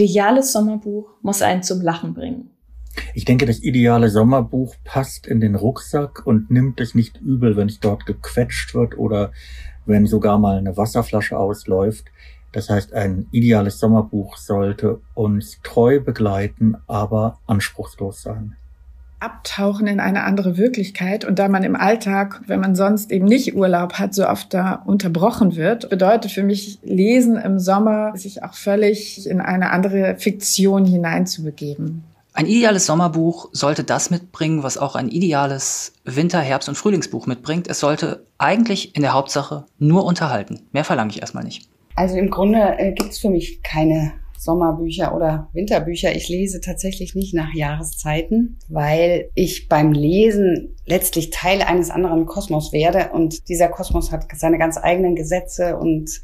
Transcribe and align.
ideales 0.00 0.52
Sommerbuch 0.52 1.08
muss 1.22 1.42
einen 1.42 1.62
zum 1.62 1.80
Lachen 1.80 2.14
bringen. 2.14 2.50
Ich 3.14 3.24
denke, 3.24 3.46
das 3.46 3.60
ideale 3.60 4.08
Sommerbuch 4.08 4.74
passt 4.84 5.26
in 5.26 5.40
den 5.40 5.54
Rucksack 5.54 6.26
und 6.26 6.50
nimmt 6.50 6.80
es 6.80 6.94
nicht 6.94 7.20
übel, 7.20 7.56
wenn 7.56 7.68
es 7.68 7.80
dort 7.80 8.06
gequetscht 8.06 8.74
wird 8.74 8.96
oder 8.96 9.32
wenn 9.84 10.06
sogar 10.06 10.38
mal 10.38 10.58
eine 10.58 10.76
Wasserflasche 10.76 11.38
ausläuft. 11.38 12.06
Das 12.52 12.70
heißt, 12.70 12.94
ein 12.94 13.26
ideales 13.32 13.78
Sommerbuch 13.78 14.36
sollte 14.36 15.00
uns 15.14 15.60
treu 15.62 16.00
begleiten, 16.00 16.76
aber 16.86 17.38
anspruchslos 17.46 18.22
sein 18.22 18.56
abtauchen 19.18 19.86
in 19.86 19.98
eine 19.98 20.24
andere 20.24 20.56
Wirklichkeit 20.56 21.24
und 21.24 21.38
da 21.38 21.48
man 21.48 21.62
im 21.62 21.74
Alltag, 21.74 22.42
wenn 22.46 22.60
man 22.60 22.76
sonst 22.76 23.10
eben 23.10 23.24
nicht 23.24 23.56
Urlaub 23.56 23.94
hat, 23.94 24.14
so 24.14 24.28
oft 24.28 24.52
da 24.52 24.82
unterbrochen 24.84 25.56
wird, 25.56 25.88
bedeutet 25.88 26.32
für 26.32 26.42
mich 26.42 26.78
Lesen 26.82 27.36
im 27.36 27.58
Sommer, 27.58 28.16
sich 28.16 28.42
auch 28.42 28.54
völlig 28.54 29.26
in 29.26 29.40
eine 29.40 29.70
andere 29.70 30.16
Fiktion 30.18 30.84
hineinzubegeben. 30.84 32.04
Ein 32.34 32.46
ideales 32.46 32.84
Sommerbuch 32.84 33.48
sollte 33.52 33.82
das 33.82 34.10
mitbringen, 34.10 34.62
was 34.62 34.76
auch 34.76 34.94
ein 34.94 35.08
ideales 35.08 35.94
Winter-, 36.04 36.40
Herbst- 36.40 36.68
und 36.68 36.74
Frühlingsbuch 36.74 37.26
mitbringt. 37.26 37.66
Es 37.66 37.80
sollte 37.80 38.26
eigentlich 38.36 38.94
in 38.94 39.00
der 39.00 39.14
Hauptsache 39.14 39.64
nur 39.78 40.04
unterhalten. 40.04 40.60
Mehr 40.72 40.84
verlange 40.84 41.12
ich 41.12 41.22
erstmal 41.22 41.44
nicht. 41.44 41.66
Also 41.94 42.16
im 42.16 42.28
Grunde 42.28 42.74
äh, 42.76 42.92
gibt 42.92 43.12
es 43.12 43.18
für 43.18 43.30
mich 43.30 43.62
keine 43.62 44.12
Sommerbücher 44.38 45.14
oder 45.14 45.48
Winterbücher. 45.52 46.14
Ich 46.14 46.28
lese 46.28 46.60
tatsächlich 46.60 47.14
nicht 47.14 47.34
nach 47.34 47.54
Jahreszeiten, 47.54 48.58
weil 48.68 49.30
ich 49.34 49.68
beim 49.68 49.92
Lesen 49.92 50.76
letztlich 50.86 51.30
Teil 51.30 51.62
eines 51.62 51.90
anderen 51.90 52.26
Kosmos 52.26 52.72
werde 52.72 53.10
und 53.12 53.48
dieser 53.48 53.68
Kosmos 53.68 54.12
hat 54.12 54.26
seine 54.34 54.58
ganz 54.58 54.78
eigenen 54.78 55.14
Gesetze 55.14 55.76
und 55.76 56.20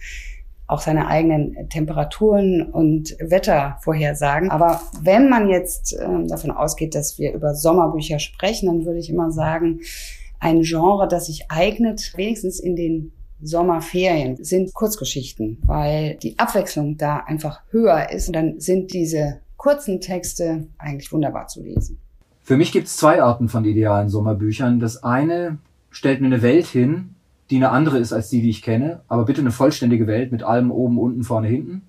auch 0.67 0.81
seine 0.81 1.07
eigenen 1.07 1.69
Temperaturen 1.69 2.63
und 2.63 3.17
Wettervorhersagen. 3.21 4.51
Aber 4.51 4.81
wenn 5.03 5.29
man 5.29 5.49
jetzt 5.49 5.93
äh, 5.93 6.27
davon 6.27 6.51
ausgeht, 6.51 6.95
dass 6.95 7.19
wir 7.19 7.33
über 7.35 7.55
Sommerbücher 7.55 8.19
sprechen, 8.19 8.67
dann 8.67 8.87
würde 8.87 8.99
ich 8.99 9.11
immer 9.11 9.31
sagen, 9.31 9.81
ein 10.41 10.63
Genre, 10.63 11.07
das 11.09 11.27
sich 11.27 11.51
eignet, 11.51 12.13
wenigstens 12.17 12.59
in 12.59 12.75
den 12.75 13.13
Sommerferien 13.43 14.43
sind 14.43 14.73
Kurzgeschichten, 14.73 15.59
weil 15.67 16.17
die 16.17 16.39
Abwechslung 16.39 16.97
da 16.97 17.19
einfach 17.19 17.61
höher 17.71 18.11
ist. 18.11 18.29
Und 18.29 18.37
dann 18.37 18.61
sind 18.61 18.93
diese 18.93 19.41
kurzen 19.57 20.01
Texte 20.01 20.69
eigentlich 20.79 21.13
wunderbar 21.13 21.49
zu 21.49 21.63
lesen. 21.63 21.99
Für 22.43 22.57
mich 22.57 22.73
gibt 22.73 22.87
es 22.87 22.97
zwei 22.97 23.23
Arten 23.23 23.49
von 23.49 23.65
idealen 23.65 24.09
Sommerbüchern. 24.09 24.81
Das 24.81 25.03
eine 25.03 25.59
stellt 25.91 26.21
mir 26.21 26.27
eine 26.27 26.43
Welt 26.43 26.67
hin, 26.67 27.15
die 27.51 27.57
eine 27.57 27.71
andere 27.71 27.99
ist 27.99 28.13
als 28.13 28.31
die, 28.31 28.41
die 28.41 28.51
ich 28.51 28.63
kenne, 28.63 29.03
aber 29.09 29.25
bitte 29.25 29.41
eine 29.41 29.51
vollständige 29.51 30.07
Welt 30.07 30.33
mit 30.33 30.43
allem 30.43 30.71
oben, 30.71 30.99
unten, 30.99 31.23
vorne, 31.23 31.49
hinten. 31.49 31.83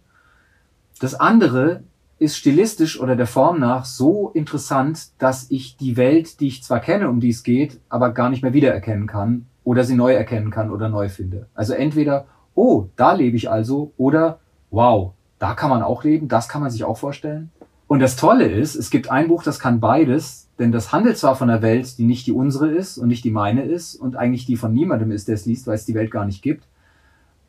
Das 1.00 1.16
andere 1.16 1.84
ist 2.20 2.38
stilistisch 2.38 3.00
oder 3.00 3.16
der 3.16 3.28
Form 3.28 3.60
nach 3.60 3.86
so 3.86 4.30
interessant, 4.34 5.10
dass 5.20 5.50
ich 5.50 5.78
die 5.78 5.98
Welt, 5.98 6.40
die 6.40 6.48
ich 6.48 6.64
zwar 6.64 6.80
kenne, 6.80 7.10
um 7.10 7.20
die 7.20 7.30
es 7.30 7.44
geht, 7.44 7.80
aber 7.90 8.12
gar 8.12 8.30
nicht 8.30 8.44
mehr 8.44 8.54
wiedererkennen 8.54 9.08
kann 9.08 9.48
oder 9.64 9.84
sie 9.84 9.96
neu 9.96 10.14
erkennen 10.14 10.52
kann 10.52 10.72
oder 10.72 10.90
neu 10.90 11.10
finde. 11.10 11.48
Also 11.54 11.74
entweder, 11.74 12.26
oh, 12.56 12.88
da 12.96 13.14
lebe 13.14 13.38
ich 13.38 13.50
also 13.50 13.94
oder 13.98 14.40
wow, 14.72 15.14
da 15.40 15.54
kann 15.54 15.70
man 15.70 15.84
auch 15.84 16.04
leben, 16.04 16.28
das 16.28 16.50
kann 16.50 16.62
man 16.62 16.72
sich 16.72 16.84
auch 16.84 16.98
vorstellen. 16.98 17.52
Und 17.88 18.00
das 18.00 18.16
Tolle 18.16 18.46
ist, 18.46 18.76
es 18.76 18.90
gibt 18.90 19.12
ein 19.12 19.28
Buch, 19.28 19.44
das 19.44 19.60
kann 19.60 19.80
beides, 19.80 20.48
denn 20.58 20.72
das 20.72 20.92
handelt 20.92 21.18
zwar 21.18 21.36
von 21.36 21.50
einer 21.50 21.62
Welt, 21.62 21.98
die 21.98 22.06
nicht 22.06 22.26
die 22.26 22.32
unsere 22.32 22.70
ist 22.70 22.98
und 22.98 23.08
nicht 23.08 23.24
die 23.24 23.32
meine 23.32 23.64
ist 23.64 23.96
und 23.96 24.16
eigentlich 24.16 24.46
die 24.46 24.56
von 24.56 24.74
niemandem 24.74 25.12
ist, 25.12 25.28
der 25.28 25.36
es 25.36 25.46
liest, 25.46 25.68
weil 25.68 25.76
es 25.76 25.86
die 25.86 25.96
Welt 25.96 26.12
gar 26.12 26.26
nicht 26.26 26.42
gibt, 26.42 26.66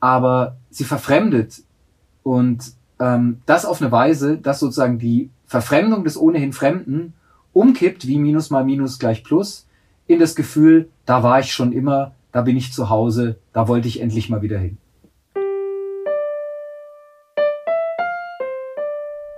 aber 0.00 0.56
sie 0.70 0.84
verfremdet 0.84 1.62
und 2.22 2.72
ähm, 3.00 3.40
das 3.46 3.64
auf 3.64 3.80
eine 3.80 3.92
Weise, 3.92 4.36
dass 4.36 4.60
sozusagen 4.60 4.98
die 4.98 5.30
Verfremdung 5.46 6.04
des 6.04 6.16
ohnehin 6.16 6.52
Fremden 6.52 7.14
umkippt, 7.52 8.06
wie 8.06 8.18
Minus 8.18 8.50
mal 8.50 8.64
Minus 8.64 8.98
gleich 8.98 9.24
Plus, 9.24 9.66
in 10.06 10.18
das 10.18 10.34
Gefühl, 10.34 10.90
da 11.06 11.22
war 11.22 11.40
ich 11.40 11.52
schon 11.52 11.72
immer, 11.72 12.12
da 12.32 12.42
bin 12.42 12.56
ich 12.56 12.72
zu 12.72 12.88
Hause, 12.90 13.38
da 13.52 13.68
wollte 13.68 13.88
ich 13.88 14.00
endlich 14.00 14.28
mal 14.28 14.42
wieder 14.42 14.58
hin. 14.58 14.78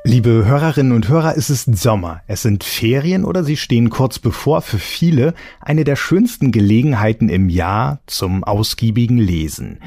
Liebe 0.05 0.45
Hörerinnen 0.45 0.93
und 0.93 1.09
Hörer, 1.09 1.37
es 1.37 1.51
ist 1.51 1.77
Sommer. 1.77 2.23
Es 2.29 2.43
sind 2.43 2.63
Ferien 2.63 3.25
oder 3.25 3.43
sie 3.43 3.57
stehen 3.57 3.91
kurz 3.91 4.21
bevor 4.21 4.63
für 4.63 4.79
viele 4.79 5.35
eine 5.61 5.83
der 5.83 5.97
schönsten 5.97 6.53
Gelegenheiten 6.53 7.29
im 7.29 7.49
Jahr 7.49 7.99
zum 8.07 8.45
ausgiebigen 8.45 9.19
Lesen. 9.19 9.81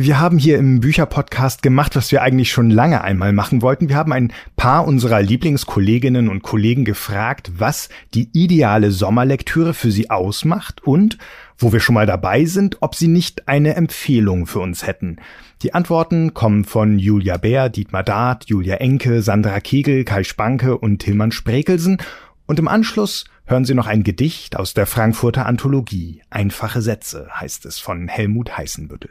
Wir 0.00 0.20
haben 0.20 0.38
hier 0.38 0.58
im 0.58 0.78
Bücherpodcast 0.78 1.60
gemacht, 1.60 1.96
was 1.96 2.12
wir 2.12 2.22
eigentlich 2.22 2.52
schon 2.52 2.70
lange 2.70 3.02
einmal 3.02 3.32
machen 3.32 3.62
wollten. 3.62 3.88
Wir 3.88 3.96
haben 3.96 4.12
ein 4.12 4.32
paar 4.54 4.86
unserer 4.86 5.20
Lieblingskolleginnen 5.20 6.28
und 6.28 6.44
Kollegen 6.44 6.84
gefragt, 6.84 7.50
was 7.56 7.88
die 8.14 8.28
ideale 8.32 8.92
Sommerlektüre 8.92 9.74
für 9.74 9.90
sie 9.90 10.08
ausmacht 10.08 10.84
und, 10.84 11.18
wo 11.58 11.72
wir 11.72 11.80
schon 11.80 11.96
mal 11.96 12.06
dabei 12.06 12.44
sind, 12.44 12.76
ob 12.78 12.94
sie 12.94 13.08
nicht 13.08 13.48
eine 13.48 13.74
Empfehlung 13.74 14.46
für 14.46 14.60
uns 14.60 14.86
hätten. 14.86 15.16
Die 15.62 15.74
Antworten 15.74 16.32
kommen 16.32 16.64
von 16.64 17.00
Julia 17.00 17.36
Bär, 17.36 17.68
Dietmar 17.68 18.04
Dart, 18.04 18.44
Julia 18.44 18.76
Enke, 18.76 19.20
Sandra 19.20 19.58
Kegel, 19.58 20.04
Kai 20.04 20.22
Spanke 20.22 20.78
und 20.78 21.00
Tillmann 21.00 21.32
Sprekelsen. 21.32 21.98
Und 22.46 22.60
im 22.60 22.68
Anschluss 22.68 23.24
hören 23.46 23.64
Sie 23.64 23.74
noch 23.74 23.88
ein 23.88 24.04
Gedicht 24.04 24.54
aus 24.54 24.74
der 24.74 24.86
Frankfurter 24.86 25.44
Anthologie. 25.46 26.22
Einfache 26.30 26.82
Sätze 26.82 27.26
heißt 27.34 27.66
es 27.66 27.80
von 27.80 28.06
Helmut 28.06 28.56
Heißenbüttel. 28.56 29.10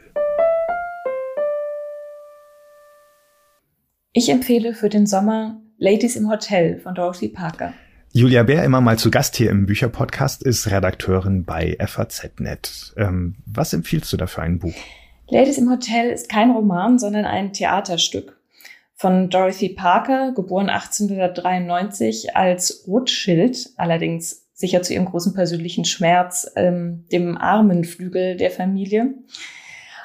Ich 4.18 4.30
empfehle 4.30 4.74
für 4.74 4.88
den 4.88 5.06
Sommer 5.06 5.60
Ladies 5.76 6.16
im 6.16 6.28
Hotel 6.28 6.80
von 6.80 6.92
Dorothy 6.92 7.28
Parker. 7.28 7.72
Julia 8.12 8.42
Bär, 8.42 8.64
immer 8.64 8.80
mal 8.80 8.98
zu 8.98 9.12
Gast 9.12 9.36
hier 9.36 9.48
im 9.48 9.66
Bücherpodcast, 9.66 10.42
ist 10.42 10.68
Redakteurin 10.68 11.44
bei 11.44 11.76
FAZ.net. 11.78 12.94
Ähm, 12.96 13.36
was 13.46 13.72
empfiehlst 13.72 14.12
du 14.12 14.16
da 14.16 14.26
für 14.26 14.42
ein 14.42 14.58
Buch? 14.58 14.74
Ladies 15.28 15.56
im 15.56 15.70
Hotel 15.70 16.10
ist 16.10 16.28
kein 16.28 16.50
Roman, 16.50 16.98
sondern 16.98 17.26
ein 17.26 17.52
Theaterstück 17.52 18.36
von 18.96 19.30
Dorothy 19.30 19.68
Parker, 19.68 20.32
geboren 20.34 20.68
1893 20.68 22.34
als 22.34 22.86
Rothschild, 22.88 23.70
allerdings 23.76 24.48
sicher 24.52 24.82
zu 24.82 24.94
ihrem 24.94 25.04
großen 25.04 25.32
persönlichen 25.32 25.84
Schmerz, 25.84 26.50
ähm, 26.56 27.04
dem 27.12 27.38
armen 27.38 27.84
Flügel 27.84 28.36
der 28.36 28.50
Familie. 28.50 29.14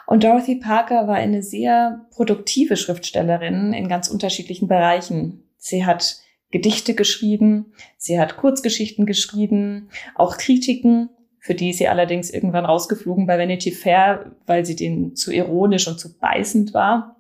Und 0.08 0.24
Dorothy 0.24 0.56
Parker 0.56 1.08
war 1.08 1.16
eine 1.16 1.44
sehr 1.44 2.06
produktive 2.12 2.78
Schriftstellerin 2.78 3.74
in 3.74 3.88
ganz 3.88 4.10
unterschiedlichen 4.10 4.68
Bereichen. 4.68 5.44
Sie 5.58 5.86
hat 5.86 6.18
Gedichte 6.52 6.94
geschrieben, 6.94 7.74
sie 7.98 8.20
hat 8.20 8.38
Kurzgeschichten 8.38 9.06
geschrieben, 9.06 9.90
auch 10.14 10.38
Kritiken, 10.38 11.10
für 11.40 11.56
die 11.56 11.72
ist 11.72 11.80
sie 11.80 11.88
allerdings 11.88 12.30
irgendwann 12.30 12.64
rausgeflogen 12.64 13.26
bei 13.26 13.38
Vanity 13.38 13.72
Fair, 13.72 14.36
weil 14.46 14.66
sie 14.66 14.76
denen 14.76 15.16
zu 15.16 15.34
ironisch 15.34 15.88
und 15.88 16.00
zu 16.00 16.18
beißend 16.18 16.74
war. 16.74 17.18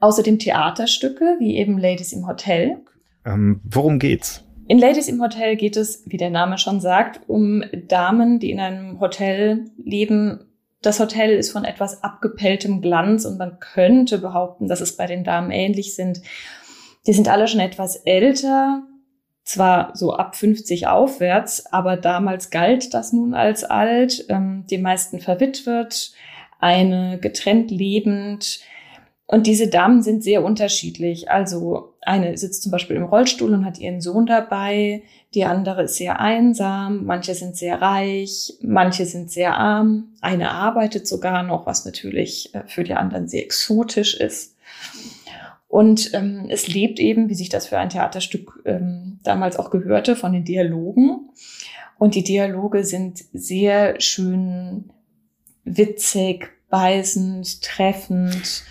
Außerdem 0.00 0.38
Theaterstücke, 0.38 1.36
wie 1.38 1.56
eben 1.56 1.78
Ladies 1.78 2.12
im 2.12 2.26
Hotel. 2.26 2.78
Ähm, 3.24 3.60
worum 3.64 3.98
geht's? 3.98 4.44
In 4.68 4.78
Ladies 4.78 5.08
im 5.08 5.22
Hotel 5.22 5.56
geht 5.56 5.78
es, 5.78 6.02
wie 6.06 6.18
der 6.18 6.28
Name 6.28 6.58
schon 6.58 6.80
sagt, 6.80 7.20
um 7.28 7.64
Damen, 7.86 8.40
die 8.40 8.50
in 8.50 8.60
einem 8.60 9.00
Hotel 9.00 9.70
leben, 9.78 10.40
das 10.82 11.00
Hotel 11.00 11.30
ist 11.30 11.50
von 11.50 11.64
etwas 11.64 12.02
abgepelltem 12.02 12.80
Glanz 12.80 13.24
und 13.24 13.38
man 13.38 13.58
könnte 13.58 14.18
behaupten, 14.18 14.68
dass 14.68 14.80
es 14.80 14.96
bei 14.96 15.06
den 15.06 15.24
Damen 15.24 15.50
ähnlich 15.50 15.94
sind. 15.94 16.22
Die 17.06 17.12
sind 17.12 17.28
alle 17.28 17.48
schon 17.48 17.60
etwas 17.60 17.96
älter, 17.96 18.82
zwar 19.44 19.90
so 19.94 20.12
ab 20.12 20.36
50 20.36 20.86
aufwärts, 20.86 21.66
aber 21.72 21.96
damals 21.96 22.50
galt 22.50 22.92
das 22.94 23.12
nun 23.12 23.34
als 23.34 23.64
alt, 23.64 24.26
ähm, 24.28 24.66
die 24.70 24.78
meisten 24.78 25.20
verwitwet, 25.20 26.12
eine 26.60 27.18
getrennt 27.18 27.70
lebend. 27.70 28.60
Und 29.26 29.46
diese 29.46 29.68
Damen 29.68 30.02
sind 30.02 30.22
sehr 30.22 30.44
unterschiedlich. 30.44 31.30
Also 31.30 31.94
eine 32.02 32.36
sitzt 32.36 32.62
zum 32.62 32.72
Beispiel 32.72 32.96
im 32.96 33.04
Rollstuhl 33.04 33.52
und 33.52 33.64
hat 33.64 33.78
ihren 33.78 34.00
Sohn 34.00 34.26
dabei, 34.26 35.02
die 35.34 35.44
andere 35.44 35.82
ist 35.82 35.96
sehr 35.96 36.20
einsam, 36.20 37.04
manche 37.04 37.34
sind 37.34 37.56
sehr 37.56 37.82
reich, 37.82 38.54
manche 38.62 39.04
sind 39.04 39.30
sehr 39.30 39.56
arm, 39.56 40.14
eine 40.22 40.52
arbeitet 40.52 41.06
sogar 41.06 41.42
noch, 41.42 41.66
was 41.66 41.84
natürlich 41.84 42.54
äh, 42.54 42.62
für 42.66 42.82
die 42.82 42.94
anderen 42.94 43.28
sehr 43.28 43.44
exotisch 43.44 44.14
ist. 44.14 44.56
Und 45.68 46.14
ähm, 46.14 46.46
es 46.48 46.66
lebt 46.66 46.98
eben, 46.98 47.28
wie 47.28 47.34
sich 47.34 47.50
das 47.50 47.66
für 47.66 47.78
ein 47.78 47.90
Theaterstück 47.90 48.62
ähm, 48.64 49.20
damals 49.22 49.58
auch 49.58 49.70
gehörte, 49.70 50.16
von 50.16 50.32
den 50.32 50.44
Dialogen. 50.44 51.28
Und 51.98 52.14
die 52.14 52.24
Dialoge 52.24 52.84
sind 52.84 53.22
sehr 53.34 54.00
schön 54.00 54.90
witzig, 55.64 56.50
beißend, 56.70 57.62
treffend. 57.62 58.64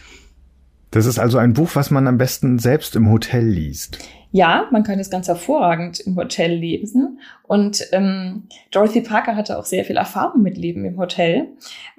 Das 0.89 1.06
ist 1.06 1.19
also 1.19 1.38
ein 1.38 1.54
Buch, 1.54 1.71
was 1.75 1.92
man 1.92 2.07
am 2.07 2.18
besten 2.18 2.57
selbst 2.57 2.95
im 2.95 3.12
Hotel 3.12 3.45
liest. 3.45 4.00
Ja, 4.38 4.68
man 4.72 4.84
kann 4.84 5.00
das 5.00 5.10
ganz 5.10 5.28
hervorragend 5.28 6.00
im 6.00 6.16
Hotel 6.16 6.54
lesen. 6.54 7.19
Und 7.42 7.88
ähm, 7.92 8.44
Dorothy 8.69 9.01
Parker 9.01 9.36
hatte 9.36 9.57
auch 9.57 9.66
sehr 9.66 9.84
viel 9.84 9.98
Erfahrung 9.98 10.44
mit 10.44 10.60
Leben 10.60 10.86
im 10.86 11.00
Hotel, 11.00 11.48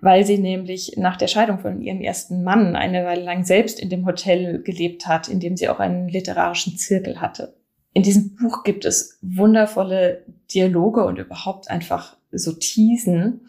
weil 0.00 0.25
sie 0.25 0.38
nämlich 0.38 0.93
nach 0.96 1.17
der 1.17 1.26
Scheidung 1.26 1.58
von 1.58 1.82
ihrem 1.82 2.00
ersten 2.00 2.44
Mann 2.44 2.76
eine 2.76 3.05
Weile 3.05 3.23
lang 3.23 3.44
selbst 3.44 3.81
in 3.81 3.90
dem 3.90 4.06
Hotel 4.06 4.62
gelebt 4.62 5.08
hat, 5.08 5.26
in 5.26 5.40
dem 5.40 5.56
sie 5.56 5.69
auch 5.69 5.81
einen 5.81 6.08
literarischen 6.08 6.76
Zirkel 6.76 7.20
hatte. 7.20 7.56
In 7.93 8.05
diesem 8.05 8.37
Buch 8.37 8.62
gibt 8.62 8.84
es 8.84 9.19
wundervolle 9.20 10.25
Dialoge 10.55 11.05
und 11.05 11.19
überhaupt 11.19 11.69
einfach 11.69 12.17
so 12.31 12.52
Teasen. 12.52 13.49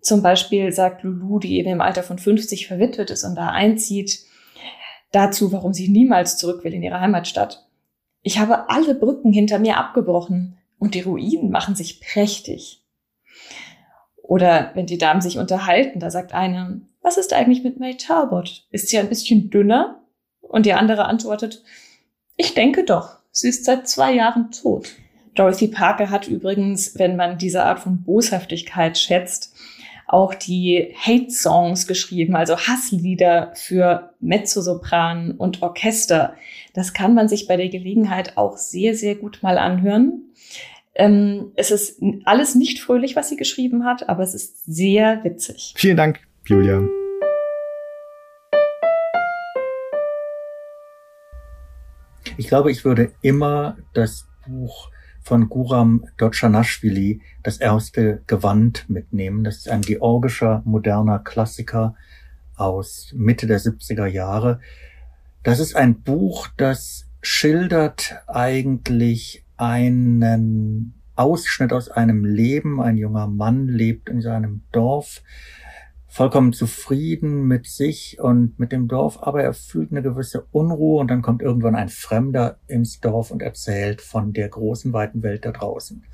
Zum 0.00 0.22
Beispiel 0.22 0.72
sagt 0.72 1.04
Lulu, 1.04 1.38
die 1.38 1.56
eben 1.58 1.70
im 1.70 1.80
Alter 1.80 2.02
von 2.02 2.18
50 2.18 2.66
verwitwet 2.66 3.10
ist 3.10 3.22
und 3.22 3.36
da 3.36 3.50
einzieht, 3.50 4.24
dazu, 5.12 5.52
warum 5.52 5.72
sie 5.72 5.88
niemals 5.88 6.36
zurück 6.36 6.64
will 6.64 6.74
in 6.74 6.82
ihre 6.82 6.98
Heimatstadt. 6.98 7.64
Ich 8.24 8.38
habe 8.38 8.70
alle 8.70 8.94
Brücken 8.94 9.32
hinter 9.32 9.58
mir 9.58 9.76
abgebrochen 9.76 10.56
und 10.78 10.94
die 10.94 11.02
Ruinen 11.02 11.50
machen 11.50 11.76
sich 11.76 12.00
prächtig. 12.00 12.82
Oder 14.22 14.70
wenn 14.74 14.86
die 14.86 14.96
Damen 14.96 15.20
sich 15.20 15.36
unterhalten, 15.36 16.00
da 16.00 16.10
sagt 16.10 16.32
eine, 16.32 16.80
was 17.02 17.18
ist 17.18 17.34
eigentlich 17.34 17.62
mit 17.62 17.78
May 17.78 17.98
Talbot? 17.98 18.66
Ist 18.70 18.88
sie 18.88 18.98
ein 18.98 19.10
bisschen 19.10 19.50
dünner? 19.50 20.00
Und 20.40 20.64
die 20.64 20.72
andere 20.72 21.04
antwortet, 21.04 21.62
ich 22.36 22.54
denke 22.54 22.84
doch, 22.84 23.18
sie 23.30 23.50
ist 23.50 23.66
seit 23.66 23.86
zwei 23.86 24.14
Jahren 24.14 24.50
tot. 24.50 24.94
Dorothy 25.34 25.68
Parker 25.68 26.08
hat 26.08 26.26
übrigens, 26.26 26.98
wenn 26.98 27.16
man 27.16 27.36
diese 27.36 27.64
Art 27.64 27.80
von 27.80 28.04
Boshaftigkeit 28.04 28.96
schätzt, 28.96 29.53
auch 30.14 30.32
die 30.32 30.94
Hate-Songs 30.96 31.88
geschrieben, 31.88 32.36
also 32.36 32.56
Hasslieder 32.56 33.50
für 33.56 34.14
Mezzosopran 34.20 35.32
und 35.32 35.60
Orchester. 35.60 36.34
Das 36.72 36.92
kann 36.92 37.16
man 37.16 37.28
sich 37.28 37.48
bei 37.48 37.56
der 37.56 37.68
Gelegenheit 37.68 38.36
auch 38.36 38.56
sehr, 38.56 38.94
sehr 38.94 39.16
gut 39.16 39.40
mal 39.42 39.58
anhören. 39.58 40.22
Ähm, 40.94 41.50
es 41.56 41.72
ist 41.72 42.00
alles 42.26 42.54
nicht 42.54 42.78
fröhlich, 42.78 43.16
was 43.16 43.28
sie 43.28 43.34
geschrieben 43.34 43.84
hat, 43.84 44.08
aber 44.08 44.22
es 44.22 44.34
ist 44.34 44.64
sehr 44.64 45.24
witzig. 45.24 45.74
Vielen 45.76 45.96
Dank, 45.96 46.20
Julia. 46.46 46.80
Ich 52.36 52.46
glaube, 52.46 52.70
ich 52.70 52.84
würde 52.84 53.10
immer 53.20 53.78
das 53.94 54.28
Buch 54.46 54.92
von 55.24 55.48
Guram 55.48 56.04
Dochanashvili 56.18 57.22
das 57.42 57.56
erste 57.56 58.22
Gewand 58.26 58.88
mitnehmen. 58.88 59.42
Das 59.42 59.56
ist 59.56 59.68
ein 59.68 59.80
georgischer 59.80 60.62
moderner 60.64 61.18
Klassiker 61.18 61.96
aus 62.56 63.12
Mitte 63.16 63.46
der 63.46 63.58
70er 63.58 64.06
Jahre. 64.06 64.60
Das 65.42 65.58
ist 65.58 65.74
ein 65.74 66.02
Buch, 66.02 66.48
das 66.56 67.06
schildert 67.22 68.22
eigentlich 68.26 69.44
einen 69.56 70.94
Ausschnitt 71.16 71.72
aus 71.72 71.88
einem 71.88 72.24
Leben. 72.24 72.80
Ein 72.80 72.96
junger 72.98 73.26
Mann 73.26 73.68
lebt 73.68 74.08
in 74.08 74.20
seinem 74.20 74.62
Dorf 74.72 75.22
vollkommen 76.14 76.52
zufrieden 76.52 77.48
mit 77.48 77.66
sich 77.66 78.20
und 78.20 78.56
mit 78.60 78.70
dem 78.70 78.86
Dorf, 78.86 79.18
aber 79.20 79.42
er 79.42 79.52
fühlt 79.52 79.90
eine 79.90 80.00
gewisse 80.00 80.46
Unruhe 80.52 81.00
und 81.00 81.10
dann 81.10 81.22
kommt 81.22 81.42
irgendwann 81.42 81.74
ein 81.74 81.88
Fremder 81.88 82.58
ins 82.68 83.00
Dorf 83.00 83.32
und 83.32 83.42
erzählt 83.42 84.00
von 84.00 84.32
der 84.32 84.48
großen, 84.48 84.92
weiten 84.92 85.24
Welt 85.24 85.44
da 85.44 85.50
draußen. 85.50 86.04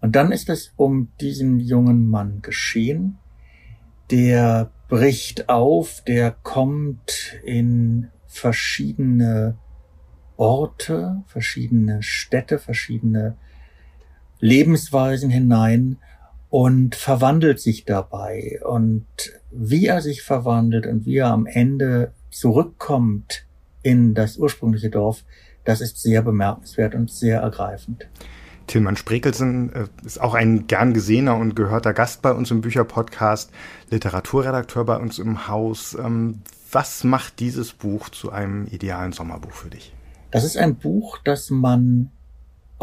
Und 0.00 0.16
dann 0.16 0.32
ist 0.32 0.48
es 0.48 0.72
um 0.76 1.12
diesen 1.20 1.60
jungen 1.60 2.08
Mann 2.08 2.40
geschehen. 2.40 3.18
Der 4.10 4.70
bricht 4.88 5.50
auf, 5.50 6.02
der 6.06 6.30
kommt 6.30 7.38
in 7.44 8.08
verschiedene 8.26 9.58
Orte, 10.38 11.22
verschiedene 11.26 12.02
Städte, 12.02 12.58
verschiedene 12.58 13.36
Lebensweisen 14.40 15.28
hinein 15.28 15.98
und 16.54 16.94
verwandelt 16.94 17.58
sich 17.58 17.84
dabei. 17.84 18.60
Und 18.64 19.06
wie 19.50 19.86
er 19.86 20.00
sich 20.00 20.22
verwandelt 20.22 20.86
und 20.86 21.04
wie 21.04 21.16
er 21.16 21.26
am 21.26 21.46
Ende 21.46 22.12
zurückkommt 22.30 23.44
in 23.82 24.14
das 24.14 24.36
ursprüngliche 24.36 24.88
Dorf, 24.88 25.24
das 25.64 25.80
ist 25.80 26.00
sehr 26.00 26.22
bemerkenswert 26.22 26.94
und 26.94 27.10
sehr 27.10 27.40
ergreifend. 27.40 28.06
Tilman 28.68 28.94
Sprekelsen 28.94 29.72
äh, 29.72 29.86
ist 30.06 30.20
auch 30.20 30.34
ein 30.34 30.68
gern 30.68 30.94
gesehener 30.94 31.36
und 31.36 31.56
gehörter 31.56 31.92
Gast 31.92 32.22
bei 32.22 32.30
uns 32.30 32.52
im 32.52 32.60
Bücherpodcast, 32.60 33.50
Literaturredakteur 33.90 34.84
bei 34.84 34.98
uns 34.98 35.18
im 35.18 35.48
Haus. 35.48 35.94
Ähm, 35.94 36.42
was 36.70 37.02
macht 37.02 37.40
dieses 37.40 37.72
Buch 37.72 38.10
zu 38.10 38.30
einem 38.30 38.68
idealen 38.68 39.10
Sommerbuch 39.10 39.50
für 39.50 39.70
dich? 39.70 39.92
Das 40.30 40.44
ist 40.44 40.56
ein 40.56 40.76
Buch, 40.76 41.18
das 41.24 41.50
man 41.50 42.12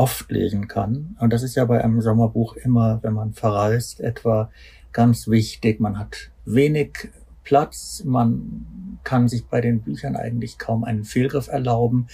oft 0.02 0.32
lesen 0.32 0.68
kann. 0.68 1.16
Und 1.20 1.32
das 1.32 1.44
ist 1.44 1.56
ja 1.56 1.64
bei 1.66 1.84
einem 1.84 2.02
Sommerbuch 2.02 2.56
immer, 2.56 2.98
wenn 3.04 3.14
man 3.14 3.34
verreist, 3.34 4.00
etwa 4.00 4.50
ganz 4.94 5.28
wichtig. 5.28 5.80
Man 5.80 6.00
hat 6.00 6.32
wenig 6.44 7.10
Platz, 7.44 8.02
man 8.04 8.98
kann 9.04 9.28
sich 9.28 9.46
bei 9.46 9.62
den 9.62 9.82
Büchern 9.82 10.16
eigentlich 10.16 10.58
kaum 10.58 10.84
einen 10.84 11.04
Fehlgriff 11.04 11.50
erlauben. 11.50 12.08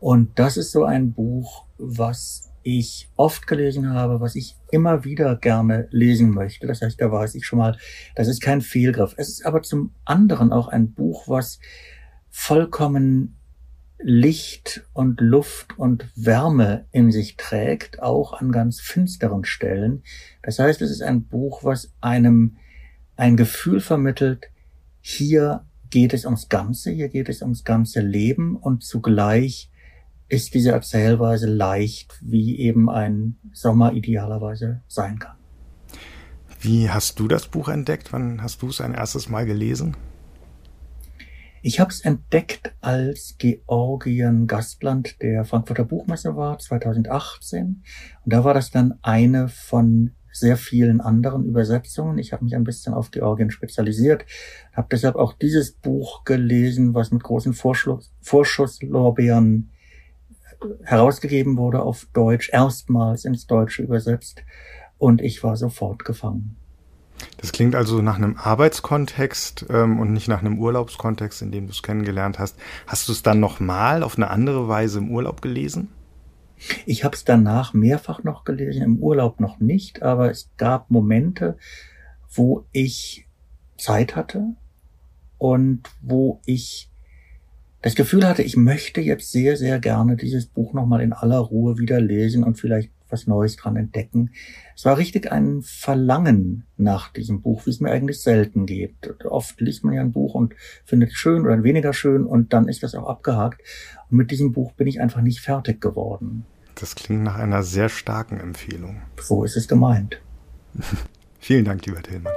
Und 0.00 0.38
das 0.38 0.56
ist 0.56 0.72
so 0.72 0.84
ein 0.84 1.12
Buch, 1.12 1.66
was 1.76 2.50
ich 2.62 3.10
oft 3.16 3.46
gelesen 3.46 3.90
habe, 3.90 4.20
was 4.22 4.34
ich 4.34 4.56
immer 4.70 5.04
wieder 5.04 5.36
gerne 5.36 5.88
lesen 5.90 6.30
möchte. 6.30 6.66
Das 6.66 6.80
heißt, 6.80 6.98
da 6.98 7.12
weiß 7.12 7.34
ich 7.34 7.44
schon 7.44 7.58
mal, 7.58 7.76
das 8.14 8.28
ist 8.28 8.40
kein 8.40 8.62
Fehlgriff. 8.62 9.12
Es 9.18 9.28
ist 9.28 9.44
aber 9.44 9.60
zum 9.60 9.92
anderen 10.06 10.52
auch 10.52 10.68
ein 10.68 10.94
Buch, 10.94 11.28
was 11.28 11.60
vollkommen 12.30 13.36
Licht 13.98 14.84
und 14.92 15.20
Luft 15.20 15.78
und 15.78 16.08
Wärme 16.14 16.86
in 16.92 17.10
sich 17.10 17.36
trägt, 17.36 18.02
auch 18.02 18.34
an 18.34 18.52
ganz 18.52 18.80
finsteren 18.80 19.44
Stellen. 19.44 20.02
Das 20.42 20.58
heißt, 20.58 20.82
es 20.82 20.90
ist 20.90 21.02
ein 21.02 21.24
Buch, 21.24 21.64
was 21.64 21.92
einem 22.00 22.56
ein 23.16 23.36
Gefühl 23.36 23.80
vermittelt, 23.80 24.46
hier 25.00 25.64
geht 25.90 26.12
es 26.12 26.24
ums 26.24 26.48
Ganze, 26.48 26.90
hier 26.90 27.08
geht 27.08 27.28
es 27.28 27.42
ums 27.42 27.64
ganze 27.64 28.00
Leben 28.00 28.56
und 28.56 28.84
zugleich 28.84 29.70
ist 30.28 30.54
diese 30.54 30.72
Erzählweise 30.72 31.46
leicht, 31.46 32.18
wie 32.20 32.58
eben 32.58 32.90
ein 32.90 33.36
Sommer 33.52 33.92
idealerweise 33.92 34.82
sein 34.88 35.18
kann. 35.18 35.36
Wie 36.60 36.90
hast 36.90 37.20
du 37.20 37.28
das 37.28 37.46
Buch 37.46 37.68
entdeckt? 37.68 38.12
Wann 38.12 38.42
hast 38.42 38.62
du 38.62 38.68
es 38.68 38.80
ein 38.80 38.94
erstes 38.94 39.28
Mal 39.28 39.46
gelesen? 39.46 39.96
Ich 41.66 41.80
habe 41.80 41.90
es 41.90 42.00
entdeckt, 42.02 42.76
als 42.80 43.34
Georgien 43.38 44.46
Gastland 44.46 45.20
der 45.20 45.44
Frankfurter 45.44 45.84
Buchmesse 45.84 46.36
war, 46.36 46.60
2018. 46.60 47.82
Und 48.24 48.32
da 48.32 48.44
war 48.44 48.54
das 48.54 48.70
dann 48.70 49.00
eine 49.02 49.48
von 49.48 50.12
sehr 50.30 50.56
vielen 50.58 51.00
anderen 51.00 51.44
Übersetzungen. 51.44 52.18
Ich 52.18 52.32
habe 52.32 52.44
mich 52.44 52.54
ein 52.54 52.62
bisschen 52.62 52.94
auf 52.94 53.10
Georgien 53.10 53.50
spezialisiert, 53.50 54.24
habe 54.74 54.86
deshalb 54.92 55.16
auch 55.16 55.32
dieses 55.32 55.72
Buch 55.72 56.22
gelesen, 56.22 56.94
was 56.94 57.10
mit 57.10 57.24
großen 57.24 57.52
Vorschuss, 57.52 58.12
Vorschusslorbeeren 58.20 59.72
herausgegeben 60.84 61.56
wurde 61.56 61.82
auf 61.82 62.06
Deutsch, 62.12 62.48
erstmals 62.52 63.24
ins 63.24 63.48
Deutsche 63.48 63.82
übersetzt. 63.82 64.44
Und 64.98 65.20
ich 65.20 65.42
war 65.42 65.56
sofort 65.56 66.04
gefangen. 66.04 66.58
Das 67.38 67.52
klingt 67.52 67.74
also 67.74 68.02
nach 68.02 68.16
einem 68.16 68.36
Arbeitskontext 68.36 69.66
ähm, 69.70 70.00
und 70.00 70.12
nicht 70.12 70.28
nach 70.28 70.40
einem 70.40 70.58
Urlaubskontext, 70.58 71.42
in 71.42 71.52
dem 71.52 71.66
du 71.66 71.72
es 71.72 71.82
kennengelernt 71.82 72.38
hast. 72.38 72.56
Hast 72.86 73.08
du 73.08 73.12
es 73.12 73.22
dann 73.22 73.40
nochmal 73.40 74.02
auf 74.02 74.16
eine 74.16 74.30
andere 74.30 74.68
Weise 74.68 74.98
im 74.98 75.10
Urlaub 75.10 75.42
gelesen? 75.42 75.88
Ich 76.86 77.04
habe 77.04 77.14
es 77.14 77.24
danach 77.24 77.74
mehrfach 77.74 78.24
noch 78.24 78.44
gelesen, 78.44 78.82
im 78.82 78.98
Urlaub 78.98 79.40
noch 79.40 79.60
nicht, 79.60 80.02
aber 80.02 80.30
es 80.30 80.50
gab 80.56 80.90
Momente, 80.90 81.58
wo 82.30 82.64
ich 82.72 83.26
Zeit 83.76 84.16
hatte 84.16 84.54
und 85.38 85.82
wo 86.00 86.40
ich 86.46 86.90
das 87.82 87.94
Gefühl 87.94 88.26
hatte, 88.26 88.42
ich 88.42 88.56
möchte 88.56 89.00
jetzt 89.00 89.30
sehr, 89.30 89.56
sehr 89.56 89.78
gerne 89.78 90.16
dieses 90.16 90.46
Buch 90.46 90.72
nochmal 90.72 91.02
in 91.02 91.12
aller 91.12 91.38
Ruhe 91.38 91.78
wieder 91.78 92.00
lesen 92.00 92.42
und 92.42 92.58
vielleicht 92.58 92.90
was 93.10 93.26
Neues 93.26 93.56
dran 93.56 93.76
entdecken. 93.76 94.30
Es 94.74 94.84
war 94.84 94.98
richtig 94.98 95.32
ein 95.32 95.62
Verlangen 95.62 96.64
nach 96.76 97.12
diesem 97.12 97.42
Buch, 97.42 97.66
wie 97.66 97.70
es 97.70 97.80
mir 97.80 97.90
eigentlich 97.90 98.20
selten 98.20 98.66
geht. 98.66 99.24
Oft 99.24 99.60
liest 99.60 99.84
man 99.84 99.94
ja 99.94 100.00
ein 100.00 100.12
Buch 100.12 100.34
und 100.34 100.54
findet 100.84 101.10
es 101.10 101.16
schön 101.16 101.42
oder 101.42 101.62
weniger 101.62 101.92
schön 101.92 102.24
und 102.24 102.52
dann 102.52 102.68
ist 102.68 102.82
das 102.82 102.94
auch 102.94 103.08
abgehakt. 103.08 103.60
Und 104.10 104.18
mit 104.18 104.30
diesem 104.30 104.52
Buch 104.52 104.72
bin 104.72 104.86
ich 104.86 105.00
einfach 105.00 105.22
nicht 105.22 105.40
fertig 105.40 105.80
geworden. 105.80 106.44
Das 106.74 106.94
klingt 106.94 107.22
nach 107.22 107.36
einer 107.36 107.62
sehr 107.62 107.88
starken 107.88 108.38
Empfehlung. 108.38 109.00
So 109.20 109.44
ist 109.44 109.56
es 109.56 109.66
gemeint. 109.66 110.20
Vielen 111.38 111.64
Dank, 111.64 111.86
lieber 111.86 112.02
Tillmann. 112.02 112.32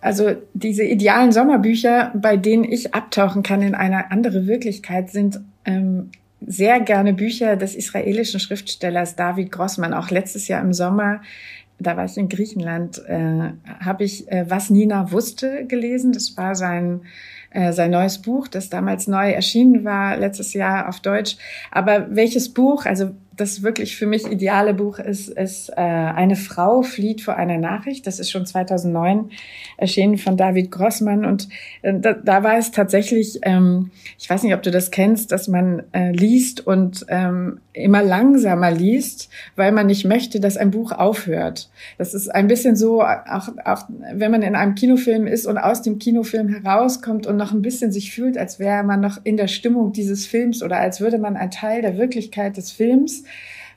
Also 0.00 0.36
diese 0.54 0.84
idealen 0.84 1.32
Sommerbücher, 1.32 2.12
bei 2.14 2.36
denen 2.36 2.64
ich 2.64 2.94
abtauchen 2.94 3.42
kann 3.42 3.60
in 3.60 3.74
eine 3.74 4.10
andere 4.10 4.46
Wirklichkeit, 4.46 5.10
sind 5.10 5.40
ähm, 5.64 6.10
sehr 6.46 6.80
gerne 6.80 7.12
Bücher 7.12 7.56
des 7.56 7.74
israelischen 7.74 8.40
Schriftstellers 8.40 9.16
David 9.16 9.52
Grossmann. 9.52 9.94
Auch 9.94 10.10
letztes 10.10 10.48
Jahr 10.48 10.60
im 10.62 10.72
Sommer 10.72 11.20
da 11.82 11.96
war 11.96 12.04
ich 12.04 12.16
in 12.18 12.28
Griechenland, 12.28 13.02
äh, 13.06 13.52
habe 13.82 14.04
ich 14.04 14.30
äh, 14.30 14.44
Was 14.48 14.68
Nina 14.68 15.12
wusste 15.12 15.64
gelesen. 15.66 16.12
Das 16.12 16.36
war 16.36 16.54
sein 16.54 17.00
äh, 17.50 17.72
sein 17.72 17.90
neues 17.90 18.18
Buch, 18.18 18.46
das 18.46 18.70
damals 18.70 19.08
neu 19.08 19.32
erschienen 19.32 19.84
war, 19.84 20.16
letztes 20.16 20.52
Jahr 20.52 20.88
auf 20.88 21.00
Deutsch. 21.00 21.36
Aber 21.72 22.14
welches 22.14 22.52
Buch, 22.52 22.86
also 22.86 23.10
das 23.40 23.62
wirklich 23.62 23.96
für 23.96 24.06
mich 24.06 24.26
ideale 24.26 24.74
Buch 24.74 24.98
ist, 24.98 25.28
ist 25.28 25.70
äh, 25.70 25.80
Eine 25.80 26.36
Frau 26.36 26.82
flieht 26.82 27.22
vor 27.22 27.36
einer 27.36 27.58
Nachricht. 27.58 28.06
Das 28.06 28.20
ist 28.20 28.30
schon 28.30 28.46
2009 28.46 29.30
erschienen 29.76 30.18
von 30.18 30.36
David 30.36 30.70
Grossmann. 30.70 31.24
Und 31.24 31.48
äh, 31.82 31.94
da, 31.98 32.12
da 32.12 32.42
war 32.42 32.58
es 32.58 32.70
tatsächlich, 32.70 33.40
ähm, 33.42 33.90
ich 34.18 34.28
weiß 34.28 34.42
nicht, 34.42 34.54
ob 34.54 34.62
du 34.62 34.70
das 34.70 34.90
kennst, 34.90 35.32
dass 35.32 35.48
man 35.48 35.84
äh, 35.92 36.12
liest 36.12 36.66
und 36.66 37.06
ähm, 37.08 37.60
immer 37.72 38.02
langsamer 38.02 38.70
liest, 38.70 39.30
weil 39.56 39.72
man 39.72 39.86
nicht 39.86 40.04
möchte, 40.04 40.40
dass 40.40 40.56
ein 40.56 40.70
Buch 40.70 40.92
aufhört. 40.92 41.70
Das 41.98 42.14
ist 42.14 42.28
ein 42.28 42.48
bisschen 42.48 42.76
so, 42.76 43.02
auch, 43.02 43.48
auch 43.64 43.84
wenn 44.12 44.30
man 44.30 44.42
in 44.42 44.56
einem 44.56 44.74
Kinofilm 44.74 45.26
ist 45.26 45.46
und 45.46 45.56
aus 45.56 45.82
dem 45.82 45.98
Kinofilm 45.98 46.48
herauskommt 46.48 47.26
und 47.26 47.36
noch 47.36 47.52
ein 47.52 47.62
bisschen 47.62 47.92
sich 47.92 48.12
fühlt, 48.12 48.36
als 48.36 48.58
wäre 48.58 48.82
man 48.82 49.00
noch 49.00 49.18
in 49.24 49.36
der 49.36 49.48
Stimmung 49.48 49.92
dieses 49.92 50.26
Films 50.26 50.62
oder 50.62 50.78
als 50.78 51.00
würde 51.00 51.18
man 51.18 51.36
ein 51.36 51.50
Teil 51.50 51.82
der 51.82 51.96
Wirklichkeit 51.96 52.56
des 52.56 52.72
Films 52.72 53.24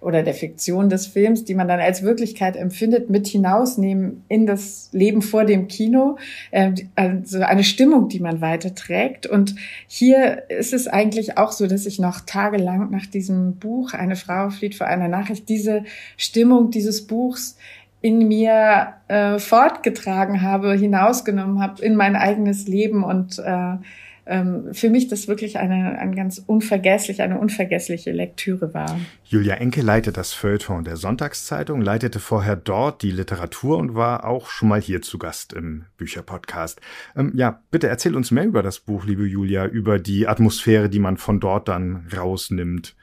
oder 0.03 0.21
der 0.21 0.33
Fiktion 0.33 0.89
des 0.89 1.07
Films, 1.07 1.45
die 1.45 1.55
man 1.55 1.67
dann 1.67 1.79
als 1.79 2.03
Wirklichkeit 2.03 2.55
empfindet, 2.55 3.09
mit 3.09 3.27
hinausnehmen 3.27 4.23
in 4.27 4.45
das 4.45 4.89
Leben 4.91 5.21
vor 5.21 5.45
dem 5.45 5.67
Kino. 5.67 6.17
Ähm, 6.51 6.75
also 6.95 7.39
eine 7.41 7.63
Stimmung, 7.63 8.09
die 8.09 8.19
man 8.19 8.41
weiterträgt. 8.41 9.25
Und 9.25 9.55
hier 9.87 10.49
ist 10.49 10.73
es 10.73 10.87
eigentlich 10.87 11.37
auch 11.37 11.51
so, 11.51 11.67
dass 11.67 11.85
ich 11.85 11.99
noch 11.99 12.21
tagelang 12.21 12.89
nach 12.91 13.05
diesem 13.05 13.55
Buch, 13.55 13.93
Eine 13.93 14.15
Frau 14.15 14.49
flieht 14.49 14.75
vor 14.75 14.87
einer 14.87 15.07
Nachricht, 15.07 15.47
diese 15.49 15.83
Stimmung 16.17 16.69
dieses 16.69 17.07
Buchs 17.07 17.57
in 18.01 18.27
mir 18.27 18.95
äh, 19.07 19.39
fortgetragen 19.39 20.41
habe, 20.41 20.73
hinausgenommen 20.73 21.61
habe 21.61 21.81
in 21.81 21.95
mein 21.95 22.17
eigenes 22.17 22.67
Leben 22.67 23.03
und 23.03 23.39
äh, 23.39 23.77
für 24.25 24.89
mich 24.89 25.09
das 25.09 25.27
wirklich 25.27 25.57
eine, 25.57 25.99
ein 25.99 26.15
ganz 26.15 26.41
unvergesslich, 26.45 27.21
eine 27.21 27.39
unvergessliche 27.39 28.11
Lektüre 28.11 28.73
war. 28.73 28.99
Julia 29.25 29.55
Enke 29.55 29.81
leitet 29.81 30.15
das 30.15 30.31
Feuilleton 30.31 30.85
der 30.85 30.95
Sonntagszeitung, 30.95 31.81
leitete 31.81 32.19
vorher 32.19 32.55
dort 32.55 33.01
die 33.01 33.11
Literatur 33.11 33.77
und 33.77 33.95
war 33.95 34.25
auch 34.25 34.49
schon 34.49 34.69
mal 34.69 34.79
hier 34.79 35.01
zu 35.01 35.17
Gast 35.17 35.51
im 35.51 35.85
Bücherpodcast. 35.97 36.79
Ähm, 37.15 37.33
ja, 37.35 37.61
bitte 37.69 37.89
erzähl 37.89 38.15
uns 38.15 38.31
mehr 38.31 38.45
über 38.45 38.63
das 38.63 38.79
Buch, 38.79 39.05
liebe 39.05 39.25
Julia, 39.25 39.65
über 39.65 39.99
die 39.99 40.27
Atmosphäre, 40.27 40.89
die 40.89 40.99
man 40.99 41.17
von 41.17 41.39
dort 41.39 41.67
dann 41.67 42.07
rausnimmt 42.15 42.95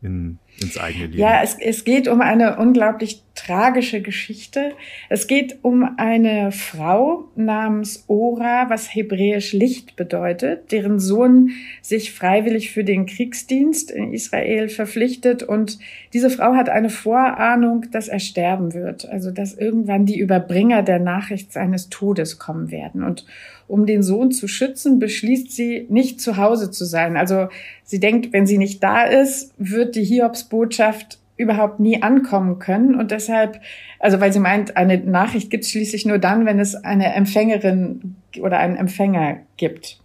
in, 0.00 0.38
ins 0.60 0.78
eigene 0.78 1.06
Leben. 1.06 1.18
Ja, 1.18 1.42
es, 1.42 1.56
es 1.58 1.84
geht 1.84 2.06
um 2.06 2.20
eine 2.20 2.58
unglaublich 2.58 3.22
tragische 3.34 4.00
Geschichte. 4.00 4.72
Es 5.08 5.26
geht 5.26 5.58
um 5.62 5.96
eine 5.96 6.52
Frau 6.52 7.24
namens 7.34 8.04
Ora, 8.06 8.70
was 8.70 8.94
hebräisch 8.94 9.52
Licht 9.52 9.96
bedeutet, 9.96 10.70
deren 10.70 11.00
Sohn 11.00 11.50
sich 11.82 12.12
freiwillig 12.12 12.70
für 12.70 12.84
den 12.84 13.06
Kriegsdienst 13.06 13.90
in 13.90 14.12
Israel 14.12 14.68
verpflichtet. 14.68 15.42
Und 15.42 15.78
diese 16.12 16.30
Frau 16.30 16.54
hat 16.54 16.68
eine 16.68 16.90
Vorahnung, 16.90 17.86
dass 17.90 18.06
er 18.06 18.20
sterben 18.20 18.74
wird. 18.74 19.08
Also, 19.08 19.32
dass 19.32 19.54
irgendwann 19.54 20.06
die 20.06 20.18
Überbringer 20.18 20.82
der 20.84 21.00
Nachricht 21.00 21.52
seines 21.52 21.88
Todes 21.88 22.38
kommen 22.38 22.70
werden. 22.70 23.02
Und 23.02 23.26
um 23.68 23.86
den 23.86 24.02
Sohn 24.02 24.32
zu 24.32 24.48
schützen, 24.48 24.98
beschließt 24.98 25.52
sie, 25.52 25.86
nicht 25.90 26.20
zu 26.20 26.36
Hause 26.36 26.70
zu 26.70 26.84
sein. 26.84 27.16
Also 27.16 27.48
sie 27.84 28.00
denkt, 28.00 28.32
wenn 28.32 28.46
sie 28.46 28.58
nicht 28.58 28.82
da 28.82 29.04
ist, 29.04 29.52
wird 29.58 29.94
die 29.94 30.04
Hiobsbotschaft 30.04 31.18
überhaupt 31.36 31.78
nie 31.78 32.02
ankommen 32.02 32.58
können. 32.58 32.96
Und 32.96 33.12
deshalb, 33.12 33.60
also 34.00 34.20
weil 34.20 34.32
sie 34.32 34.40
meint, 34.40 34.76
eine 34.76 34.98
Nachricht 34.98 35.50
gibt 35.50 35.64
es 35.64 35.70
schließlich 35.70 36.04
nur 36.04 36.18
dann, 36.18 36.46
wenn 36.46 36.58
es 36.58 36.74
eine 36.74 37.14
Empfängerin 37.14 38.16
oder 38.40 38.58
einen 38.58 38.76
Empfänger 38.76 39.38
gibt. 39.56 40.00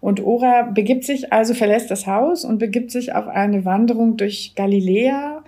Und 0.00 0.22
Ora 0.22 0.62
begibt 0.62 1.04
sich 1.04 1.32
also, 1.32 1.54
verlässt 1.54 1.90
das 1.90 2.06
Haus 2.06 2.44
und 2.44 2.58
begibt 2.58 2.90
sich 2.90 3.14
auf 3.14 3.26
eine 3.26 3.64
Wanderung 3.64 4.16
durch 4.16 4.52
Galiläa, 4.54 5.42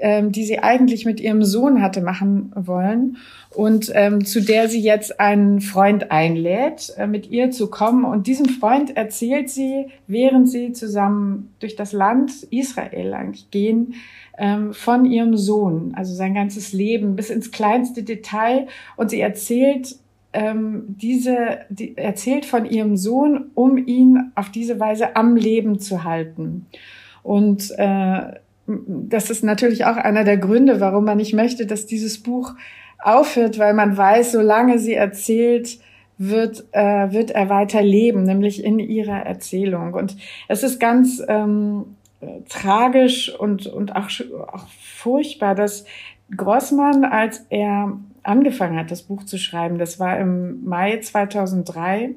ähm, 0.00 0.32
die 0.32 0.44
sie 0.44 0.58
eigentlich 0.58 1.04
mit 1.04 1.20
ihrem 1.20 1.44
Sohn 1.44 1.82
hatte 1.82 2.00
machen 2.00 2.52
wollen 2.54 3.18
und 3.50 3.90
ähm, 3.94 4.24
zu 4.24 4.40
der 4.40 4.68
sie 4.68 4.80
jetzt 4.80 5.18
einen 5.18 5.60
Freund 5.60 6.10
einlädt, 6.10 6.94
äh, 6.96 7.06
mit 7.06 7.30
ihr 7.30 7.50
zu 7.50 7.68
kommen. 7.68 8.04
Und 8.04 8.26
diesem 8.26 8.46
Freund 8.46 8.96
erzählt 8.96 9.50
sie, 9.50 9.86
während 10.06 10.48
sie 10.48 10.72
zusammen 10.72 11.52
durch 11.58 11.74
das 11.74 11.92
Land 11.92 12.44
Israel 12.50 13.14
gehen, 13.50 13.94
ähm, 14.38 14.72
von 14.72 15.04
ihrem 15.04 15.36
Sohn, 15.36 15.92
also 15.96 16.14
sein 16.14 16.34
ganzes 16.34 16.72
Leben 16.72 17.16
bis 17.16 17.28
ins 17.28 17.50
kleinste 17.50 18.04
Detail. 18.04 18.68
Und 18.96 19.10
sie 19.10 19.20
erzählt 19.20 19.96
ähm, 20.32 20.84
diese, 20.86 21.58
die, 21.70 21.96
erzählt 21.96 22.46
von 22.46 22.64
ihrem 22.64 22.96
Sohn, 22.96 23.50
um 23.54 23.76
ihn 23.76 24.30
auf 24.36 24.50
diese 24.50 24.78
Weise 24.78 25.16
am 25.16 25.36
Leben 25.36 25.80
zu 25.80 26.04
halten. 26.04 26.66
Und 27.22 27.72
äh, 27.76 28.34
das 28.86 29.30
ist 29.30 29.42
natürlich 29.42 29.84
auch 29.84 29.96
einer 29.96 30.24
der 30.24 30.36
Gründe, 30.36 30.80
warum 30.80 31.04
man 31.04 31.16
nicht 31.16 31.34
möchte, 31.34 31.66
dass 31.66 31.86
dieses 31.86 32.22
Buch 32.22 32.54
aufhört, 32.98 33.58
weil 33.58 33.74
man 33.74 33.96
weiß, 33.96 34.32
solange 34.32 34.78
sie 34.78 34.94
erzählt, 34.94 35.78
wird, 36.18 36.64
äh, 36.72 37.12
wird 37.12 37.30
er 37.30 37.48
weiter 37.48 37.82
leben, 37.82 38.24
nämlich 38.24 38.62
in 38.62 38.78
ihrer 38.78 39.24
Erzählung. 39.24 39.94
Und 39.94 40.16
es 40.48 40.62
ist 40.62 40.78
ganz 40.78 41.22
ähm, 41.26 41.96
tragisch 42.48 43.34
und, 43.34 43.66
und 43.66 43.96
auch, 43.96 44.10
auch 44.52 44.66
furchtbar, 44.68 45.54
dass 45.54 45.86
Grossmann, 46.36 47.04
als 47.04 47.46
er 47.48 47.98
angefangen 48.22 48.78
hat, 48.78 48.90
das 48.90 49.02
Buch 49.02 49.24
zu 49.24 49.38
schreiben, 49.38 49.78
das 49.78 49.98
war 49.98 50.18
im 50.18 50.62
Mai 50.64 50.98
2003, 50.98 52.10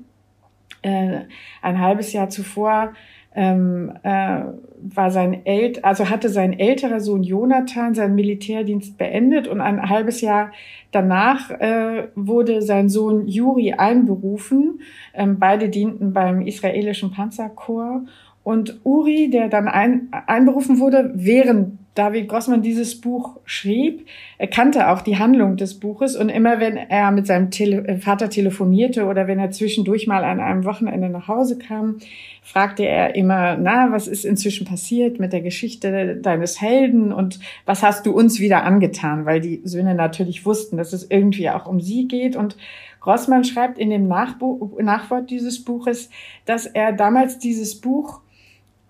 äh, 0.81 1.19
ein 1.62 1.79
halbes 1.79 2.12
Jahr 2.12 2.29
zuvor, 2.29 2.93
ähm, 3.36 3.92
äh, 4.04 4.44
war 4.86 5.12
sein 5.12 5.46
El 5.46 5.80
also 5.82 6.10
hatte 6.10 6.30
sein 6.30 6.58
älterer 6.60 7.00
Sohn 7.00 7.24
Jonathan 7.24 7.96
seinen 7.96 8.16
Militärdienst 8.16 8.98
beendet 8.98 9.48
und 9.48 9.62
ein 9.62 9.90
halbes 9.90 10.22
Jahr 10.22 10.52
danach 10.92 11.50
äh, 11.52 12.10
wurde 12.16 12.62
sein 12.62 12.90
Sohn 12.90 13.28
Juri 13.28 13.74
einberufen. 13.74 14.82
Ähm, 15.13 15.40
beide 15.40 15.70
dienten 15.70 16.13
beim 16.13 16.42
israelischen 16.42 17.12
Panzerkorps 17.12 18.10
und 18.43 18.79
Uri, 18.83 19.29
der 19.29 19.47
dann 19.47 19.67
ein, 19.67 20.09
einberufen 20.27 20.79
wurde, 20.79 21.12
während 21.15 21.79
David 21.95 22.27
Grossmann 22.27 22.63
dieses 22.63 23.00
Buch 23.00 23.38
schrieb, 23.45 24.07
er 24.39 24.47
kannte 24.47 24.89
auch 24.89 25.01
die 25.01 25.19
Handlung 25.19 25.57
des 25.57 25.79
Buches 25.79 26.15
und 26.15 26.29
immer 26.29 26.59
wenn 26.59 26.75
er 26.75 27.12
mit 27.12 27.27
seinem 27.27 27.51
Tele 27.51 27.88
äh, 27.88 27.97
Vater 27.97 28.29
telefonierte 28.31 29.05
oder 29.05 29.27
wenn 29.27 29.38
er 29.38 29.51
zwischendurch 29.51 30.07
mal 30.07 30.23
an 30.23 30.39
einem 30.39 30.65
Wochenende 30.65 31.09
nach 31.09 31.27
Hause 31.27 31.59
kam, 31.59 32.00
fragte 32.41 32.83
er 32.83 33.15
immer, 33.15 33.57
na, 33.57 33.91
was 33.91 34.07
ist 34.07 34.25
inzwischen 34.25 34.65
passiert 34.65 35.19
mit 35.19 35.33
der 35.33 35.41
Geschichte 35.41 36.15
deines 36.15 36.59
Helden 36.59 37.13
und 37.13 37.39
was 37.65 37.83
hast 37.83 38.07
du 38.07 38.12
uns 38.12 38.39
wieder 38.39 38.63
angetan? 38.63 39.25
Weil 39.25 39.39
die 39.39 39.62
Söhne 39.63 39.93
natürlich 39.93 40.47
wussten, 40.47 40.77
dass 40.77 40.93
es 40.93 41.09
irgendwie 41.09 41.51
auch 41.51 41.67
um 41.67 41.79
sie 41.79 42.07
geht 42.07 42.35
und 42.35 42.57
Grossmann 43.01 43.43
schreibt 43.43 43.77
in 43.77 43.91
dem 43.91 44.07
Nachbu 44.07 44.77
Nachwort 44.81 45.29
dieses 45.29 45.63
Buches, 45.63 46.09
dass 46.45 46.65
er 46.65 46.91
damals 46.93 47.38
dieses 47.38 47.79
Buch 47.79 48.21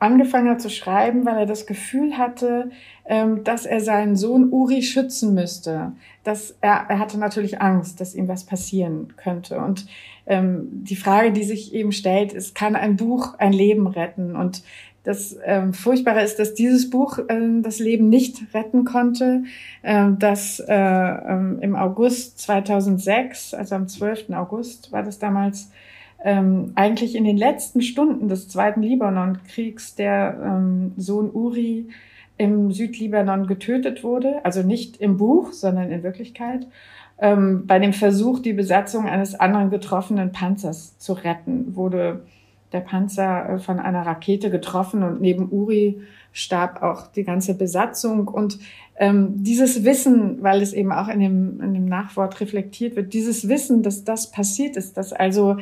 angefangen 0.04 0.50
hat 0.50 0.62
zu 0.62 0.70
schreiben, 0.70 1.26
weil 1.26 1.38
er 1.38 1.46
das 1.46 1.66
Gefühl 1.66 2.18
hatte, 2.18 2.70
ähm, 3.06 3.44
dass 3.44 3.66
er 3.66 3.80
seinen 3.80 4.16
Sohn 4.16 4.52
Uri 4.52 4.82
schützen 4.82 5.34
müsste. 5.34 5.94
Dass 6.24 6.56
er, 6.62 6.86
er 6.90 7.00
hatte 7.00 7.18
natürlich 7.18 7.62
Angst, 7.62 8.00
dass 8.02 8.14
ihm 8.14 8.28
was 8.28 8.44
passieren 8.44 9.14
könnte. 9.18 9.60
Und 9.60 9.88
ähm, 10.28 10.68
die 10.72 10.96
Frage, 10.96 11.32
die 11.32 11.44
sich 11.44 11.74
eben 11.74 11.92
stellt, 11.92 12.34
ist, 12.34 12.54
kann 12.54 12.76
ein 12.76 12.98
Buch 12.98 13.36
ein 13.40 13.54
Leben 13.54 13.88
retten? 13.88 14.36
Und 14.36 14.64
das 15.04 15.38
ähm, 15.44 15.74
Furchtbare 15.74 16.22
ist, 16.22 16.38
dass 16.38 16.54
dieses 16.54 16.90
Buch 16.90 17.20
äh, 17.28 17.62
das 17.62 17.80
Leben 17.80 18.10
nicht 18.10 18.54
retten 18.54 18.86
konnte, 18.86 19.44
äh, 19.82 20.10
dass 20.18 20.60
äh, 20.60 20.74
ähm, 20.74 21.60
im 21.62 21.76
August 21.76 22.40
2006, 22.40 23.54
also 23.54 23.76
am 23.76 23.88
12. 23.88 24.30
August 24.32 24.92
war 24.92 25.04
das 25.04 25.20
damals, 25.20 25.72
ähm, 26.24 26.72
eigentlich 26.76 27.16
in 27.16 27.26
den 27.26 27.38
letzten 27.38 27.82
Stunden 27.82 28.30
des 28.30 28.48
Zweiten 28.48 28.82
Libanon-Kriegs 28.82 29.96
der 29.96 30.40
ähm, 30.44 30.94
Sohn 30.98 31.30
Uri 31.32 31.90
im 32.38 32.72
Südlibanon 32.72 33.46
getötet 33.46 34.04
wurde, 34.04 34.44
also 34.44 34.64
nicht 34.64 34.98
im 34.98 35.18
Buch, 35.18 35.52
sondern 35.52 35.92
in 35.92 36.02
Wirklichkeit, 36.02 36.68
ähm, 37.20 37.68
bei 37.68 37.80
dem 37.80 37.94
Versuch, 37.94 38.40
die 38.40 38.54
Besatzung 38.54 39.08
eines 39.08 39.36
anderen 39.36 39.70
getroffenen 39.70 40.32
Panzers 40.32 40.98
zu 40.98 41.14
retten, 41.14 41.76
wurde 41.76 42.26
der 42.72 42.80
Panzer 42.80 43.50
äh, 43.50 43.60
von 43.60 43.80
einer 43.80 44.06
Rakete 44.06 44.50
getroffen 44.50 45.04
und 45.04 45.22
neben 45.22 45.50
Uri 45.52 46.02
starb 46.32 46.82
auch 46.82 47.08
die 47.08 47.24
ganze 47.24 47.56
Besatzung. 47.56 48.28
Und 48.28 48.58
ähm, 48.98 49.44
dieses 49.44 49.84
Wissen, 49.84 50.42
weil 50.42 50.62
es 50.62 50.74
eben 50.74 50.92
auch 50.92 51.08
in 51.08 51.20
dem, 51.20 51.62
in 51.62 51.74
dem 51.76 51.86
Nachwort 51.86 52.42
reflektiert 52.42 52.96
wird, 52.96 53.14
dieses 53.14 53.48
Wissen, 53.48 53.84
dass 53.84 54.04
das 54.04 54.32
passiert 54.32 54.76
ist, 54.76 54.98
dass 54.98 55.14
also 55.14 55.58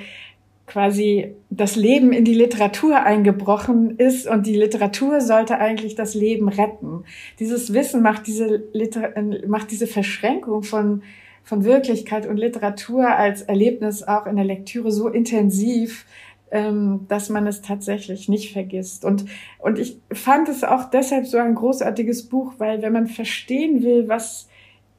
quasi 0.71 1.35
das 1.49 1.75
Leben 1.75 2.13
in 2.13 2.23
die 2.23 2.33
Literatur 2.33 3.03
eingebrochen 3.03 3.97
ist 3.97 4.25
und 4.25 4.47
die 4.47 4.55
Literatur 4.55 5.19
sollte 5.19 5.59
eigentlich 5.59 5.95
das 5.95 6.15
Leben 6.15 6.47
retten. 6.47 7.03
Dieses 7.39 7.73
Wissen 7.73 8.01
macht 8.01 8.25
diese, 8.25 8.63
Liter 8.71 9.13
macht 9.47 9.71
diese 9.71 9.85
Verschränkung 9.85 10.63
von, 10.63 11.03
von 11.43 11.65
Wirklichkeit 11.65 12.25
und 12.25 12.37
Literatur 12.37 13.05
als 13.05 13.41
Erlebnis 13.41 14.03
auch 14.03 14.25
in 14.25 14.37
der 14.37 14.45
Lektüre 14.45 14.93
so 14.93 15.09
intensiv, 15.09 16.05
ähm, 16.51 17.01
dass 17.09 17.27
man 17.27 17.47
es 17.47 17.61
tatsächlich 17.61 18.29
nicht 18.29 18.53
vergisst. 18.53 19.03
Und, 19.03 19.25
und 19.59 19.77
ich 19.77 19.97
fand 20.13 20.47
es 20.47 20.63
auch 20.63 20.89
deshalb 20.89 21.27
so 21.27 21.37
ein 21.37 21.53
großartiges 21.53 22.29
Buch, 22.29 22.53
weil 22.59 22.81
wenn 22.81 22.93
man 22.93 23.07
verstehen 23.07 23.83
will, 23.83 24.07
was 24.07 24.47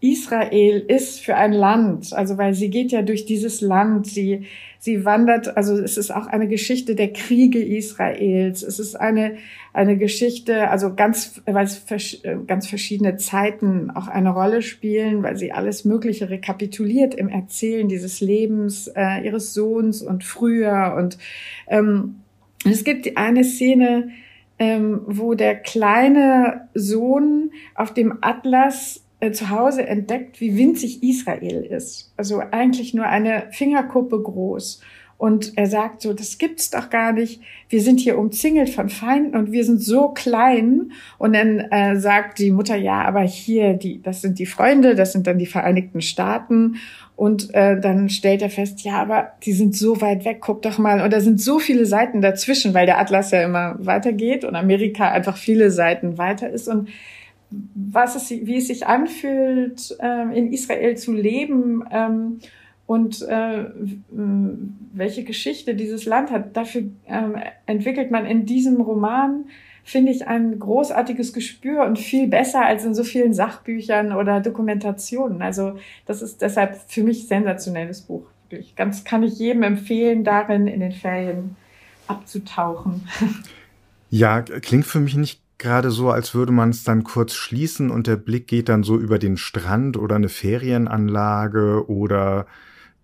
Israel 0.01 0.81
ist 0.81 1.21
für 1.21 1.37
ein 1.37 1.53
Land, 1.53 2.13
also 2.13 2.37
weil 2.37 2.53
sie 2.53 2.69
geht 2.69 2.93
ja 2.93 3.01
durch 3.01 3.25
dieses 3.25 3.63
Land, 3.63 4.07
sie, 4.07 4.47
sie 4.83 5.05
wandert, 5.05 5.57
also 5.57 5.79
es 5.79 5.97
ist 5.97 6.11
auch 6.11 6.27
eine 6.27 6.49
Geschichte 6.49 6.97
der 6.97 7.13
Kriege 7.13 7.63
Israels, 7.63 8.65
es 8.65 8.81
ist 8.81 8.97
eine, 8.97 9.37
eine 9.73 9.97
Geschichte, 9.97 10.71
also 10.71 10.97
ganz, 10.97 11.41
weil 11.47 11.67
es 11.67 11.87
ganz 12.49 12.67
verschiedene 12.67 13.17
Zeiten 13.17 13.93
auch 13.93 14.09
eine 14.09 14.31
Rolle 14.31 14.61
spielen, 14.61 15.23
weil 15.23 15.37
sie 15.37 15.53
alles 15.53 15.85
Mögliche 15.85 16.31
rekapituliert 16.31 17.15
im 17.15 17.29
Erzählen 17.29 17.87
dieses 17.87 18.21
Lebens 18.21 18.89
äh, 18.89 19.25
ihres 19.25 19.55
Sohns 19.55 20.03
und 20.03 20.25
früher. 20.25 20.97
Und 20.99 21.17
ähm, 21.69 22.17
es 22.69 22.83
gibt 22.83 23.17
eine 23.17 23.45
Szene, 23.45 24.09
ähm, 24.59 25.03
wo 25.07 25.35
der 25.35 25.55
kleine 25.55 26.69
Sohn 26.75 27.53
auf 27.77 27.95
dem 27.95 28.19
Atlas 28.21 29.02
zu 29.31 29.51
Hause 29.51 29.87
entdeckt, 29.87 30.41
wie 30.41 30.57
winzig 30.57 31.03
Israel 31.05 31.65
ist. 31.65 32.13
Also 32.17 32.41
eigentlich 32.51 32.93
nur 32.93 33.07
eine 33.07 33.45
Fingerkuppe 33.53 34.21
groß. 34.21 34.81
Und 35.23 35.57
er 35.57 35.69
sagt 35.69 36.03
so, 36.03 36.13
das 36.13 36.37
gibt's 36.37 36.71
doch 36.71 36.91
gar 36.91 37.13
nicht. 37.13 37.41
Wir 37.69 37.81
sind 37.81 38.01
hier 38.01 38.19
umzingelt 38.19 38.71
von 38.71 38.89
Feinden 38.89 39.37
und 39.37 39.53
wir 39.53 39.65
sind 39.65 39.81
so 39.81 40.09
klein. 40.09 40.91
Und 41.17 41.37
dann 41.37 41.61
äh, 41.61 41.95
sagt 41.95 42.41
die 42.41 42.51
Mutter, 42.51 42.75
ja, 42.75 43.03
aber 43.03 43.21
hier, 43.21 43.75
die, 43.75 44.03
das 44.03 44.21
sind 44.21 44.41
die 44.41 44.47
Freunde, 44.47 44.97
das 44.97 45.13
sind 45.13 45.29
dann 45.29 45.39
die 45.39 45.47
Vereinigten 45.47 46.01
Staaten. 46.01 46.75
Und 47.15 47.55
äh, 47.55 47.81
dann 47.81 48.09
stellt 48.09 48.43
er 48.43 48.51
fest, 48.51 48.83
ja, 48.83 48.95
aber 48.95 49.29
die 49.45 49.53
sind 49.53 49.77
so 49.77 50.01
weit 50.01 50.25
weg, 50.25 50.39
guck 50.41 50.63
doch 50.63 50.79
mal. 50.79 51.01
Und 51.01 51.13
da 51.13 51.21
sind 51.21 51.41
so 51.41 51.61
viele 51.61 51.87
Seiten 51.87 52.21
dazwischen, 52.21 52.75
weil 52.75 52.87
der 52.87 52.99
Atlas 52.99 53.31
ja 53.31 53.45
immer 53.45 53.77
weitergeht 53.79 54.45
und 54.45 54.57
Amerika 54.57 55.09
einfach 55.09 55.37
viele 55.37 55.71
Seiten 55.71 56.19
weiter 56.19 56.51
ist. 56.51 56.67
Und 56.67 56.89
was 57.75 58.17
es, 58.17 58.31
wie 58.31 58.57
es 58.57 58.69
sich 58.69 58.87
anfühlt, 58.87 59.97
äh, 60.01 60.39
in 60.39 60.53
Israel 60.53 60.97
zu 60.97 61.13
leben 61.13 61.85
ähm, 61.91 62.39
und 62.87 63.23
äh, 63.23 63.65
welche 64.93 65.25
Geschichte 65.25 65.75
dieses 65.75 66.05
Land 66.05 66.31
hat. 66.31 66.57
Dafür 66.57 66.85
ähm, 67.07 67.37
entwickelt 67.67 68.11
man 68.11 68.27
in 68.27 68.47
diesem 68.47 68.81
Roman, 68.81 69.45
finde 69.85 70.13
ich, 70.13 70.27
ein 70.27 70.59
großartiges 70.59 71.33
Gespür 71.33 71.85
und 71.85 71.99
viel 71.99 72.29
besser 72.29 72.65
als 72.65 72.85
in 72.85 72.95
so 72.95 73.05
vielen 73.05 73.35
Sachbüchern 73.35 74.13
oder 74.13 74.41
Dokumentationen. 74.41 75.43
Also 75.43 75.79
das 76.07 76.23
ist 76.23 76.43
deshalb 76.43 76.77
für 76.89 77.03
mich 77.03 77.27
sensationelles 77.29 78.03
Buch. 78.03 78.25
Ganz 78.77 79.05
kann 79.05 79.23
ich 79.23 79.39
jedem 79.39 79.63
empfehlen, 79.63 80.25
darin 80.25 80.67
in 80.67 80.81
den 80.81 80.93
Ferien 80.93 81.57
abzutauchen. 82.07 83.09
Ja, 84.11 84.43
klingt 84.43 84.85
für 84.85 85.01
mich 85.01 85.17
nicht 85.17 85.41
gerade 85.63 85.91
so, 85.91 86.11
als 86.11 86.35
würde 86.35 86.53
man 86.53 86.71
es 86.71 86.85
dann 86.85 87.05
kurz 87.05 87.35
schließen 87.35 87.91
und 87.91 88.07
der 88.07 88.17
Blick 88.17 88.49
geht 88.49 88.69
dann 88.69 88.83
so 88.83 88.99
über 88.99 89.19
den 89.19 89.37
Strand 89.37 89.97
oder 89.97 90.17
eine 90.17 90.29
Ferienanlage 90.29 91.89
oder 91.89 92.47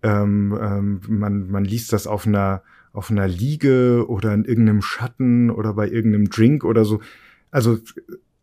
ähm, 0.03 0.57
ähm, 0.61 1.01
man, 1.07 1.49
man 1.49 1.65
liest 1.65 1.93
das 1.93 2.05
auf 2.05 2.27
einer, 2.27 2.61
auf 2.93 3.09
einer 3.09 3.27
Liege 3.27 4.05
oder 4.07 4.33
in 4.33 4.43
irgendeinem 4.43 4.81
Schatten 4.81 5.49
oder 5.49 5.73
bei 5.73 5.87
irgendeinem 5.87 6.29
Drink 6.29 6.63
oder 6.65 6.85
so. 6.85 6.99
Also, 7.49 7.79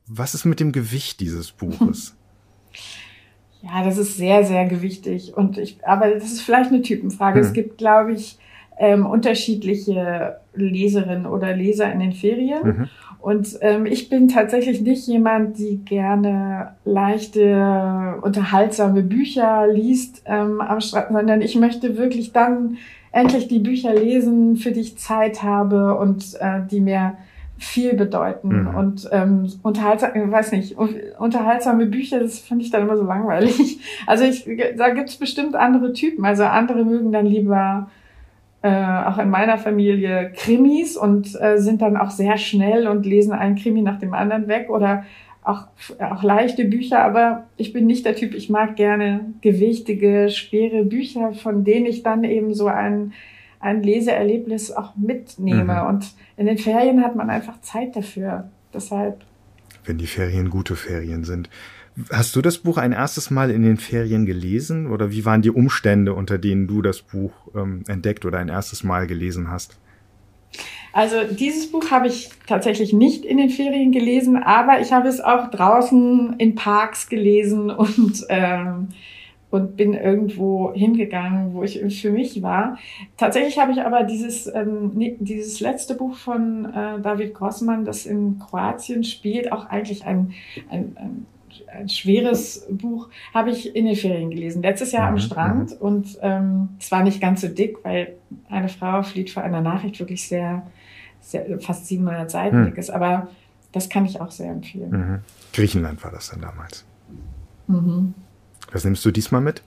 was 0.06 0.34
ist 0.34 0.46
mit 0.46 0.60
dem 0.60 0.72
Gewicht 0.72 1.20
dieses 1.20 1.52
Buches? 1.52 2.16
Ja, 3.62 3.82
das 3.82 3.98
ist 3.98 4.16
sehr, 4.16 4.44
sehr 4.44 4.66
gewichtig. 4.66 5.36
Und 5.36 5.58
ich, 5.58 5.78
aber 5.84 6.10
das 6.10 6.24
ist 6.24 6.42
vielleicht 6.42 6.70
eine 6.70 6.82
Typenfrage. 6.82 7.40
Hm. 7.40 7.46
Es 7.46 7.52
gibt, 7.52 7.78
glaube 7.78 8.12
ich, 8.12 8.38
ähm, 8.78 9.06
unterschiedliche 9.06 10.36
Leserinnen 10.54 11.26
oder 11.26 11.56
Leser 11.56 11.90
in 11.92 12.00
den 12.00 12.12
Ferien. 12.12 12.62
Mhm. 12.62 12.88
Und 13.20 13.58
ähm, 13.60 13.86
ich 13.86 14.08
bin 14.08 14.28
tatsächlich 14.28 14.80
nicht 14.82 15.06
jemand, 15.08 15.58
die 15.58 15.78
gerne 15.78 16.76
leichte, 16.84 18.18
unterhaltsame 18.22 19.02
Bücher 19.02 19.66
liest 19.66 20.22
ähm, 20.26 20.60
am 20.60 20.80
Strand, 20.80 21.08
sondern 21.10 21.40
ich 21.40 21.56
möchte 21.56 21.96
wirklich 21.96 22.32
dann 22.32 22.76
endlich 23.12 23.48
die 23.48 23.58
Bücher 23.58 23.94
lesen, 23.94 24.56
für 24.56 24.72
die 24.72 24.80
ich 24.80 24.98
Zeit 24.98 25.42
habe 25.42 25.96
und 25.96 26.34
äh, 26.40 26.60
die 26.70 26.80
mir 26.80 27.16
viel 27.58 27.94
bedeuten. 27.94 28.62
Mhm. 28.62 28.74
Und 28.74 29.08
ähm, 29.12 29.50
unterhaltsam, 29.62 30.10
ich 30.14 30.30
weiß 30.30 30.52
nicht, 30.52 30.76
unterhaltsame 31.18 31.86
Bücher, 31.86 32.20
das 32.20 32.38
finde 32.38 32.64
ich 32.64 32.70
dann 32.70 32.82
immer 32.82 32.96
so 32.96 33.04
langweilig. 33.04 33.80
Also 34.06 34.24
ich, 34.24 34.46
da 34.76 34.90
gibt's 34.90 35.16
bestimmt 35.16 35.56
andere 35.56 35.92
Typen. 35.92 36.24
Also 36.24 36.44
andere 36.44 36.84
mögen 36.84 37.12
dann 37.12 37.26
lieber 37.26 37.90
äh, 38.62 38.68
auch 38.68 39.18
in 39.18 39.30
meiner 39.30 39.58
Familie 39.58 40.32
Krimis 40.34 40.96
und 40.96 41.38
äh, 41.40 41.58
sind 41.58 41.82
dann 41.82 41.96
auch 41.96 42.10
sehr 42.10 42.36
schnell 42.38 42.88
und 42.88 43.06
lesen 43.06 43.32
einen 43.32 43.56
Krimi 43.56 43.82
nach 43.82 43.98
dem 43.98 44.14
anderen 44.14 44.48
weg 44.48 44.70
oder 44.70 45.04
auch, 45.46 45.68
auch 46.00 46.22
leichte 46.24 46.64
Bücher, 46.64 47.04
aber 47.04 47.46
ich 47.56 47.72
bin 47.72 47.86
nicht 47.86 48.04
der 48.04 48.16
Typ, 48.16 48.34
ich 48.34 48.50
mag 48.50 48.74
gerne 48.74 49.32
gewichtige, 49.42 50.28
schwere 50.28 50.84
Bücher, 50.84 51.34
von 51.34 51.62
denen 51.62 51.86
ich 51.86 52.02
dann 52.02 52.24
eben 52.24 52.52
so 52.52 52.66
ein, 52.66 53.12
ein 53.60 53.82
Leseerlebnis 53.82 54.72
auch 54.72 54.96
mitnehme. 54.96 55.82
Mhm. 55.82 55.86
Und 55.86 56.14
in 56.36 56.46
den 56.46 56.58
Ferien 56.58 57.04
hat 57.04 57.14
man 57.14 57.30
einfach 57.30 57.60
Zeit 57.60 57.94
dafür. 57.94 58.50
Deshalb. 58.74 59.22
Wenn 59.84 59.98
die 59.98 60.08
Ferien 60.08 60.50
gute 60.50 60.74
Ferien 60.74 61.22
sind. 61.22 61.48
Hast 62.10 62.36
du 62.36 62.42
das 62.42 62.58
Buch 62.58 62.76
ein 62.76 62.92
erstes 62.92 63.30
Mal 63.30 63.50
in 63.50 63.62
den 63.62 63.78
Ferien 63.78 64.26
gelesen 64.26 64.86
oder 64.86 65.10
wie 65.10 65.24
waren 65.24 65.40
die 65.40 65.50
Umstände, 65.50 66.12
unter 66.12 66.36
denen 66.36 66.66
du 66.66 66.82
das 66.82 67.00
Buch 67.00 67.32
ähm, 67.54 67.84
entdeckt 67.88 68.26
oder 68.26 68.38
ein 68.38 68.48
erstes 68.48 68.84
Mal 68.84 69.06
gelesen 69.06 69.50
hast? 69.50 69.78
Also 70.92 71.16
dieses 71.30 71.70
Buch 71.70 71.90
habe 71.90 72.06
ich 72.06 72.30
tatsächlich 72.46 72.92
nicht 72.92 73.24
in 73.24 73.38
den 73.38 73.50
Ferien 73.50 73.92
gelesen, 73.92 74.36
aber 74.36 74.80
ich 74.80 74.92
habe 74.92 75.08
es 75.08 75.20
auch 75.20 75.50
draußen 75.50 76.34
in 76.38 76.54
Parks 76.54 77.08
gelesen 77.08 77.70
und 77.70 78.24
ähm, 78.28 78.88
und 79.48 79.76
bin 79.76 79.94
irgendwo 79.94 80.74
hingegangen, 80.74 81.54
wo 81.54 81.62
ich 81.62 81.80
für 82.00 82.10
mich 82.10 82.42
war. 82.42 82.78
Tatsächlich 83.16 83.58
habe 83.58 83.72
ich 83.72 83.80
aber 83.80 84.02
dieses, 84.02 84.48
ähm, 84.48 84.90
dieses 85.20 85.60
letzte 85.60 85.94
Buch 85.94 86.16
von 86.16 86.66
äh, 86.66 87.00
David 87.00 87.32
Grossmann, 87.32 87.84
das 87.84 88.06
in 88.06 88.38
Kroatien 88.40 89.04
spielt, 89.04 89.52
auch 89.52 89.66
eigentlich 89.66 90.04
ein, 90.04 90.34
ein, 90.68 90.96
ein 90.96 91.26
ein 91.68 91.88
schweres 91.88 92.66
Buch, 92.70 93.08
habe 93.34 93.50
ich 93.50 93.74
in 93.74 93.86
den 93.86 93.96
Ferien 93.96 94.30
gelesen. 94.30 94.62
Letztes 94.62 94.92
Jahr 94.92 95.08
am 95.08 95.14
mhm, 95.14 95.18
Strand 95.18 95.70
mhm. 95.70 95.76
und 95.78 96.18
ähm, 96.22 96.68
es 96.78 96.90
war 96.90 97.02
nicht 97.02 97.20
ganz 97.20 97.40
so 97.40 97.48
dick, 97.48 97.78
weil 97.84 98.14
eine 98.48 98.68
Frau 98.68 99.02
flieht 99.02 99.30
vor 99.30 99.42
einer 99.42 99.60
Nachricht 99.60 99.98
wirklich 99.98 100.26
sehr, 100.26 100.66
sehr 101.20 101.60
fast 101.60 101.86
700 101.86 102.30
Seiten 102.30 102.60
mhm. 102.60 102.64
dick 102.66 102.78
ist. 102.78 102.90
Aber 102.90 103.28
das 103.72 103.88
kann 103.88 104.06
ich 104.06 104.20
auch 104.20 104.30
sehr 104.30 104.50
empfehlen. 104.50 104.90
Mhm. 104.90 105.18
Griechenland 105.52 106.02
war 106.02 106.10
das 106.10 106.30
dann 106.30 106.40
damals. 106.40 106.84
Mhm. 107.66 108.14
Was 108.72 108.84
nimmst 108.84 109.04
du 109.04 109.10
diesmal 109.10 109.40
mit? 109.40 109.62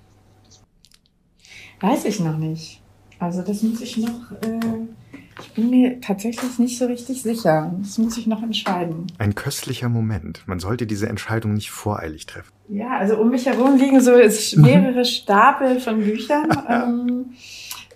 Weiß 1.79 2.05
ich 2.05 2.19
noch 2.19 2.37
nicht. 2.37 2.81
Also 3.19 3.41
das 3.41 3.63
muss 3.63 3.81
ich 3.81 3.97
noch. 3.97 4.31
Äh, 4.41 5.08
ich 5.39 5.51
bin 5.53 5.69
mir 5.69 6.01
tatsächlich 6.01 6.59
nicht 6.59 6.77
so 6.77 6.85
richtig 6.85 7.21
sicher. 7.21 7.73
Das 7.81 7.97
muss 7.97 8.17
ich 8.17 8.27
noch 8.27 8.43
entscheiden. 8.43 9.07
Ein 9.17 9.35
köstlicher 9.35 9.89
Moment. 9.89 10.43
Man 10.47 10.59
sollte 10.59 10.85
diese 10.85 11.07
Entscheidung 11.07 11.53
nicht 11.53 11.71
voreilig 11.71 12.25
treffen. 12.25 12.51
Ja, 12.67 12.97
also 12.97 13.17
um 13.17 13.29
mich 13.29 13.45
herum 13.45 13.77
liegen 13.77 14.01
so 14.01 14.11
mehrere 14.61 15.05
Stapel 15.05 15.79
von 15.79 15.99
Büchern. 15.99 16.47
ähm, 16.69 17.25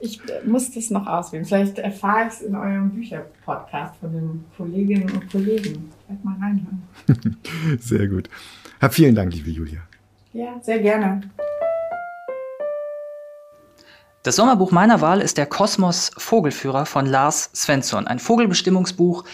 ich 0.02 0.20
muss 0.46 0.72
das 0.72 0.90
noch 0.90 1.08
auswählen. 1.08 1.46
Vielleicht 1.46 1.78
erfahre 1.78 2.28
ich 2.28 2.34
es 2.34 2.42
in 2.42 2.56
eurem 2.56 2.90
Bücherpodcast 2.90 3.96
von 4.02 4.12
den 4.12 4.46
Kolleginnen 4.58 5.10
und 5.10 5.32
Kollegen. 5.32 5.92
Vielleicht 6.06 6.26
mal 6.26 6.36
reinhören. 6.42 6.84
Sehr 7.80 8.08
gut. 8.08 8.30
Vielen 8.92 9.16
Dank, 9.16 9.34
liebe 9.34 9.50
Julia. 9.50 9.80
Ja, 10.34 10.60
sehr 10.62 10.80
gerne. 10.80 11.22
Das 14.24 14.38
Sommerbuch 14.38 14.72
meiner 14.72 15.02
Wahl 15.02 15.20
ist 15.20 15.38
der 15.38 15.46
Kosmos 15.46 16.12
Vogelführer 16.18 16.86
von 16.86 17.06
Lars 17.06 17.52
Svensson. 17.54 18.08
Ein 18.08 18.20
Vogelbestimmungsbuch, 18.20 19.26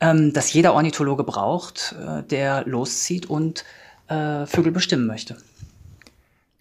ähm, 0.00 0.32
das 0.32 0.50
jeder 0.54 0.72
Ornithologe 0.72 1.24
braucht, 1.24 1.94
äh, 2.00 2.22
der 2.22 2.66
loszieht 2.66 3.26
und 3.26 3.66
äh, 4.08 4.46
Vögel 4.46 4.72
bestimmen 4.72 5.06
möchte. 5.06 5.36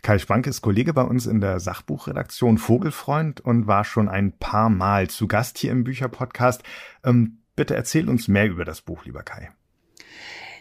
Kai 0.01 0.19
Spank 0.19 0.45
ist 0.47 0.61
Kollege 0.61 0.93
bei 0.93 1.03
uns 1.03 1.25
in 1.25 1.39
der 1.39 1.61
Sachbuchredaktion 1.61 2.57
Vogelfreund 2.57 3.39
und 3.39 3.65
war 3.65 3.85
schon 3.85 4.09
ein 4.09 4.33
paar 4.33 4.69
Mal 4.69 5.09
zu 5.09 5.27
Gast 5.27 5.57
hier 5.57 5.71
im 5.71 5.85
Bücherpodcast. 5.85 6.63
Ähm, 7.05 7.37
bitte 7.55 7.75
erzähl 7.75 8.09
uns 8.09 8.27
mehr 8.27 8.47
über 8.47 8.65
das 8.65 8.81
Buch, 8.81 9.05
lieber 9.05 9.23
Kai. 9.23 9.51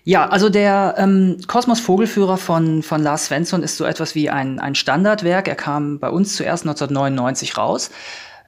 Ja, 0.08 0.26
also 0.26 0.48
der 0.48 0.94
ähm, 0.96 1.36
Kosmos 1.48 1.80
Vogelführer 1.80 2.38
von, 2.38 2.82
von 2.82 3.02
Lars 3.02 3.26
Svensson 3.26 3.62
ist 3.62 3.76
so 3.76 3.84
etwas 3.84 4.14
wie 4.14 4.30
ein, 4.30 4.58
ein 4.58 4.74
Standardwerk. 4.74 5.48
Er 5.48 5.54
kam 5.54 5.98
bei 5.98 6.08
uns 6.08 6.34
zuerst 6.34 6.62
1999 6.64 7.58
raus, 7.58 7.90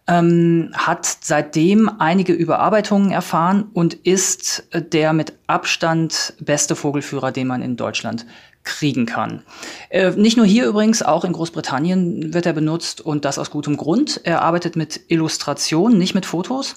ähm, 0.09 0.71
hat 0.73 1.19
seitdem 1.21 1.91
einige 1.99 2.33
Überarbeitungen 2.33 3.11
erfahren 3.11 3.69
und 3.75 3.93
ist 3.93 4.69
der 4.73 5.13
mit 5.13 5.35
Abstand 5.49 6.33
beste 6.41 6.77
Vogelführer, 6.77 7.31
den 7.31 7.49
man 7.49 7.61
in 7.61 7.77
Deutschland 7.77 8.25
kriegen 8.65 9.05
kann. 9.05 9.43
Äh, 9.91 10.13
nicht 10.13 10.39
nur 10.39 10.47
hier 10.47 10.67
übrigens, 10.67 11.03
auch 11.03 11.27
in 11.27 11.35
Großbritannien 11.35 12.33
wird 12.33 12.47
er 12.47 12.55
benutzt 12.55 13.03
und 13.03 13.27
das 13.27 13.39
aus 13.39 13.51
gutem 13.51 13.77
Grund. 13.77 14.23
Er 14.25 14.41
arbeitet 14.41 14.77
mit 14.77 14.99
Illustrationen, 15.09 15.99
nicht 15.99 16.15
mit 16.15 16.25
Fotos. 16.25 16.77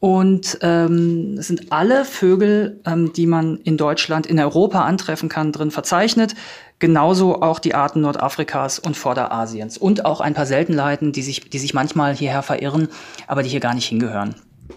Und 0.00 0.58
ähm, 0.60 1.36
es 1.38 1.48
sind 1.48 1.72
alle 1.72 2.04
Vögel, 2.04 2.80
ähm, 2.84 3.12
die 3.14 3.26
man 3.26 3.56
in 3.58 3.76
Deutschland, 3.76 4.26
in 4.26 4.38
Europa 4.38 4.84
antreffen 4.84 5.28
kann, 5.28 5.50
drin 5.50 5.70
verzeichnet. 5.70 6.34
Genauso 6.78 7.40
auch 7.40 7.58
die 7.58 7.74
Arten 7.74 8.02
Nordafrikas 8.02 8.78
und 8.78 8.96
Vorderasiens. 8.96 9.78
Und 9.78 10.04
auch 10.04 10.20
ein 10.20 10.34
paar 10.34 10.44
Seltenheiten, 10.44 11.12
die 11.12 11.22
sich, 11.22 11.48
die 11.48 11.58
sich 11.58 11.72
manchmal 11.72 12.14
hierher 12.14 12.42
verirren, 12.42 12.88
aber 13.26 13.42
die 13.42 13.48
hier 13.48 13.60
gar 13.60 13.74
nicht 13.74 13.86
hingehören. 13.86 14.34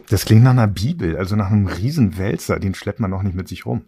Das 0.09 0.25
klingt 0.25 0.43
nach 0.43 0.51
einer 0.51 0.67
Bibel, 0.67 1.17
also 1.17 1.35
nach 1.35 1.51
einem 1.51 1.67
Riesenwälzer. 1.67 2.59
Den 2.59 2.73
schleppt 2.73 2.99
man 2.99 3.11
noch 3.11 3.23
nicht 3.23 3.35
mit 3.35 3.47
sich 3.47 3.65
rum. 3.65 3.83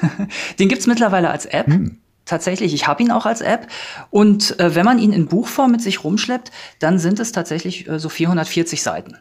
Den 0.58 0.68
gibt's 0.68 0.86
mittlerweile 0.86 1.30
als 1.30 1.46
App. 1.46 1.66
Hm. 1.66 1.98
Tatsächlich, 2.24 2.72
ich 2.72 2.86
habe 2.86 3.02
ihn 3.02 3.10
auch 3.10 3.26
als 3.26 3.40
App. 3.40 3.66
Und 4.10 4.58
äh, 4.60 4.74
wenn 4.74 4.84
man 4.84 4.98
ihn 4.98 5.12
in 5.12 5.26
Buchform 5.26 5.72
mit 5.72 5.82
sich 5.82 6.04
rumschleppt, 6.04 6.52
dann 6.78 6.98
sind 6.98 7.18
es 7.20 7.32
tatsächlich 7.32 7.88
äh, 7.88 7.98
so 7.98 8.08
440 8.08 8.82
Seiten. 8.82 9.16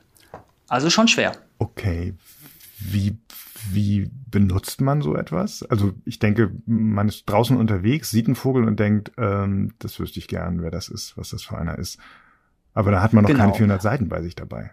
Also 0.71 0.89
schon 0.89 1.10
schwer. 1.10 1.34
Okay. 1.57 2.13
Wie, 2.79 3.17
wie 3.69 4.10
benutzt 4.29 4.79
man 4.79 5.01
so 5.01 5.17
etwas? 5.17 5.63
Also 5.63 5.91
ich 6.05 6.17
denke, 6.17 6.53
man 6.65 7.10
ist 7.10 7.25
draußen 7.25 7.57
unterwegs, 7.57 8.10
sieht 8.10 8.27
einen 8.27 8.36
Vogel 8.36 8.63
und 8.63 8.79
denkt, 8.79 9.12
ähm, 9.17 9.73
das 9.79 9.99
wüsste 9.99 10.19
ich 10.19 10.29
gern, 10.29 10.62
wer 10.62 10.71
das 10.71 10.88
ist, 10.88 11.17
was 11.17 11.31
das 11.31 11.43
für 11.43 11.57
einer 11.57 11.77
ist. 11.77 11.97
Aber 12.73 12.89
da 12.89 13.01
hat 13.01 13.12
man 13.12 13.23
noch 13.23 13.29
genau. 13.29 13.41
keine 13.43 13.53
400 13.53 13.81
Seiten 13.81 14.07
bei 14.07 14.21
sich 14.21 14.34
dabei. 14.34 14.71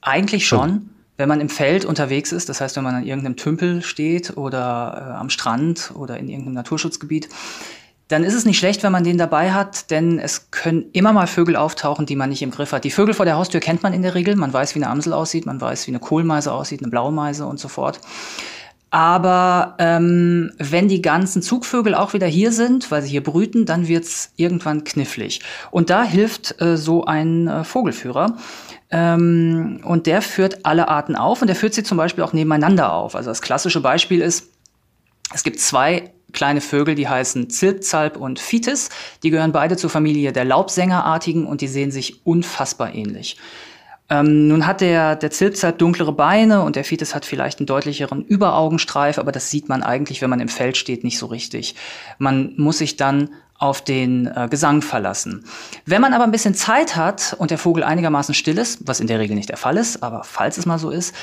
Eigentlich 0.00 0.46
schon. 0.46 0.70
Also, 0.70 0.80
wenn 1.16 1.28
man 1.28 1.40
im 1.40 1.48
Feld 1.48 1.84
unterwegs 1.84 2.30
ist, 2.30 2.48
das 2.48 2.60
heißt, 2.60 2.76
wenn 2.76 2.84
man 2.84 2.94
an 2.94 3.04
irgendeinem 3.04 3.36
Tümpel 3.36 3.82
steht 3.82 4.36
oder 4.36 4.94
äh, 4.94 5.18
am 5.18 5.28
Strand 5.28 5.90
oder 5.96 6.18
in 6.18 6.28
irgendeinem 6.28 6.54
Naturschutzgebiet, 6.54 7.28
dann 8.10 8.24
ist 8.24 8.34
es 8.34 8.44
nicht 8.44 8.58
schlecht, 8.58 8.82
wenn 8.82 8.90
man 8.90 9.04
den 9.04 9.18
dabei 9.18 9.52
hat, 9.52 9.90
denn 9.90 10.18
es 10.18 10.50
können 10.50 10.86
immer 10.92 11.12
mal 11.12 11.28
Vögel 11.28 11.54
auftauchen, 11.54 12.06
die 12.06 12.16
man 12.16 12.28
nicht 12.28 12.42
im 12.42 12.50
Griff 12.50 12.72
hat. 12.72 12.82
Die 12.82 12.90
Vögel 12.90 13.14
vor 13.14 13.24
der 13.24 13.36
Haustür 13.36 13.60
kennt 13.60 13.84
man 13.84 13.92
in 13.92 14.02
der 14.02 14.16
Regel. 14.16 14.34
Man 14.34 14.52
weiß, 14.52 14.74
wie 14.74 14.80
eine 14.80 14.90
Amsel 14.90 15.12
aussieht, 15.12 15.46
man 15.46 15.60
weiß, 15.60 15.86
wie 15.86 15.92
eine 15.92 16.00
Kohlmeise 16.00 16.52
aussieht, 16.52 16.82
eine 16.82 16.90
Blaumeise 16.90 17.46
und 17.46 17.60
so 17.60 17.68
fort. 17.68 18.00
Aber 18.90 19.76
ähm, 19.78 20.50
wenn 20.58 20.88
die 20.88 21.00
ganzen 21.00 21.42
Zugvögel 21.42 21.94
auch 21.94 22.12
wieder 22.12 22.26
hier 22.26 22.50
sind, 22.50 22.90
weil 22.90 23.02
sie 23.02 23.10
hier 23.10 23.22
brüten, 23.22 23.64
dann 23.64 23.86
wird's 23.86 24.32
irgendwann 24.34 24.82
knifflig. 24.82 25.40
Und 25.70 25.90
da 25.90 26.02
hilft 26.02 26.60
äh, 26.60 26.76
so 26.76 27.04
ein 27.04 27.46
äh, 27.46 27.62
Vogelführer. 27.62 28.36
Ähm, 28.90 29.82
und 29.84 30.08
der 30.08 30.20
führt 30.20 30.66
alle 30.66 30.88
Arten 30.88 31.14
auf 31.14 31.40
und 31.40 31.46
der 31.46 31.54
führt 31.54 31.74
sie 31.74 31.84
zum 31.84 31.96
Beispiel 31.96 32.24
auch 32.24 32.32
nebeneinander 32.32 32.92
auf. 32.92 33.14
Also 33.14 33.30
das 33.30 33.40
klassische 33.40 33.80
Beispiel 33.80 34.20
ist, 34.20 34.48
es 35.32 35.42
gibt 35.42 35.60
zwei 35.60 36.12
kleine 36.32 36.60
Vögel, 36.60 36.94
die 36.94 37.08
heißen 37.08 37.50
Zilpzalp 37.50 38.16
und 38.16 38.38
Fitis. 38.38 38.88
Die 39.22 39.30
gehören 39.30 39.52
beide 39.52 39.76
zur 39.76 39.90
Familie 39.90 40.32
der 40.32 40.44
Laubsängerartigen 40.44 41.46
und 41.46 41.60
die 41.60 41.68
sehen 41.68 41.90
sich 41.90 42.24
unfassbar 42.26 42.94
ähnlich. 42.94 43.36
Ähm, 44.08 44.48
nun 44.48 44.66
hat 44.66 44.80
der, 44.80 45.14
der 45.14 45.30
Zilpzalp 45.30 45.78
dunklere 45.78 46.12
Beine 46.12 46.62
und 46.62 46.74
der 46.74 46.84
Fitis 46.84 47.14
hat 47.14 47.24
vielleicht 47.24 47.60
einen 47.60 47.66
deutlicheren 47.66 48.24
Überaugenstreif, 48.24 49.18
aber 49.18 49.30
das 49.30 49.50
sieht 49.50 49.68
man 49.68 49.84
eigentlich, 49.84 50.20
wenn 50.20 50.30
man 50.30 50.40
im 50.40 50.48
Feld 50.48 50.76
steht, 50.76 51.04
nicht 51.04 51.18
so 51.18 51.26
richtig. 51.26 51.76
Man 52.18 52.54
muss 52.56 52.78
sich 52.78 52.96
dann 52.96 53.30
auf 53.56 53.82
den 53.82 54.26
äh, 54.26 54.48
Gesang 54.50 54.82
verlassen. 54.82 55.44
Wenn 55.84 56.00
man 56.00 56.14
aber 56.14 56.24
ein 56.24 56.30
bisschen 56.30 56.54
Zeit 56.54 56.96
hat 56.96 57.36
und 57.38 57.50
der 57.50 57.58
Vogel 57.58 57.84
einigermaßen 57.84 58.34
still 58.34 58.58
ist, 58.58 58.88
was 58.88 59.00
in 59.00 59.06
der 59.06 59.20
Regel 59.20 59.36
nicht 59.36 59.50
der 59.50 59.58
Fall 59.58 59.76
ist, 59.76 60.02
aber 60.02 60.24
falls 60.24 60.56
es 60.56 60.64
mal 60.64 60.78
so 60.78 60.90
ist, 60.90 61.14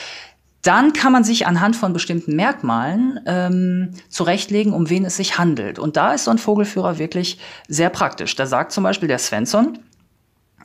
dann 0.62 0.94
kann 0.94 1.12
man 1.12 1.24
sich 1.24 1.48
anhand 1.48 1.76
von 1.76 1.94
bestimmten 1.94 2.36
Merkmalen 2.36 3.20
ähm, 3.26 3.92
zurechtlegen, 4.10 4.74
um 4.74 4.90
wen 4.90 5.06
es 5.06 5.18
sich 5.18 5.38
handelt. 5.38 5.80
Und 5.80 5.98
da 5.98 6.14
ist 6.14 6.26
so 6.26 6.32
ein 6.32 6.38
Vogelführer 6.38 6.98
wirklich 6.98 7.40
sehr 7.68 7.90
praktisch. 7.90 8.36
Da 8.36 8.46
sagt 8.46 8.72
zum 8.72 8.84
Beispiel 8.84 9.08
der 9.08 9.20
Svensson, 9.20 9.80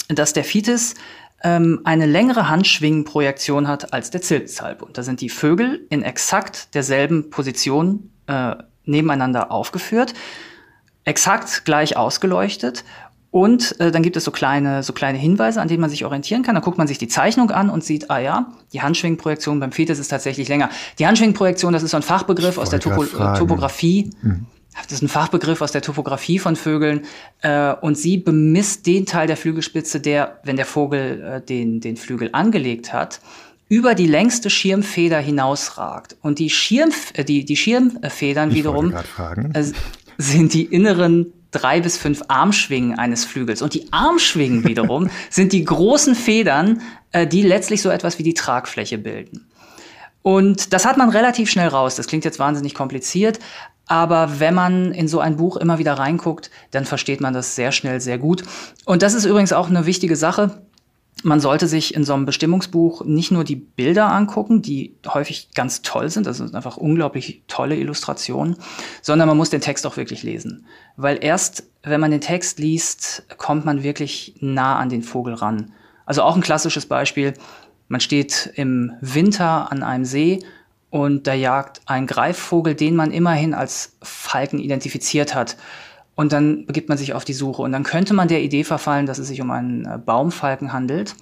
dass 0.09 0.33
der 0.33 0.45
Fitis 0.45 0.95
ähm, 1.43 1.81
eine 1.85 2.07
längere 2.07 2.49
Handschwingenprojektion 2.49 3.69
hat 3.69 3.93
als 3.93 4.11
der 4.11 4.23
Zilpzalp. 4.23 4.83
Und 4.83 4.99
da 4.99 5.03
sind 5.03 5.21
die 5.21 5.29
Vögel 5.29 5.87
in 5.91 6.03
exakt 6.03 6.75
derselben 6.75 7.31
Position 7.31 8.11
äh, 8.27 8.57
nebeneinander 8.85 9.51
aufgeführt, 9.53 10.15
exakt 11.05 11.65
gleich 11.65 11.97
ausgeleuchtet 11.97 12.85
und 13.33 13.81
äh, 13.81 13.91
dann 13.91 14.03
gibt 14.03 14.15
es 14.19 14.25
so 14.25 14.31
kleine, 14.31 14.83
so 14.83 14.93
kleine 14.93 15.17
Hinweise, 15.17 15.63
an 15.63 15.67
denen 15.67 15.81
man 15.81 15.89
sich 15.89 16.05
orientieren 16.05 16.43
kann. 16.43 16.55
Dann 16.55 16.63
guckt 16.63 16.77
man 16.77 16.87
sich 16.87 16.99
die 16.99 17.09
Zeichnung 17.09 17.51
an 17.51 17.71
und 17.71 17.83
sieht, 17.83 18.11
ah 18.11 18.19
ja, 18.19 18.53
die 18.75 18.83
Handschwingprojektion 18.83 19.59
beim 19.59 19.73
Fetus 19.73 19.99
ist 19.99 20.09
tatsächlich 20.09 20.49
länger. 20.49 20.69
Die 20.99 21.07
Handschwingprojektion, 21.07 21.73
das 21.73 21.83
ist 21.83 21.93
so 21.93 21.97
ein 21.97 22.03
Fachbegriff 22.03 22.59
aus 22.59 22.69
der 22.69 22.79
Topo 22.79 23.05
Topografie. 23.07 24.11
Mhm. 24.21 24.45
Das 24.83 24.93
ist 24.93 25.03
ein 25.03 25.09
Fachbegriff 25.09 25.63
aus 25.63 25.73
der 25.73 25.81
Topographie 25.81 26.39
von 26.39 26.57
Vögeln. 26.57 27.07
Äh, 27.41 27.73
und 27.81 27.97
sie 27.97 28.19
bemisst 28.19 28.87
den 28.87 29.07
Teil 29.07 29.27
der 29.27 29.39
Flügelspitze, 29.39 30.01
der, 30.01 30.39
wenn 30.45 30.57
der 30.57 30.67
Vogel 30.67 31.23
äh, 31.23 31.41
den, 31.41 31.81
den 31.81 31.97
Flügel 31.97 32.29
angelegt 32.33 32.93
hat, 32.93 33.21
über 33.71 33.95
die 33.95 34.07
längste 34.07 34.51
Schirmfeder 34.51 35.19
hinausragt. 35.19 36.17
Und 36.21 36.39
die, 36.39 36.51
Schirmf 36.51 37.13
äh, 37.15 37.25
die, 37.25 37.47
die 37.47 37.57
Schirmfedern 37.57 38.51
ich 38.51 38.57
wiederum 38.57 38.93
äh, 38.93 39.65
sind 40.19 40.53
die 40.53 40.65
inneren 40.65 41.33
drei 41.53 41.81
bis 41.81 41.97
fünf 41.97 42.23
Armschwingen 42.27 42.99
eines 42.99 43.25
Flügels. 43.25 43.63
Und 43.63 43.75
die 43.75 43.93
Armschwingen 43.93 44.65
wiederum 44.69 45.09
sind 45.31 45.53
die 45.53 45.65
großen 45.65 46.17
Federn, 46.17 46.83
äh, 47.13 47.27
die 47.27 47.43
letztlich 47.43 47.81
so 47.81 47.91
etwas 47.91 48.19
wie 48.19 48.25
die 48.25 48.35
Tragfläche 48.35 48.99
bilden. 48.99 49.47
Und 50.23 50.73
das 50.73 50.85
hat 50.85 50.97
man 50.97 51.11
relativ 51.11 51.51
schnell 51.51 51.69
raus. 51.69 51.97
Das 51.97 52.07
klingt 52.07 52.25
jetzt 52.25 52.39
wahnsinnig 52.39 52.75
kompliziert, 52.75 53.41
aber 53.87 54.41
wenn 54.41 54.55
man 54.55 54.93
in 54.93 55.09
so 55.09 55.21
ein 55.21 55.37
Buch 55.37 55.57
immer 55.57 55.79
wieder 55.79 55.95
reinguckt, 55.95 56.51
dann 56.71 56.85
versteht 56.85 57.21
man 57.21 57.35
das 57.35 57.57
sehr 57.57 57.73
schnell 57.73 58.01
sehr 58.01 58.19
gut. 58.19 58.45
Und 58.85 59.03
das 59.03 59.15
ist 59.15 59.25
übrigens 59.25 59.53
auch 59.53 59.69
eine 59.69 59.87
wichtige 59.87 60.17
Sache 60.17 60.63
man 61.23 61.41
sollte 61.41 61.67
sich 61.67 61.95
in 61.95 62.05
so 62.05 62.15
einem 62.15 62.27
Bestimmungsbuch 62.27 63.05
nicht 63.05 63.31
nur 63.31 63.45
die 63.45 63.57
Bilder 63.57 64.13
angucken, 64.13 64.63
die 64.63 64.97
häufig 65.07 65.51
ganz 65.55 65.83
toll 65.83 66.11
sind, 66.11 66.27
das 66.27 66.39
sind 66.39 66.55
einfach 66.55 66.77
unglaublich 66.77 67.43
tolle 67.47 67.77
Illustrationen, 67.77 68.57
sondern 69.03 69.29
man 69.29 69.37
muss 69.37 69.51
den 69.51 69.61
Text 69.61 69.87
auch 69.87 69.97
wirklich 69.97 70.23
lesen. 70.23 70.67
Weil 70.97 71.23
erst, 71.23 71.65
wenn 71.83 72.01
man 72.01 72.11
den 72.11 72.21
Text 72.21 72.59
liest, 72.59 73.25
kommt 73.39 73.65
man 73.65 73.83
wirklich 73.83 74.35
nah 74.41 74.79
an 74.79 74.89
den 74.89 75.03
Vogel 75.03 75.35
ran. 75.35 75.73
Also 76.07 76.23
auch 76.23 76.37
ein 76.37 76.43
klassisches 76.43 76.87
Beispiel, 76.87 77.35
man 77.89 78.01
steht 78.01 78.53
im 78.55 78.93
Winter 79.01 79.71
an 79.71 79.83
einem 79.83 80.05
See 80.05 80.45
und 80.91 81.27
da 81.27 81.35
jagt 81.35 81.81
ein 81.87 82.07
Greifvogel, 82.07 82.75
den 82.75 82.97
man 82.97 83.13
immerhin 83.13 83.55
als 83.55 83.97
Falken 84.03 84.59
identifiziert 84.59 85.35
hat. 85.35 85.57
Und 86.15 86.33
dann 86.33 86.67
begibt 86.67 86.89
man 86.89 86.99
sich 86.99 87.15
auf 87.15 87.25
die 87.25 87.33
Suche. 87.33 87.63
Und 87.63 87.73
dann 87.73 87.85
könnte 87.85 88.15
man 88.15 88.29
der 88.29 88.43
Idee 88.43 88.65
verfallen, 88.65 89.07
dass 89.07 89.19
es 89.19 89.29
sich 89.29 89.41
um 89.41 89.51
einen 89.51 89.87
äh, 89.87 89.99
Baumfalken 89.99 90.73
handelt. 90.73 91.17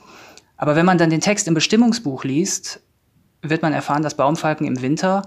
Aber 0.56 0.76
wenn 0.76 0.86
man 0.86 0.98
dann 0.98 1.10
den 1.10 1.20
Text 1.20 1.48
im 1.48 1.54
Bestimmungsbuch 1.54 2.24
liest, 2.24 2.82
wird 3.42 3.62
man 3.62 3.72
erfahren, 3.72 4.02
dass 4.02 4.16
Baumfalken 4.16 4.66
im 4.66 4.82
Winter 4.82 5.22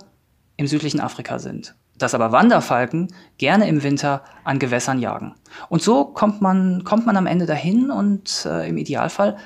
im 0.58 0.68
südlichen 0.68 1.00
Afrika 1.00 1.40
sind. 1.40 1.76
Dass 1.98 2.14
aber 2.14 2.32
Wanderfalken 2.32 3.14
gerne 3.38 3.68
im 3.68 3.84
Winter 3.84 4.24
an 4.44 4.60
Gewässern 4.60 5.00
jagen. 5.00 5.34
Und 5.70 5.82
so 5.82 6.06
kommt 6.06 6.42
man, 6.42 6.84
kommt 6.84 7.06
man 7.06 7.18
am 7.18 7.26
Ende 7.26 7.46
dahin 7.46 7.90
und 7.90 8.46
äh, 8.46 8.68
im 8.68 8.78
Idealfall 8.78 9.38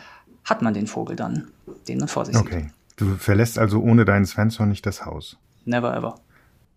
hat 0.43 0.61
man 0.61 0.73
den 0.73 0.87
Vogel 0.87 1.15
dann, 1.15 1.47
den 1.87 1.99
man 1.99 2.07
vor 2.07 2.25
sich 2.25 2.35
okay. 2.35 2.45
sieht. 2.45 2.63
Okay. 2.63 2.71
Du 2.97 3.15
verlässt 3.15 3.59
also 3.59 3.79
ohne 3.79 4.05
deinen 4.05 4.25
Svensson 4.25 4.69
nicht 4.69 4.85
das 4.85 5.05
Haus. 5.05 5.37
Never 5.65 5.95
ever. 5.95 6.15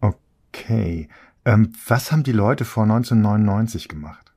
Okay. 0.01 1.09
Ähm, 1.45 1.73
was 1.87 2.13
haben 2.13 2.23
die 2.23 2.33
Leute 2.33 2.65
vor 2.65 2.85
1999 2.85 3.89
gemacht? 3.89 4.31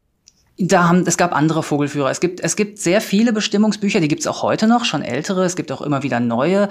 Da 0.57 0.87
haben, 0.87 1.03
es 1.07 1.17
gab 1.17 1.33
andere 1.33 1.63
Vogelführer. 1.63 2.11
Es 2.11 2.19
gibt, 2.19 2.39
es 2.39 2.55
gibt 2.55 2.77
sehr 2.77 3.01
viele 3.01 3.33
Bestimmungsbücher, 3.33 3.99
die 3.99 4.07
gibt 4.07 4.21
es 4.21 4.27
auch 4.27 4.43
heute 4.43 4.67
noch, 4.67 4.85
schon 4.85 5.01
ältere. 5.01 5.43
Es 5.45 5.55
gibt 5.55 5.71
auch 5.71 5.81
immer 5.81 6.03
wieder 6.03 6.19
neue. 6.19 6.69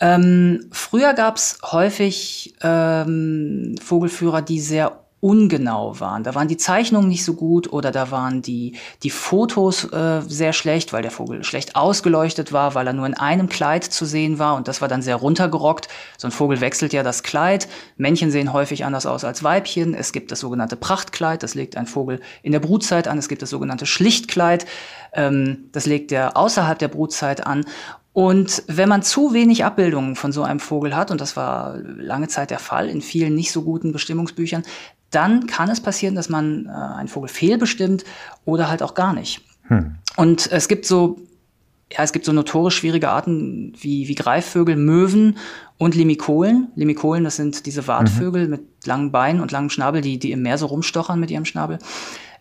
Ähm, 0.00 0.66
früher 0.72 1.12
gab 1.12 1.36
es 1.36 1.58
häufig 1.62 2.54
ähm, 2.62 3.74
Vogelführer, 3.82 4.40
die 4.40 4.60
sehr 4.60 5.04
ungenau 5.20 5.98
waren. 5.98 6.22
Da 6.22 6.34
waren 6.34 6.46
die 6.46 6.56
Zeichnungen 6.56 7.08
nicht 7.08 7.24
so 7.24 7.34
gut 7.34 7.72
oder 7.72 7.90
da 7.90 8.10
waren 8.10 8.40
die, 8.40 8.76
die 9.02 9.10
Fotos 9.10 9.84
äh, 9.92 10.20
sehr 10.26 10.52
schlecht, 10.52 10.92
weil 10.92 11.02
der 11.02 11.10
Vogel 11.10 11.42
schlecht 11.42 11.74
ausgeleuchtet 11.74 12.52
war, 12.52 12.74
weil 12.74 12.86
er 12.86 12.92
nur 12.92 13.06
in 13.06 13.14
einem 13.14 13.48
Kleid 13.48 13.84
zu 13.84 14.04
sehen 14.04 14.38
war 14.38 14.54
und 14.54 14.68
das 14.68 14.80
war 14.80 14.88
dann 14.88 15.02
sehr 15.02 15.16
runtergerockt. 15.16 15.88
So 16.18 16.28
ein 16.28 16.32
Vogel 16.32 16.60
wechselt 16.60 16.92
ja 16.92 17.02
das 17.02 17.24
Kleid. 17.24 17.68
Männchen 17.96 18.30
sehen 18.30 18.52
häufig 18.52 18.84
anders 18.84 19.06
aus 19.06 19.24
als 19.24 19.42
Weibchen. 19.42 19.94
Es 19.94 20.12
gibt 20.12 20.30
das 20.30 20.40
sogenannte 20.40 20.76
Prachtkleid, 20.76 21.42
das 21.42 21.54
legt 21.54 21.76
ein 21.76 21.86
Vogel 21.86 22.20
in 22.42 22.52
der 22.52 22.60
Brutzeit 22.60 23.08
an. 23.08 23.18
Es 23.18 23.28
gibt 23.28 23.42
das 23.42 23.50
sogenannte 23.50 23.86
Schlichtkleid, 23.86 24.66
ähm, 25.12 25.68
das 25.72 25.86
legt 25.86 26.12
er 26.12 26.36
außerhalb 26.36 26.78
der 26.78 26.88
Brutzeit 26.88 27.44
an. 27.44 27.64
Und 28.18 28.64
wenn 28.66 28.88
man 28.88 29.04
zu 29.04 29.32
wenig 29.32 29.64
Abbildungen 29.64 30.16
von 30.16 30.32
so 30.32 30.42
einem 30.42 30.58
Vogel 30.58 30.96
hat, 30.96 31.12
und 31.12 31.20
das 31.20 31.36
war 31.36 31.76
lange 31.78 32.26
Zeit 32.26 32.50
der 32.50 32.58
Fall 32.58 32.88
in 32.88 33.00
vielen 33.00 33.36
nicht 33.36 33.52
so 33.52 33.62
guten 33.62 33.92
Bestimmungsbüchern, 33.92 34.64
dann 35.10 35.46
kann 35.46 35.70
es 35.70 35.80
passieren, 35.80 36.14
dass 36.14 36.28
man 36.28 36.66
äh, 36.66 36.70
einen 36.70 37.08
Vogel 37.08 37.28
fehlbestimmt 37.28 38.04
oder 38.44 38.68
halt 38.68 38.82
auch 38.82 38.94
gar 38.94 39.12
nicht. 39.12 39.42
Hm. 39.68 39.96
Und 40.16 40.50
es 40.50 40.68
gibt 40.68 40.86
so 40.86 41.18
ja, 41.92 42.02
es 42.02 42.12
gibt 42.12 42.24
so 42.24 42.32
notorisch 42.32 42.76
schwierige 42.76 43.08
Arten 43.08 43.72
wie, 43.78 44.08
wie 44.08 44.14
Greifvögel, 44.14 44.76
Möwen 44.76 45.38
und 45.78 45.94
Limikolen. 45.94 46.68
Limikolen, 46.74 47.24
das 47.24 47.36
sind 47.36 47.64
diese 47.66 47.86
Wartvögel 47.86 48.44
mhm. 48.44 48.50
mit 48.50 48.60
langen 48.84 49.10
Beinen 49.10 49.40
und 49.40 49.52
langem 49.52 49.70
Schnabel, 49.70 50.02
die, 50.02 50.18
die 50.18 50.32
im 50.32 50.42
Meer 50.42 50.58
so 50.58 50.66
rumstochern 50.66 51.18
mit 51.18 51.30
ihrem 51.30 51.46
Schnabel. 51.46 51.78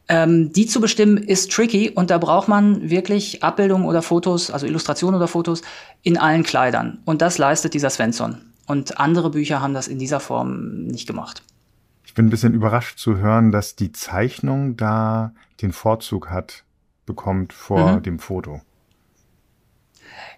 Ähm, 0.10 0.51
die 0.53 0.67
zu 0.67 0.80
bestimmen 0.82 1.17
ist 1.17 1.51
tricky 1.51 1.89
und 1.89 2.10
da 2.10 2.17
braucht 2.17 2.47
man 2.47 2.89
wirklich 2.89 3.43
Abbildungen 3.43 3.86
oder 3.86 4.01
Fotos, 4.01 4.51
also 4.51 4.65
Illustrationen 4.65 5.15
oder 5.15 5.27
Fotos 5.27 5.62
in 6.01 6.17
allen 6.17 6.43
Kleidern. 6.43 6.99
Und 7.06 7.21
das 7.21 7.38
leistet 7.38 7.73
dieser 7.73 7.89
Svensson. 7.89 8.38
Und 8.67 8.99
andere 8.99 9.30
Bücher 9.30 9.62
haben 9.62 9.73
das 9.73 9.88
in 9.88 9.99
dieser 9.99 10.19
Form 10.19 10.84
nicht 10.84 11.08
gemacht. 11.08 11.41
Ich 12.17 12.19
bin 12.19 12.30
ein 12.30 12.32
bisschen 12.32 12.56
überrascht 12.56 12.97
zu 12.97 13.17
hören, 13.17 13.51
dass 13.51 13.75
die 13.75 13.91
Zeichnung 13.91 14.75
da 14.75 15.34
den 15.62 15.71
Vorzug 15.71 16.32
hat, 16.32 16.63
bekommt 17.06 17.53
vor 17.53 17.91
mhm. 17.91 18.01
dem 18.01 18.17
Foto. 18.17 18.62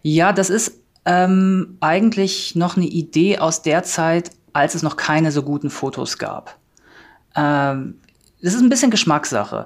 Ja, 0.02 0.34
das 0.34 0.50
ist 0.50 0.74
ähm, 1.06 1.78
eigentlich 1.80 2.54
noch 2.58 2.76
eine 2.76 2.86
Idee 2.86 3.38
aus 3.38 3.62
der 3.62 3.84
Zeit, 3.84 4.32
als 4.52 4.76
es 4.76 4.84
noch 4.84 4.98
keine 4.98 5.32
so 5.32 5.42
guten 5.42 5.70
Fotos 5.70 6.18
gab. 6.18 6.60
Ähm, 7.34 7.96
das 8.42 8.56
ist 8.56 8.62
ein 8.62 8.68
bisschen 8.68 8.92
Geschmackssache. 8.92 9.66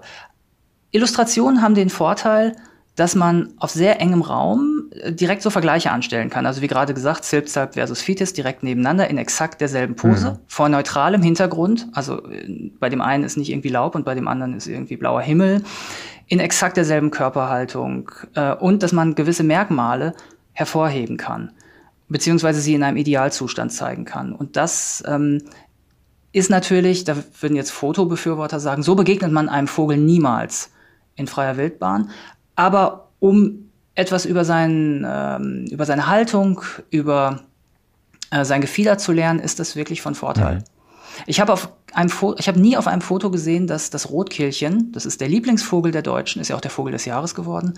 Illustrationen 0.91 1.63
haben 1.63 1.73
den 1.73 1.89
Vorteil, 1.89 2.55
dass 2.93 3.15
man 3.15 3.55
auf 3.57 3.71
sehr 3.71 3.99
engem 3.99 4.21
Raum 4.21 4.72
direkt 5.09 5.41
so 5.41 5.49
Vergleiche 5.49 5.91
anstellen 5.91 6.29
kann. 6.29 6.45
Also 6.45 6.61
wie 6.61 6.67
gerade 6.67 6.93
gesagt, 6.93 7.23
Silpsalp 7.23 7.73
versus 7.73 8.01
Fitis 8.01 8.33
direkt 8.33 8.63
nebeneinander 8.63 9.09
in 9.09 9.17
exakt 9.17 9.61
derselben 9.61 9.95
Pose, 9.95 10.31
mhm. 10.31 10.39
vor 10.47 10.69
neutralem 10.69 11.21
Hintergrund. 11.21 11.87
Also 11.93 12.23
äh, 12.29 12.71
bei 12.79 12.89
dem 12.89 13.01
einen 13.01 13.23
ist 13.23 13.37
nicht 13.37 13.49
irgendwie 13.49 13.69
Laub 13.69 13.95
und 13.95 14.05
bei 14.05 14.15
dem 14.15 14.27
anderen 14.27 14.53
ist 14.53 14.67
irgendwie 14.67 14.97
blauer 14.97 15.21
Himmel. 15.21 15.63
In 16.27 16.39
exakt 16.39 16.77
derselben 16.77 17.11
Körperhaltung. 17.11 18.11
Äh, 18.35 18.53
und 18.53 18.83
dass 18.83 18.91
man 18.91 19.15
gewisse 19.15 19.43
Merkmale 19.43 20.13
hervorheben 20.51 21.17
kann, 21.17 21.51
beziehungsweise 22.07 22.61
sie 22.61 22.75
in 22.75 22.83
einem 22.83 22.97
Idealzustand 22.97 23.71
zeigen 23.71 24.05
kann. 24.05 24.33
Und 24.33 24.55
das 24.55 25.03
ähm, 25.07 25.41
ist 26.31 26.49
natürlich, 26.49 27.03
da 27.03 27.15
würden 27.41 27.55
jetzt 27.55 27.71
Fotobefürworter 27.71 28.59
sagen, 28.59 28.83
so 28.83 28.95
begegnet 28.95 29.31
man 29.31 29.49
einem 29.49 29.67
Vogel 29.67 29.97
niemals 29.97 30.71
in 31.15 31.27
freier 31.27 31.57
Wildbahn. 31.57 32.11
Aber 32.55 33.09
um 33.19 33.69
etwas 33.95 34.25
über, 34.25 34.45
sein, 34.45 35.05
ähm, 35.07 35.65
über 35.69 35.85
seine 35.85 36.07
Haltung, 36.07 36.61
über 36.89 37.41
äh, 38.31 38.43
sein 38.45 38.61
Gefieder 38.61 38.97
zu 38.97 39.11
lernen, 39.11 39.39
ist 39.39 39.59
das 39.59 39.75
wirklich 39.75 40.01
von 40.01 40.15
Vorteil. 40.15 40.55
Mhm. 40.55 40.63
Ich 41.27 41.39
habe 41.39 41.53
auf 41.53 41.69
einem 41.93 42.09
Fo 42.09 42.35
ich 42.39 42.47
habe 42.47 42.59
nie 42.59 42.75
auf 42.75 42.87
einem 42.87 43.01
Foto 43.01 43.29
gesehen, 43.29 43.67
dass 43.67 43.91
das 43.91 44.09
Rotkehlchen, 44.09 44.91
das 44.93 45.05
ist 45.05 45.21
der 45.21 45.29
Lieblingsvogel 45.29 45.91
der 45.91 46.01
Deutschen, 46.01 46.41
ist 46.41 46.47
ja 46.47 46.55
auch 46.55 46.61
der 46.61 46.71
Vogel 46.71 46.91
des 46.91 47.05
Jahres 47.05 47.35
geworden, 47.35 47.75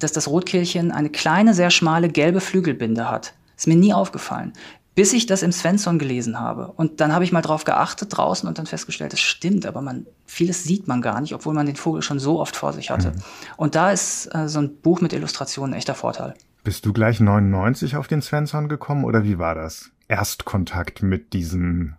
dass 0.00 0.10
das 0.10 0.26
Rotkehlchen 0.26 0.90
eine 0.90 1.10
kleine, 1.10 1.54
sehr 1.54 1.70
schmale 1.70 2.08
gelbe 2.08 2.40
Flügelbinde 2.40 3.08
hat. 3.08 3.34
Ist 3.56 3.68
mir 3.68 3.76
nie 3.76 3.92
aufgefallen. 3.92 4.52
Bis 4.94 5.12
ich 5.12 5.26
das 5.26 5.42
im 5.42 5.50
Svensson 5.50 5.98
gelesen 5.98 6.38
habe. 6.38 6.68
Und 6.68 7.00
dann 7.00 7.12
habe 7.12 7.24
ich 7.24 7.32
mal 7.32 7.42
drauf 7.42 7.64
geachtet 7.64 8.16
draußen 8.16 8.48
und 8.48 8.58
dann 8.58 8.66
festgestellt, 8.66 9.12
das 9.12 9.20
stimmt, 9.20 9.66
aber 9.66 9.80
man, 9.80 10.06
vieles 10.24 10.62
sieht 10.62 10.86
man 10.86 11.02
gar 11.02 11.20
nicht, 11.20 11.34
obwohl 11.34 11.52
man 11.52 11.66
den 11.66 11.76
Vogel 11.76 12.02
schon 12.02 12.20
so 12.20 12.40
oft 12.40 12.54
vor 12.54 12.72
sich 12.72 12.90
hatte. 12.90 13.10
Mhm. 13.10 13.22
Und 13.56 13.74
da 13.74 13.90
ist 13.90 14.32
äh, 14.34 14.48
so 14.48 14.60
ein 14.60 14.76
Buch 14.76 15.00
mit 15.00 15.12
Illustrationen 15.12 15.74
ein 15.74 15.78
echter 15.78 15.94
Vorteil. 15.94 16.34
Bist 16.62 16.86
du 16.86 16.92
gleich 16.92 17.18
99 17.18 17.96
auf 17.96 18.06
den 18.06 18.22
Svensson 18.22 18.68
gekommen 18.68 19.04
oder 19.04 19.24
wie 19.24 19.38
war 19.38 19.54
das? 19.54 19.90
Erstkontakt 20.06 21.02
mit 21.02 21.32
diesem 21.32 21.96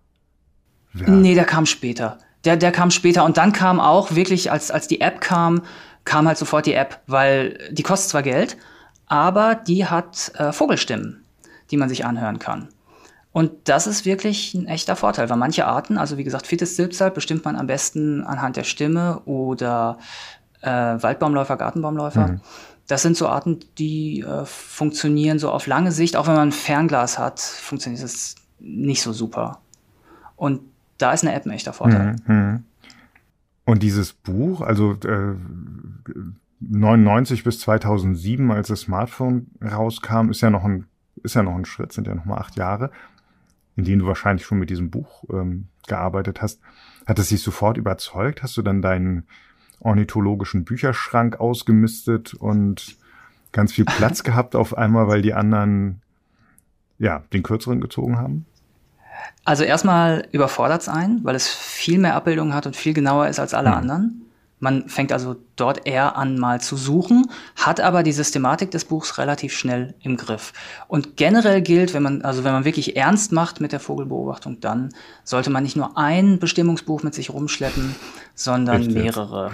ja. 0.96 1.10
Nee, 1.10 1.36
der 1.36 1.46
kam 1.46 1.66
später. 1.66 2.20
Der, 2.46 2.58
der 2.58 2.72
kam 2.72 2.92
später 2.92 3.26
und 3.26 3.38
dann 3.38 3.52
kam 3.52 3.80
auch 3.80 4.16
wirklich, 4.16 4.52
als, 4.52 4.72
als 4.72 4.88
die 4.88 5.02
App 5.02 5.20
kam, 5.20 5.64
kam 6.06 6.28
halt 6.28 6.38
sofort 6.38 6.66
die 6.66 6.74
App, 6.74 7.02
weil 7.08 7.58
die 7.72 7.84
kostet 7.84 8.12
zwar 8.12 8.24
Geld, 8.24 8.58
aber 9.08 9.56
die 9.56 9.86
hat 9.86 10.32
äh, 10.36 10.52
Vogelstimmen, 10.52 11.24
die 11.72 11.78
man 11.78 11.90
sich 11.90 12.06
anhören 12.06 12.40
kann. 12.40 12.70
Und 13.36 13.52
das 13.66 13.86
ist 13.86 14.06
wirklich 14.06 14.54
ein 14.54 14.66
echter 14.66 14.96
Vorteil, 14.96 15.30
weil 15.30 15.36
manche 15.36 15.68
Arten, 15.68 15.98
also 15.98 16.18
wie 16.18 16.24
gesagt, 16.24 16.48
Fittes 16.48 16.78
Silpsalp 16.78 17.16
bestimmt 17.16 17.44
man 17.44 17.58
am 17.58 17.68
besten 17.68 18.24
anhand 18.24 18.56
der 18.56 18.64
Stimme 18.64 19.20
oder 19.26 19.98
äh, 20.62 20.70
Waldbaumläufer, 20.70 21.58
Gartenbaumläufer. 21.58 22.28
Mhm. 22.30 22.42
Das 22.88 23.02
sind 23.02 23.18
so 23.18 23.28
Arten, 23.28 23.60
die 23.78 24.22
äh, 24.22 24.46
funktionieren 24.46 25.38
so 25.38 25.52
auf 25.52 25.68
lange 25.68 25.92
Sicht, 25.92 26.16
auch 26.16 26.28
wenn 26.28 26.36
man 26.36 26.48
ein 26.48 26.54
Fernglas 26.54 27.20
hat, 27.20 27.42
funktioniert 27.42 28.02
es 28.06 28.36
nicht 28.60 29.02
so 29.02 29.12
super. 29.12 29.60
Und 30.38 30.62
da 30.98 31.12
ist 31.12 31.26
eine 31.26 31.34
App 31.36 31.46
ein 31.46 31.52
echter 31.52 31.74
Vorteil. 31.74 32.16
Mhm, 32.28 32.36
mhm. 32.36 32.64
Und 33.66 33.84
dieses 33.84 34.14
Buch, 34.14 34.62
also 34.62 34.94
äh, 34.94 35.36
99 36.62 37.44
bis 37.44 37.60
2007, 37.60 38.50
als 38.50 38.70
das 38.70 38.80
Smartphone 38.80 39.48
rauskam, 39.62 40.30
ist 40.30 40.40
ja 40.40 40.50
noch 40.50 40.64
ein 40.64 40.86
ist 41.24 41.36
ja 41.36 41.44
noch 41.44 41.56
ein 41.56 41.66
Schritt, 41.66 41.92
sind 41.92 42.08
ja 42.08 42.16
noch 42.16 42.26
mal 42.26 42.38
acht 42.38 42.56
Jahre, 42.56 42.92
in 43.76 43.84
denen 43.84 44.00
du 44.00 44.08
wahrscheinlich 44.08 44.46
schon 44.46 44.60
mit 44.60 44.70
diesem 44.70 44.90
Buch 44.90 45.24
ähm, 45.32 45.68
gearbeitet 45.88 46.42
hast. 46.42 46.62
Hat 47.06 47.20
es 47.20 47.30
dich 47.30 47.42
sofort 47.42 47.78
überzeugt? 47.78 48.44
Hast 48.44 48.58
du 48.58 48.62
dann 48.62 48.82
deinen 48.82 49.28
ornithologischen 49.80 50.66
Bücherschrank 50.66 51.40
ausgemistet 51.40 52.34
und 52.34 52.98
ganz 53.52 53.74
viel 53.74 53.86
Platz 53.86 54.24
gehabt 54.24 54.56
auf 54.56 54.78
einmal, 54.78 55.08
weil 55.08 55.22
die 55.22 55.34
anderen 55.34 56.02
ja 56.98 57.24
den 57.34 57.44
kürzeren 57.44 57.82
gezogen 57.82 58.18
haben? 58.18 58.46
Also 59.44 59.64
erstmal 59.64 60.28
überfordert 60.32 60.82
es 60.82 60.90
ein, 60.90 61.20
weil 61.24 61.36
es 61.36 61.48
viel 61.48 62.00
mehr 62.00 62.16
Abbildungen 62.16 62.54
hat 62.54 62.66
und 62.66 62.76
viel 62.76 62.94
genauer 62.94 63.28
ist 63.28 63.40
als 63.40 63.54
alle 63.54 63.70
mhm. 63.70 63.76
anderen. 63.76 64.22
Man 64.60 64.88
fängt 64.88 65.12
also 65.12 65.36
dort 65.58 65.86
eher 65.86 66.16
an, 66.16 66.38
mal 66.38 66.62
zu 66.62 66.78
suchen, 66.78 67.30
hat 67.58 67.82
aber 67.82 68.04
die 68.04 68.14
Systematik 68.14 68.72
des 68.72 68.86
Buchs 68.86 69.18
relativ 69.18 69.54
schnell 69.54 69.94
im 70.02 70.16
Griff. 70.16 70.54
Und 70.88 71.18
generell 71.18 71.62
gilt, 71.62 71.94
wenn 71.94 72.04
man, 72.04 72.22
also 72.22 72.44
wenn 72.44 72.54
man 72.54 72.64
wirklich 72.64 72.96
ernst 72.96 73.34
macht 73.34 73.60
mit 73.60 73.74
der 73.74 73.82
Vogelbeobachtung, 73.82 74.62
dann 74.62 74.90
sollte 75.24 75.50
man 75.50 75.64
nicht 75.64 75.76
nur 75.76 75.98
ein 75.98 76.40
Bestimmungsbuch 76.40 77.04
mit 77.04 77.14
sich 77.14 77.32
rumschleppen, 77.32 77.96
sondern 78.34 78.78
Richtig. 78.78 78.96
mehrere. 78.96 79.52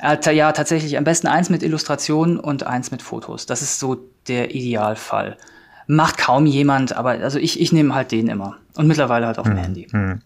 Ja, 0.00 0.52
tatsächlich 0.52 0.96
am 0.98 1.04
besten 1.04 1.26
eins 1.26 1.50
mit 1.50 1.62
Illustrationen 1.62 2.38
und 2.38 2.66
eins 2.66 2.90
mit 2.90 3.02
Fotos. 3.02 3.46
Das 3.46 3.62
ist 3.62 3.80
so 3.80 3.96
der 4.28 4.54
Idealfall. 4.54 5.38
Macht 5.86 6.18
kaum 6.18 6.46
jemand, 6.46 6.96
aber 6.96 7.10
also 7.10 7.38
ich, 7.38 7.60
ich 7.60 7.72
nehme 7.72 7.94
halt 7.94 8.12
den 8.12 8.28
immer. 8.28 8.56
Und 8.76 8.86
mittlerweile 8.86 9.26
halt 9.26 9.38
auf 9.38 9.46
dem 9.46 9.56
hm, 9.56 9.62
Handy. 9.62 9.86
Hm. 9.90 10.20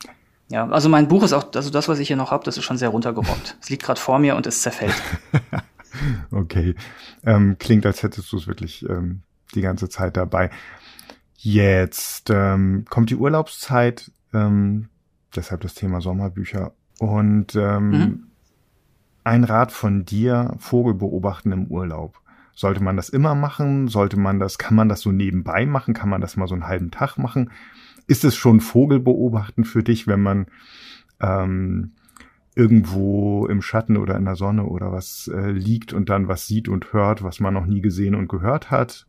Ja, 0.51 0.69
also 0.69 0.89
mein 0.89 1.07
Buch 1.07 1.23
ist 1.23 1.33
auch, 1.33 1.55
also 1.55 1.71
das, 1.71 1.89
was 1.89 2.01
ich 2.01 2.09
hier 2.09 2.17
noch 2.17 2.33
habe, 2.33 2.45
das 2.45 2.59
ist 2.59 2.65
schon 2.65 2.77
sehr 2.77 2.89
runtergerockt. 2.89 3.57
Es 3.63 3.71
liegt 3.71 3.85
gerade 3.85 4.01
vor 4.01 4.19
mir 4.19 4.35
und 4.35 4.49
es 4.49 4.63
zerfällt. 4.63 5.01
okay. 6.33 6.75
Ähm, 7.25 7.57
klingt, 7.59 7.87
als 7.87 8.03
hättest 8.03 8.33
du 8.33 8.37
es 8.37 8.49
wirklich 8.49 8.85
ähm, 8.89 9.23
die 9.55 9.61
ganze 9.61 9.89
Zeit 9.89 10.17
dabei. 10.17 10.51
Jetzt 11.37 12.31
ähm, 12.31 12.85
kommt 12.91 13.11
die 13.11 13.17
Urlaubszeit, 13.17 14.11
ähm, 14.35 14.89
deshalb 15.37 15.61
das 15.61 15.75
Thema 15.75 16.01
Sommerbücher. 16.01 16.73
Und 16.99 17.55
ähm, 17.55 17.91
mhm. 17.91 18.25
ein 19.23 19.45
Rat 19.45 19.71
von 19.71 20.05
dir, 20.05 20.57
Vogel 20.59 20.95
beobachten 20.95 21.53
im 21.53 21.67
Urlaub. 21.69 22.21
Sollte 22.57 22.83
man 22.83 22.97
das 22.97 23.09
immer 23.09 23.37
machen? 23.37 23.87
Sollte 23.87 24.19
man 24.19 24.41
das, 24.41 24.59
kann 24.59 24.75
man 24.75 24.89
das 24.89 25.01
so 25.01 25.13
nebenbei 25.13 25.65
machen? 25.65 25.95
Kann 25.95 26.09
man 26.09 26.21
das 26.21 26.37
mal 26.37 26.49
so 26.49 26.55
einen 26.55 26.67
halben 26.67 26.91
Tag 26.91 27.19
machen? 27.19 27.53
Ist 28.11 28.25
es 28.25 28.35
schon 28.35 28.61
Vogelbeobachten 28.61 29.65
für 29.65 29.83
dich, 29.83 30.07
wenn 30.07 30.21
man 30.21 30.47
ähm, 31.21 31.93
irgendwo 32.57 33.47
im 33.47 33.63
Schatten 33.63 33.97
oder 33.97 34.17
in 34.17 34.25
der 34.25 34.35
Sonne 34.35 34.65
oder 34.65 34.91
was 34.91 35.31
äh, 35.33 35.51
liegt 35.51 35.93
und 35.93 36.09
dann 36.09 36.27
was 36.27 36.47
sieht 36.47 36.69
und 36.69 36.93
hört, 36.93 37.23
was 37.23 37.39
man 37.39 37.55
noch 37.55 37.67
nie 37.67 37.81
gesehen 37.81 38.15
und 38.17 38.29
gehört 38.29 38.71
hat? 38.71 39.07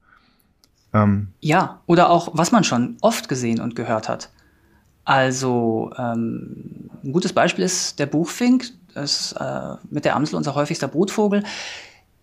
Ähm, 0.93 1.29
ja, 1.39 1.81
oder 1.87 2.11
auch 2.11 2.29
was 2.33 2.51
man 2.51 2.63
schon 2.63 2.97
oft 3.01 3.27
gesehen 3.27 3.59
und 3.59 3.75
gehört 3.75 4.07
hat. 4.07 4.31
Also 5.03 5.91
ähm, 5.97 6.91
ein 7.03 7.11
gutes 7.11 7.33
Beispiel 7.33 7.65
ist 7.65 7.97
der 7.97 8.05
Buchfink, 8.05 8.65
das 8.93 9.31
ist 9.31 9.31
äh, 9.33 9.77
mit 9.89 10.05
der 10.05 10.15
Amsel 10.15 10.35
unser 10.35 10.53
häufigster 10.53 10.87
Brutvogel 10.87 11.43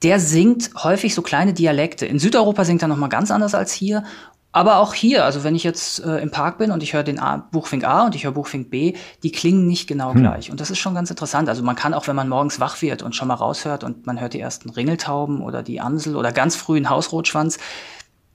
der 0.03 0.21
singt 0.21 0.71
häufig 0.83 1.15
so 1.15 1.23
kleine 1.23 1.53
Dialekte. 1.53 2.07
In 2.07 2.19
Südeuropa 2.19 2.65
singt 2.65 2.83
er 2.83 2.89
nochmal 2.89 3.09
ganz 3.09 3.31
anders 3.31 3.55
als 3.55 3.73
hier. 3.73 4.05
Aber 4.51 4.79
auch 4.79 4.95
hier, 4.95 5.25
also 5.25 5.45
wenn 5.45 5.55
ich 5.55 5.63
jetzt 5.63 6.03
äh, 6.05 6.19
im 6.19 6.31
Park 6.31 6.57
bin 6.59 6.71
und 6.71 6.83
ich 6.83 6.95
höre 6.95 7.03
den 7.03 7.19
A, 7.19 7.37
Buchfink 7.37 7.85
A 7.85 8.07
und 8.07 8.15
ich 8.15 8.25
höre 8.25 8.33
Buchfink 8.33 8.71
B, 8.71 8.95
die 9.23 9.31
klingen 9.31 9.67
nicht 9.67 9.87
genau 9.87 10.15
hm. 10.15 10.23
gleich. 10.23 10.51
Und 10.51 10.61
das 10.61 10.71
ist 10.71 10.79
schon 10.79 10.95
ganz 10.95 11.11
interessant. 11.11 11.49
Also 11.49 11.63
man 11.63 11.77
kann 11.77 11.93
auch, 11.93 12.09
wenn 12.09 12.17
man 12.17 12.29
morgens 12.29 12.59
wach 12.59 12.81
wird 12.81 13.03
und 13.03 13.15
schon 13.15 13.29
mal 13.29 13.35
raushört 13.35 13.85
und 13.85 14.07
man 14.07 14.21
hört 14.21 14.33
die 14.33 14.41
ersten 14.41 14.71
Ringeltauben 14.71 15.43
oder 15.43 15.63
die 15.63 15.81
Amsel 15.81 16.17
oder 16.17 16.33
ganz 16.33 16.57
früh 16.57 16.77
einen 16.77 16.89
Hausrotschwanz, 16.89 17.59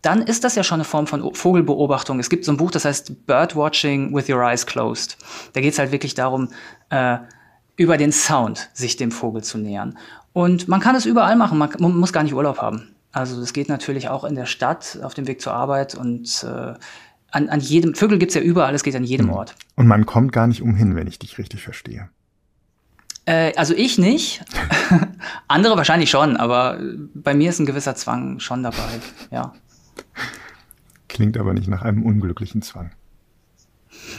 dann 0.03 0.21
ist 0.21 0.43
das 0.43 0.55
ja 0.55 0.63
schon 0.63 0.75
eine 0.75 0.83
Form 0.83 1.07
von 1.07 1.33
Vogelbeobachtung. 1.33 2.19
Es 2.19 2.29
gibt 2.29 2.45
so 2.45 2.51
ein 2.51 2.57
Buch, 2.57 2.71
das 2.71 2.85
heißt 2.85 3.25
Birdwatching 3.25 4.13
with 4.13 4.29
Your 4.29 4.41
Eyes 4.43 4.65
Closed. 4.65 5.17
Da 5.53 5.61
geht 5.61 5.73
es 5.73 5.79
halt 5.79 5.91
wirklich 5.91 6.13
darum, 6.13 6.49
äh, 6.89 7.17
über 7.75 7.97
den 7.97 8.11
Sound 8.11 8.69
sich 8.73 8.97
dem 8.97 9.11
Vogel 9.11 9.43
zu 9.43 9.57
nähern. 9.57 9.97
Und 10.33 10.67
man 10.67 10.79
kann 10.79 10.95
es 10.95 11.05
überall 11.05 11.35
machen, 11.35 11.57
man 11.57 11.71
muss 11.79 12.13
gar 12.13 12.23
nicht 12.23 12.33
Urlaub 12.33 12.59
haben. 12.59 12.93
Also 13.13 13.39
das 13.39 13.53
geht 13.53 13.69
natürlich 13.69 14.09
auch 14.09 14.23
in 14.23 14.33
der 14.33 14.47
Stadt, 14.47 14.99
auf 15.03 15.13
dem 15.13 15.27
Weg 15.27 15.39
zur 15.39 15.53
Arbeit 15.53 15.93
und 15.93 16.43
äh, 16.43 16.73
an, 17.31 17.49
an 17.49 17.59
jedem, 17.59 17.93
Vögel 17.93 18.17
gibt's 18.17 18.33
ja 18.33 18.41
überall, 18.41 18.73
es 18.73 18.83
geht 18.83 18.95
an 18.95 19.03
jedem 19.03 19.27
mhm. 19.27 19.33
Ort. 19.33 19.55
Und 19.75 19.87
man 19.87 20.05
kommt 20.05 20.31
gar 20.31 20.47
nicht 20.47 20.61
umhin, 20.63 20.95
wenn 20.95 21.07
ich 21.07 21.19
dich 21.19 21.37
richtig 21.37 21.61
verstehe. 21.61 22.09
Äh, 23.25 23.53
also 23.55 23.75
ich 23.75 23.99
nicht. 23.99 24.43
Andere 25.47 25.77
wahrscheinlich 25.77 26.09
schon, 26.09 26.37
aber 26.37 26.79
bei 27.13 27.35
mir 27.35 27.49
ist 27.49 27.59
ein 27.59 27.67
gewisser 27.67 27.95
Zwang 27.95 28.39
schon 28.39 28.63
dabei, 28.63 28.99
ja. 29.29 29.53
Klingt 31.07 31.37
aber 31.37 31.53
nicht 31.53 31.67
nach 31.67 31.83
einem 31.83 32.01
unglücklichen 32.01 32.63
Zwang. 32.63 32.91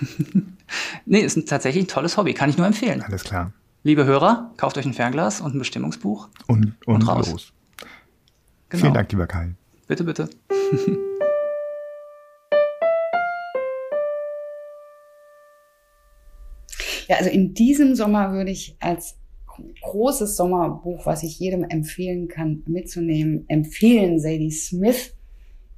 nee, 1.05 1.19
ist 1.19 1.49
tatsächlich 1.49 1.85
ein 1.85 1.89
tolles 1.89 2.17
Hobby, 2.17 2.33
kann 2.33 2.49
ich 2.49 2.57
nur 2.57 2.67
empfehlen. 2.67 3.03
Alles 3.03 3.25
klar. 3.25 3.53
Liebe 3.83 4.05
Hörer, 4.05 4.53
kauft 4.57 4.79
euch 4.79 4.87
ein 4.87 4.95
Fernglas 4.95 5.41
und 5.41 5.57
ein 5.57 5.59
Bestimmungsbuch. 5.59 6.29
Und, 6.47 6.75
und, 6.87 6.95
und 6.95 7.09
raus. 7.09 7.31
los. 7.31 7.53
Genau. 8.69 8.81
Vielen 8.83 8.95
Dank, 8.95 9.13
lieber 9.13 9.27
Kai. 9.27 9.55
Bitte, 9.87 10.05
bitte. 10.05 10.29
Ja, 17.09 17.17
also 17.17 17.31
in 17.31 17.55
diesem 17.55 17.95
Sommer 17.95 18.33
würde 18.33 18.51
ich 18.51 18.77
als 18.81 19.17
großes 19.83 20.37
Sommerbuch, 20.37 21.07
was 21.07 21.23
ich 21.23 21.39
jedem 21.39 21.65
empfehlen 21.65 22.29
kann, 22.29 22.63
mitzunehmen, 22.67 23.45
empfehlen 23.49 24.19
Sadie 24.19 24.51
Smith 24.51 25.15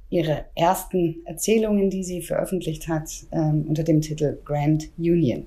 ihre 0.09 0.45
ersten 0.55 1.17
Erzählungen, 1.25 1.89
die 1.89 2.03
sie 2.03 2.21
veröffentlicht 2.21 2.87
hat, 2.87 3.09
ähm, 3.31 3.65
unter 3.67 3.83
dem 3.83 3.99
Titel 4.01 4.39
Grand 4.45 4.89
Union. 4.97 5.43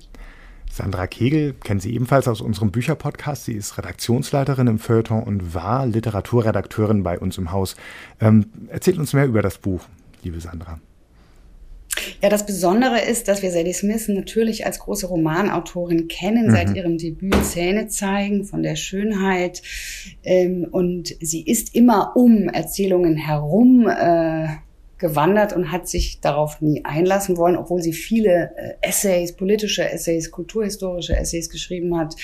Sandra 0.71 1.05
Kegel 1.07 1.53
kennen 1.53 1.81
Sie 1.81 1.93
ebenfalls 1.93 2.27
aus 2.27 2.39
unserem 2.39 2.71
Bücherpodcast. 2.71 3.45
Sie 3.45 3.53
ist 3.53 3.77
Redaktionsleiterin 3.77 4.67
im 4.67 4.79
Feuilleton 4.79 5.23
und 5.23 5.53
war 5.53 5.85
Literaturredakteurin 5.85 7.03
bei 7.03 7.19
uns 7.19 7.37
im 7.37 7.51
Haus. 7.51 7.75
Ähm, 8.21 8.45
erzählt 8.69 8.97
uns 8.97 9.13
mehr 9.13 9.25
über 9.25 9.41
das 9.41 9.57
Buch, 9.57 9.81
liebe 10.23 10.39
Sandra. 10.39 10.79
Ja, 12.21 12.29
das 12.29 12.45
Besondere 12.45 13.01
ist, 13.01 13.27
dass 13.27 13.41
wir 13.41 13.51
Sadie 13.51 13.73
Smith 13.73 14.07
natürlich 14.07 14.65
als 14.65 14.79
große 14.79 15.07
Romanautorin 15.07 16.07
kennen, 16.07 16.47
mhm. 16.47 16.51
seit 16.51 16.75
ihrem 16.75 16.97
Debüt 16.97 17.43
Zähne 17.45 17.87
zeigen 17.87 18.45
von 18.45 18.63
der 18.63 18.75
Schönheit. 18.75 19.61
Ähm, 20.23 20.67
und 20.71 21.15
sie 21.19 21.41
ist 21.41 21.75
immer 21.75 22.15
um 22.15 22.47
Erzählungen 22.47 23.17
herum 23.17 23.87
äh, 23.89 24.47
gewandert 25.01 25.51
und 25.51 25.71
hat 25.71 25.89
sich 25.89 26.21
darauf 26.21 26.61
nie 26.61 26.85
einlassen 26.85 27.35
wollen, 27.35 27.57
obwohl 27.57 27.81
sie 27.81 27.91
viele 27.91 28.51
äh, 28.55 28.73
Essays, 28.81 29.35
politische 29.35 29.89
Essays, 29.89 30.31
kulturhistorische 30.31 31.17
Essays 31.17 31.49
geschrieben 31.49 31.97
hat, 31.97 32.15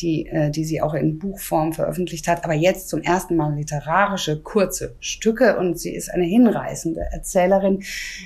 die, 0.00 0.26
äh, 0.26 0.50
die 0.50 0.64
sie 0.64 0.80
auch 0.80 0.94
in 0.94 1.18
Buchform 1.18 1.74
veröffentlicht 1.74 2.26
hat. 2.26 2.42
Aber 2.44 2.54
jetzt 2.54 2.88
zum 2.88 3.02
ersten 3.02 3.36
Mal 3.36 3.54
literarische, 3.54 4.40
kurze 4.40 4.96
Stücke 4.98 5.58
und 5.58 5.78
sie 5.78 5.94
ist 5.94 6.10
eine 6.10 6.24
hinreißende 6.24 7.02
Erzählerin. 7.12 7.82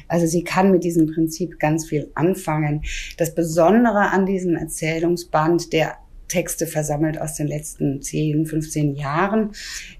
Also 0.08 0.26
sie 0.26 0.44
kann 0.44 0.70
mit 0.70 0.84
diesem 0.84 1.12
Prinzip 1.12 1.58
ganz 1.58 1.86
viel 1.86 2.10
anfangen. 2.14 2.82
Das 3.18 3.34
Besondere 3.34 4.12
an 4.12 4.24
diesem 4.24 4.54
Erzählungsband, 4.54 5.72
der 5.72 5.96
Texte 6.28 6.66
versammelt 6.66 7.20
aus 7.20 7.34
den 7.34 7.48
letzten 7.48 8.00
10, 8.00 8.46
15 8.46 8.94
Jahren, 8.94 9.50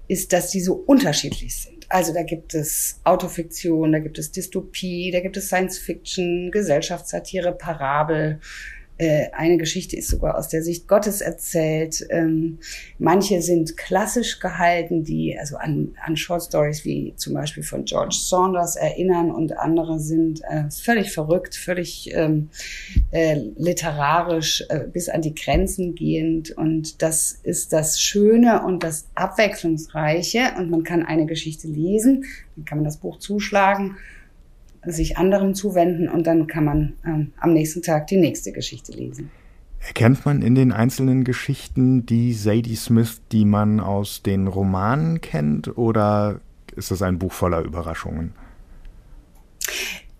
ist, 0.07 0.31
dass 0.31 0.51
sie 0.51 0.61
so 0.61 0.73
unterschiedlich 0.73 1.55
sind. 1.55 1.76
Also 1.89 2.13
da 2.13 2.23
gibt 2.23 2.53
es 2.53 2.99
Autofiktion, 3.03 3.93
da 3.93 3.99
gibt 3.99 4.17
es 4.19 4.31
Dystopie, 4.31 5.11
da 5.11 5.21
gibt 5.21 5.37
es 5.37 5.47
Science 5.47 5.79
Fiction, 5.79 6.51
Gesellschaftssatire, 6.51 7.53
Parabel, 7.53 8.39
eine 8.99 9.57
Geschichte 9.57 9.95
ist 9.95 10.09
sogar 10.09 10.37
aus 10.37 10.47
der 10.47 10.63
Sicht 10.63 10.87
Gottes 10.87 11.21
erzählt. 11.21 12.05
Ähm, 12.09 12.59
manche 12.97 13.41
sind 13.41 13.77
klassisch 13.77 14.39
gehalten, 14.39 15.03
die 15.03 15.37
also 15.37 15.57
an, 15.57 15.95
an 16.03 16.17
Short 16.17 16.43
Stories 16.43 16.83
wie 16.83 17.13
zum 17.15 17.33
Beispiel 17.33 17.63
von 17.63 17.85
George 17.85 18.15
Saunders 18.17 18.75
erinnern 18.75 19.31
und 19.31 19.57
andere 19.57 19.99
sind 19.99 20.41
äh, 20.49 20.69
völlig 20.71 21.11
verrückt, 21.11 21.55
völlig 21.55 22.13
ähm, 22.13 22.49
äh, 23.11 23.39
literarisch 23.57 24.63
äh, 24.69 24.79
bis 24.91 25.09
an 25.09 25.21
die 25.21 25.35
Grenzen 25.35 25.95
gehend. 25.95 26.51
Und 26.51 27.01
das 27.01 27.39
ist 27.43 27.73
das 27.73 27.99
Schöne 27.99 28.63
und 28.63 28.83
das 28.83 29.07
Abwechslungsreiche. 29.15 30.53
Und 30.57 30.69
man 30.69 30.83
kann 30.83 31.05
eine 31.05 31.25
Geschichte 31.25 31.67
lesen, 31.67 32.25
dann 32.55 32.65
kann 32.65 32.79
man 32.79 32.85
das 32.85 32.97
Buch 32.97 33.19
zuschlagen 33.19 33.97
sich 34.91 35.17
anderen 35.17 35.55
zuwenden 35.55 36.09
und 36.09 36.27
dann 36.27 36.47
kann 36.47 36.65
man 36.65 36.93
ähm, 37.05 37.33
am 37.39 37.53
nächsten 37.53 37.81
Tag 37.81 38.07
die 38.07 38.17
nächste 38.17 38.51
Geschichte 38.51 38.91
lesen. 38.91 39.29
Erkennt 39.79 40.25
man 40.25 40.41
in 40.41 40.55
den 40.55 40.71
einzelnen 40.71 41.23
Geschichten 41.23 42.05
die 42.05 42.33
Sadie 42.33 42.75
Smith, 42.75 43.21
die 43.31 43.45
man 43.45 43.79
aus 43.79 44.23
den 44.23 44.47
Romanen 44.47 45.21
kennt, 45.21 45.77
oder 45.77 46.41
ist 46.75 46.91
das 46.91 47.01
ein 47.01 47.19
Buch 47.19 47.31
voller 47.31 47.61
Überraschungen? 47.61 48.33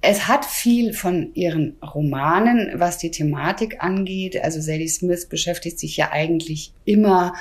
Es 0.01 0.27
hat 0.27 0.45
viel 0.45 0.93
von 0.93 1.33
ihren 1.33 1.75
Romanen, 1.81 2.71
was 2.75 2.97
die 2.97 3.11
Thematik 3.11 3.83
angeht. 3.83 4.41
Also 4.41 4.61
Sadie 4.61 4.87
Smith 4.87 5.27
beschäftigt 5.27 5.79
sich 5.79 5.97
ja 5.97 6.11
eigentlich 6.11 6.71
immer 6.85 7.33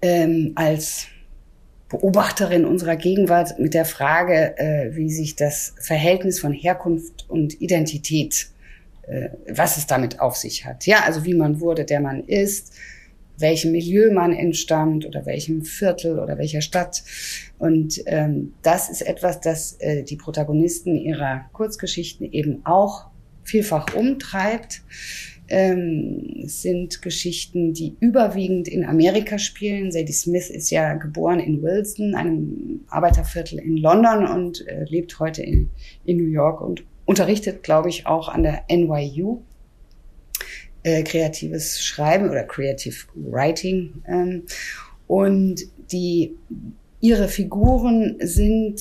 ähm, 0.00 0.52
als 0.54 1.08
Beobachterin 1.90 2.64
unserer 2.64 2.96
Gegenwart 2.96 3.58
mit 3.58 3.74
der 3.74 3.84
Frage, 3.84 4.56
äh, 4.58 4.94
wie 4.94 5.10
sich 5.10 5.34
das 5.36 5.74
Verhältnis 5.80 6.40
von 6.40 6.52
Herkunft 6.52 7.28
und 7.28 7.60
Identität, 7.60 8.48
äh, 9.02 9.30
was 9.48 9.76
es 9.76 9.86
damit 9.86 10.20
auf 10.20 10.36
sich 10.36 10.64
hat. 10.64 10.86
Ja, 10.86 11.02
also 11.04 11.24
wie 11.24 11.34
man 11.34 11.60
wurde, 11.60 11.84
der 11.84 12.00
man 12.00 12.24
ist, 12.24 12.74
welchem 13.36 13.72
Milieu 13.72 14.12
man 14.12 14.32
entstammt 14.32 15.04
oder 15.04 15.26
welchem 15.26 15.64
Viertel 15.64 16.20
oder 16.20 16.38
welcher 16.38 16.60
Stadt. 16.60 17.02
Und 17.58 18.00
ähm, 18.06 18.54
das 18.62 18.88
ist 18.88 19.02
etwas, 19.02 19.40
das 19.40 19.72
äh, 19.80 20.04
die 20.04 20.16
Protagonisten 20.16 20.94
ihrer 20.94 21.46
Kurzgeschichten 21.52 22.30
eben 22.30 22.64
auch 22.64 23.06
vielfach 23.42 23.94
umtreibt 23.94 24.82
ähm, 25.50 26.44
sind 26.44 27.02
Geschichten, 27.02 27.74
die 27.74 27.96
überwiegend 28.00 28.68
in 28.68 28.84
Amerika 28.84 29.38
spielen. 29.38 29.90
Sadie 29.90 30.12
Smith 30.12 30.48
ist 30.48 30.70
ja 30.70 30.94
geboren 30.94 31.40
in 31.40 31.62
Wilson, 31.62 32.14
einem 32.14 32.80
Arbeiterviertel 32.88 33.58
in 33.58 33.76
London 33.76 34.26
und 34.26 34.66
äh, 34.68 34.84
lebt 34.84 35.18
heute 35.18 35.42
in, 35.42 35.70
in 36.04 36.16
New 36.18 36.30
York 36.30 36.60
und 36.60 36.84
unterrichtet, 37.04 37.64
glaube 37.64 37.88
ich, 37.88 38.06
auch 38.06 38.28
an 38.28 38.44
der 38.44 38.64
NYU. 38.70 39.42
Äh, 40.82 41.02
kreatives 41.02 41.82
Schreiben 41.84 42.30
oder 42.30 42.44
Creative 42.44 42.96
Writing. 43.14 44.02
Ähm, 44.06 44.44
und 45.06 45.62
die, 45.90 46.36
ihre 47.00 47.28
Figuren 47.28 48.16
sind 48.20 48.80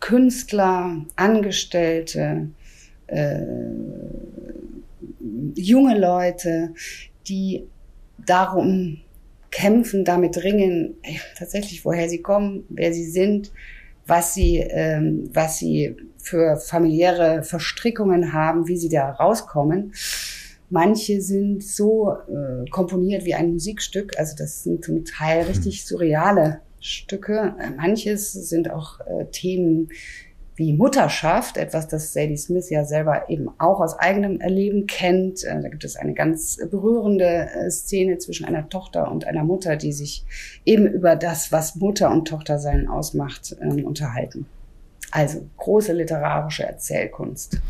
Künstler, 0.00 1.04
Angestellte, 1.16 2.48
äh, 3.08 3.42
junge 5.54 5.98
Leute, 5.98 6.74
die 7.26 7.66
darum 8.24 9.00
kämpfen, 9.50 10.04
damit 10.04 10.42
ringen, 10.44 10.94
tatsächlich, 11.36 11.84
woher 11.84 12.08
sie 12.08 12.22
kommen, 12.22 12.64
wer 12.68 12.92
sie 12.92 13.10
sind, 13.10 13.50
was 14.06 14.34
sie, 14.34 14.58
ähm, 14.58 15.30
was 15.32 15.58
sie 15.58 15.96
für 16.18 16.56
familiäre 16.56 17.42
Verstrickungen 17.42 18.32
haben, 18.32 18.68
wie 18.68 18.76
sie 18.76 18.88
da 18.88 19.10
rauskommen. 19.10 19.92
Manche 20.70 21.22
sind 21.22 21.64
so 21.64 22.12
äh, 22.12 22.68
komponiert 22.70 23.24
wie 23.24 23.34
ein 23.34 23.52
Musikstück, 23.52 24.18
also 24.18 24.36
das 24.36 24.62
sind 24.62 24.84
zum 24.84 25.04
Teil 25.04 25.46
richtig 25.46 25.86
surreale 25.86 26.60
Stücke. 26.80 27.54
Manches 27.76 28.32
sind 28.32 28.70
auch 28.70 29.00
äh, 29.00 29.26
Themen, 29.32 29.88
wie 30.58 30.72
Mutterschaft, 30.72 31.56
etwas, 31.56 31.86
das 31.86 32.12
Sadie 32.12 32.36
Smith 32.36 32.68
ja 32.68 32.84
selber 32.84 33.30
eben 33.30 33.48
auch 33.58 33.80
aus 33.80 33.96
eigenem 33.96 34.40
Erleben 34.40 34.88
kennt. 34.88 35.44
Äh, 35.44 35.62
da 35.62 35.68
gibt 35.68 35.84
es 35.84 35.94
eine 35.94 36.14
ganz 36.14 36.58
berührende 36.68 37.48
äh, 37.52 37.70
Szene 37.70 38.18
zwischen 38.18 38.44
einer 38.44 38.68
Tochter 38.68 39.10
und 39.10 39.24
einer 39.24 39.44
Mutter, 39.44 39.76
die 39.76 39.92
sich 39.92 40.24
eben 40.64 40.86
über 40.88 41.14
das, 41.14 41.52
was 41.52 41.76
Mutter 41.76 42.10
und 42.10 42.26
Tochter 42.26 42.58
sein 42.58 42.88
ausmacht, 42.88 43.56
ähm, 43.60 43.84
unterhalten. 43.84 44.46
Also 45.12 45.48
große 45.58 45.92
literarische 45.92 46.64
Erzählkunst. 46.64 47.60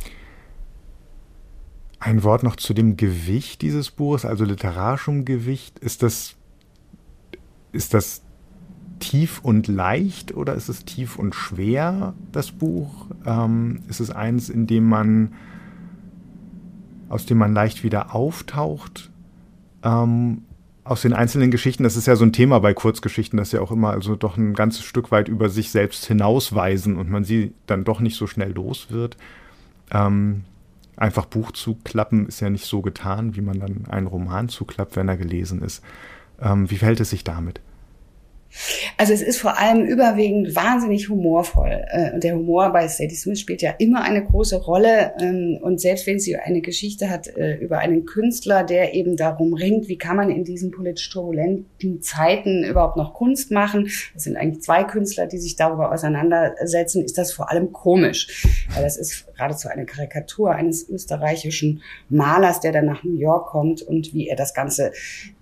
Ein 2.00 2.22
Wort 2.22 2.42
noch 2.42 2.56
zu 2.56 2.72
dem 2.72 2.96
Gewicht 2.96 3.60
dieses 3.60 3.90
Buches, 3.90 4.24
also 4.24 4.44
literarischem 4.44 5.26
Gewicht. 5.26 5.78
Ist 5.80 6.02
das, 6.02 6.36
ist 7.72 7.92
das 7.92 8.22
tief 8.98 9.40
und 9.42 9.68
leicht 9.68 10.34
oder 10.34 10.54
ist 10.54 10.68
es 10.68 10.84
tief 10.84 11.18
und 11.18 11.34
schwer, 11.34 12.14
das 12.32 12.50
Buch? 12.50 13.06
Ähm, 13.24 13.80
ist 13.88 14.00
es 14.00 14.10
eins, 14.10 14.48
in 14.48 14.66
dem 14.66 14.88
man, 14.88 15.32
aus 17.08 17.26
dem 17.26 17.38
man 17.38 17.54
leicht 17.54 17.84
wieder 17.84 18.14
auftaucht? 18.14 19.10
Ähm, 19.82 20.42
aus 20.84 21.02
den 21.02 21.12
einzelnen 21.12 21.50
Geschichten, 21.50 21.82
das 21.82 21.96
ist 21.96 22.06
ja 22.06 22.16
so 22.16 22.24
ein 22.24 22.32
Thema 22.32 22.60
bei 22.60 22.72
Kurzgeschichten, 22.72 23.36
dass 23.36 23.52
ja 23.52 23.60
auch 23.60 23.70
immer 23.70 23.90
also 23.90 24.16
doch 24.16 24.36
ein 24.38 24.54
ganzes 24.54 24.84
Stück 24.84 25.10
weit 25.10 25.28
über 25.28 25.50
sich 25.50 25.70
selbst 25.70 26.06
hinausweisen 26.06 26.96
und 26.96 27.10
man 27.10 27.24
sie 27.24 27.52
dann 27.66 27.84
doch 27.84 28.00
nicht 28.00 28.16
so 28.16 28.26
schnell 28.26 28.52
los 28.52 28.90
wird. 28.90 29.18
Ähm, 29.90 30.44
einfach 30.96 31.26
Buch 31.26 31.52
zuklappen 31.52 32.26
ist 32.26 32.40
ja 32.40 32.48
nicht 32.48 32.64
so 32.64 32.80
getan, 32.80 33.36
wie 33.36 33.42
man 33.42 33.60
dann 33.60 33.84
einen 33.88 34.06
Roman 34.06 34.48
zuklappt, 34.48 34.96
wenn 34.96 35.08
er 35.08 35.18
gelesen 35.18 35.60
ist. 35.62 35.84
Ähm, 36.40 36.70
wie 36.70 36.76
verhält 36.76 37.00
es 37.00 37.10
sich 37.10 37.22
damit? 37.22 37.60
Also 38.96 39.12
es 39.12 39.22
ist 39.22 39.38
vor 39.38 39.58
allem 39.58 39.84
überwiegend 39.84 40.56
wahnsinnig 40.56 41.08
humorvoll. 41.08 41.84
Äh, 41.88 42.12
und 42.14 42.24
der 42.24 42.34
Humor 42.34 42.72
bei 42.72 42.88
Sadie 42.88 43.14
Smith 43.14 43.40
spielt 43.40 43.62
ja 43.62 43.74
immer 43.78 44.02
eine 44.02 44.24
große 44.24 44.56
Rolle. 44.56 45.12
Ähm, 45.20 45.58
und 45.62 45.80
selbst 45.80 46.06
wenn 46.06 46.18
sie 46.18 46.36
eine 46.36 46.60
Geschichte 46.60 47.10
hat 47.10 47.28
äh, 47.28 47.56
über 47.56 47.78
einen 47.78 48.06
Künstler, 48.06 48.64
der 48.64 48.94
eben 48.94 49.16
darum 49.16 49.54
ringt, 49.54 49.88
wie 49.88 49.98
kann 49.98 50.16
man 50.16 50.30
in 50.30 50.44
diesen 50.44 50.70
politisch 50.70 51.10
turbulenten 51.10 52.02
Zeiten 52.02 52.64
überhaupt 52.64 52.96
noch 52.96 53.14
Kunst 53.14 53.50
machen. 53.50 53.90
Es 54.16 54.24
sind 54.24 54.36
eigentlich 54.36 54.62
zwei 54.62 54.84
Künstler, 54.84 55.26
die 55.26 55.38
sich 55.38 55.56
darüber 55.56 55.92
auseinandersetzen, 55.92 57.04
ist 57.04 57.18
das 57.18 57.32
vor 57.32 57.50
allem 57.50 57.72
komisch. 57.72 58.66
Weil 58.74 58.82
das 58.82 58.96
ist 58.96 59.27
geradezu 59.38 59.68
eine 59.68 59.86
Karikatur 59.86 60.52
eines 60.52 60.88
österreichischen 60.88 61.82
Malers, 62.08 62.60
der 62.60 62.72
dann 62.72 62.86
nach 62.86 63.04
New 63.04 63.16
York 63.16 63.48
kommt 63.48 63.82
und 63.82 64.12
wie 64.12 64.28
er 64.28 64.36
das 64.36 64.52
Ganze 64.52 64.92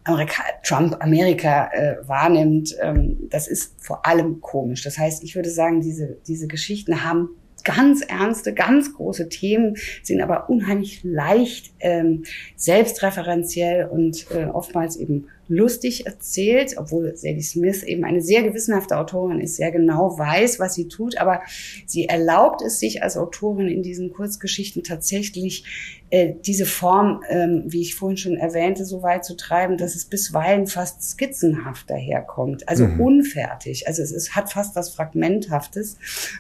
Amerika, 0.05 0.43
Trump 0.63 0.97
Amerika 1.01 1.71
äh, 1.73 1.97
wahrnimmt, 2.07 2.77
ähm, 2.81 3.17
das 3.31 3.49
ist 3.49 3.75
vor 3.79 4.07
allem 4.07 4.41
komisch. 4.41 4.83
Das 4.85 4.99
heißt, 4.99 5.25
ich 5.25 5.35
würde 5.35 5.51
sagen, 5.51 5.81
diese, 5.81 6.19
diese 6.27 6.47
Geschichten 6.47 7.05
haben 7.05 7.31
ganz 7.65 8.03
ernste, 8.03 8.55
ganz 8.55 8.95
große 8.95 9.29
Themen, 9.29 9.77
sind 10.03 10.21
aber 10.21 10.49
unheimlich 10.49 11.03
leicht 11.03 11.75
ähm, 11.81 12.23
selbstreferenziell 12.55 13.87
und 13.87 14.27
äh, 14.31 14.45
oftmals 14.45 14.97
eben 14.97 15.27
lustig 15.49 16.07
erzählt, 16.07 16.75
obwohl 16.77 17.17
Sadie 17.17 17.43
Smith 17.43 17.83
eben 17.83 18.05
eine 18.05 18.21
sehr 18.21 18.43
gewissenhafte 18.43 18.99
Autorin 18.99 19.41
ist, 19.41 19.57
sehr 19.57 19.71
genau 19.71 20.19
weiß, 20.19 20.59
was 20.59 20.75
sie 20.75 20.89
tut, 20.89 21.19
aber 21.19 21.41
sie 21.87 22.07
erlaubt 22.07 22.63
es 22.63 22.81
sich 22.81 23.03
als 23.03 23.17
Autorin 23.17 23.69
in 23.69 23.83
diesen 23.83 24.13
Kurzgeschichten 24.13 24.83
tatsächlich 24.83 25.65
äh, 26.11 26.35
diese 26.45 26.67
Form, 26.67 27.23
ähm, 27.29 27.65
wie 27.67 27.83
ich 27.83 27.95
vorhin 27.95 28.17
schon 28.17 28.37
erwähnte, 28.37 28.85
so 28.85 29.03
weit 29.03 29.25
zu 29.25 29.37
treiben, 29.37 29.77
dass 29.77 29.95
es 29.95 30.05
bisweilen 30.05 30.67
fast 30.67 31.03
skizzenhaft 31.03 31.89
daherkommt, 31.91 32.69
also 32.69 32.87
mhm. 32.87 33.01
unfertig. 33.01 33.87
Also 33.87 34.03
es 34.03 34.13
ist, 34.13 34.35
hat 34.35 34.53
fast 34.53 34.77
was 34.77 34.91
Fragmenthaftes 34.91 35.97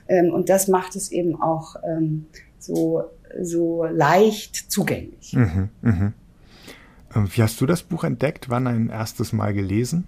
ähm, 0.09 0.33
und 0.33 0.49
das 0.49 0.69
macht 0.69 0.97
es 0.97 1.13
eben 1.13 1.41
auch 1.41 1.77
ähm, 1.87 2.27
so 2.59 3.05
so 3.43 3.85
leicht 3.85 4.71
zugänglich. 4.71 5.35
Mhm, 5.35 5.69
mh. 5.83 6.13
Ähm, 7.17 7.29
wie 7.35 7.43
hast 7.43 7.61
du 7.61 7.67
das 7.67 7.83
Buch 7.83 8.05
entdeckt? 8.05 8.51
Wann 8.51 8.67
ein 8.67 8.91
erstes 8.91 9.33
Mal 9.33 9.55
gelesen? 9.55 10.07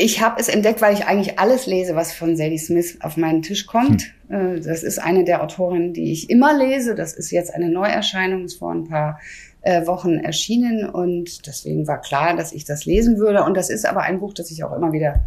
Ich 0.00 0.22
habe 0.22 0.40
es 0.40 0.48
entdeckt, 0.48 0.80
weil 0.80 0.94
ich 0.94 1.06
eigentlich 1.06 1.40
alles 1.40 1.66
lese, 1.66 1.96
was 1.96 2.14
von 2.14 2.36
Sadie 2.36 2.58
Smith 2.58 2.98
auf 3.00 3.16
meinen 3.16 3.42
Tisch 3.42 3.66
kommt. 3.66 4.14
Hm. 4.28 4.58
Äh, 4.58 4.60
das 4.60 4.84
ist 4.84 4.98
eine 5.00 5.24
der 5.24 5.42
Autorinnen, 5.42 5.92
die 5.92 6.12
ich 6.12 6.30
immer 6.30 6.56
lese. 6.56 6.94
Das 6.94 7.14
ist 7.14 7.32
jetzt 7.32 7.52
eine 7.52 7.68
Neuerscheinung, 7.68 8.44
ist 8.44 8.58
vor 8.58 8.72
ein 8.72 8.84
paar 8.84 9.18
äh, 9.62 9.86
Wochen 9.86 10.18
erschienen 10.18 10.88
und 10.88 11.46
deswegen 11.48 11.88
war 11.88 12.00
klar, 12.00 12.36
dass 12.36 12.52
ich 12.52 12.64
das 12.64 12.84
lesen 12.84 13.18
würde. 13.18 13.42
Und 13.42 13.56
das 13.56 13.70
ist 13.70 13.86
aber 13.86 14.02
ein 14.02 14.20
Buch, 14.20 14.32
das 14.32 14.52
ich 14.52 14.62
auch 14.62 14.72
immer 14.72 14.92
wieder 14.92 15.24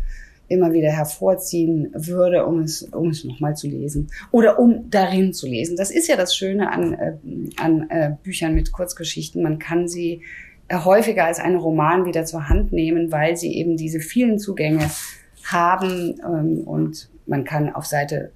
immer 0.51 0.73
wieder 0.73 0.91
hervorziehen 0.91 1.91
würde, 1.93 2.45
um 2.45 2.59
es, 2.59 2.83
um 2.83 3.09
es 3.09 3.23
nochmal 3.23 3.55
zu 3.55 3.67
lesen 3.67 4.09
oder 4.31 4.59
um 4.59 4.89
darin 4.89 5.33
zu 5.33 5.47
lesen. 5.47 5.77
Das 5.77 5.91
ist 5.91 6.07
ja 6.07 6.15
das 6.15 6.35
Schöne 6.35 6.71
an, 6.71 6.93
äh, 6.93 7.13
an 7.57 7.89
äh, 7.89 8.11
Büchern 8.21 8.53
mit 8.53 8.71
Kurzgeschichten. 8.71 9.41
Man 9.41 9.59
kann 9.59 9.87
sie 9.87 10.23
äh, 10.67 10.77
häufiger 10.77 11.25
als 11.25 11.39
einen 11.39 11.57
Roman 11.57 12.05
wieder 12.05 12.25
zur 12.25 12.49
Hand 12.49 12.71
nehmen, 12.71 13.11
weil 13.11 13.37
sie 13.37 13.55
eben 13.55 13.77
diese 13.77 13.99
vielen 13.99 14.39
Zugänge 14.39 14.89
haben 15.43 16.15
ähm, 16.23 16.61
und 16.65 17.09
man 17.25 17.43
kann 17.43 17.73
auf 17.73 17.85
Seite 17.85 18.31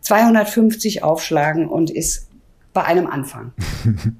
250 0.00 1.02
aufschlagen 1.02 1.68
und 1.68 1.90
ist 1.90 2.28
bei 2.72 2.84
einem 2.84 3.06
Anfang. 3.06 3.52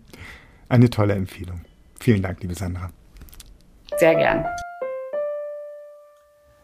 Eine 0.68 0.88
tolle 0.88 1.14
Empfehlung. 1.14 1.60
Vielen 2.00 2.22
Dank, 2.22 2.40
liebe 2.42 2.54
Sandra. 2.54 2.90
Sehr 3.98 4.14
gern. 4.14 4.44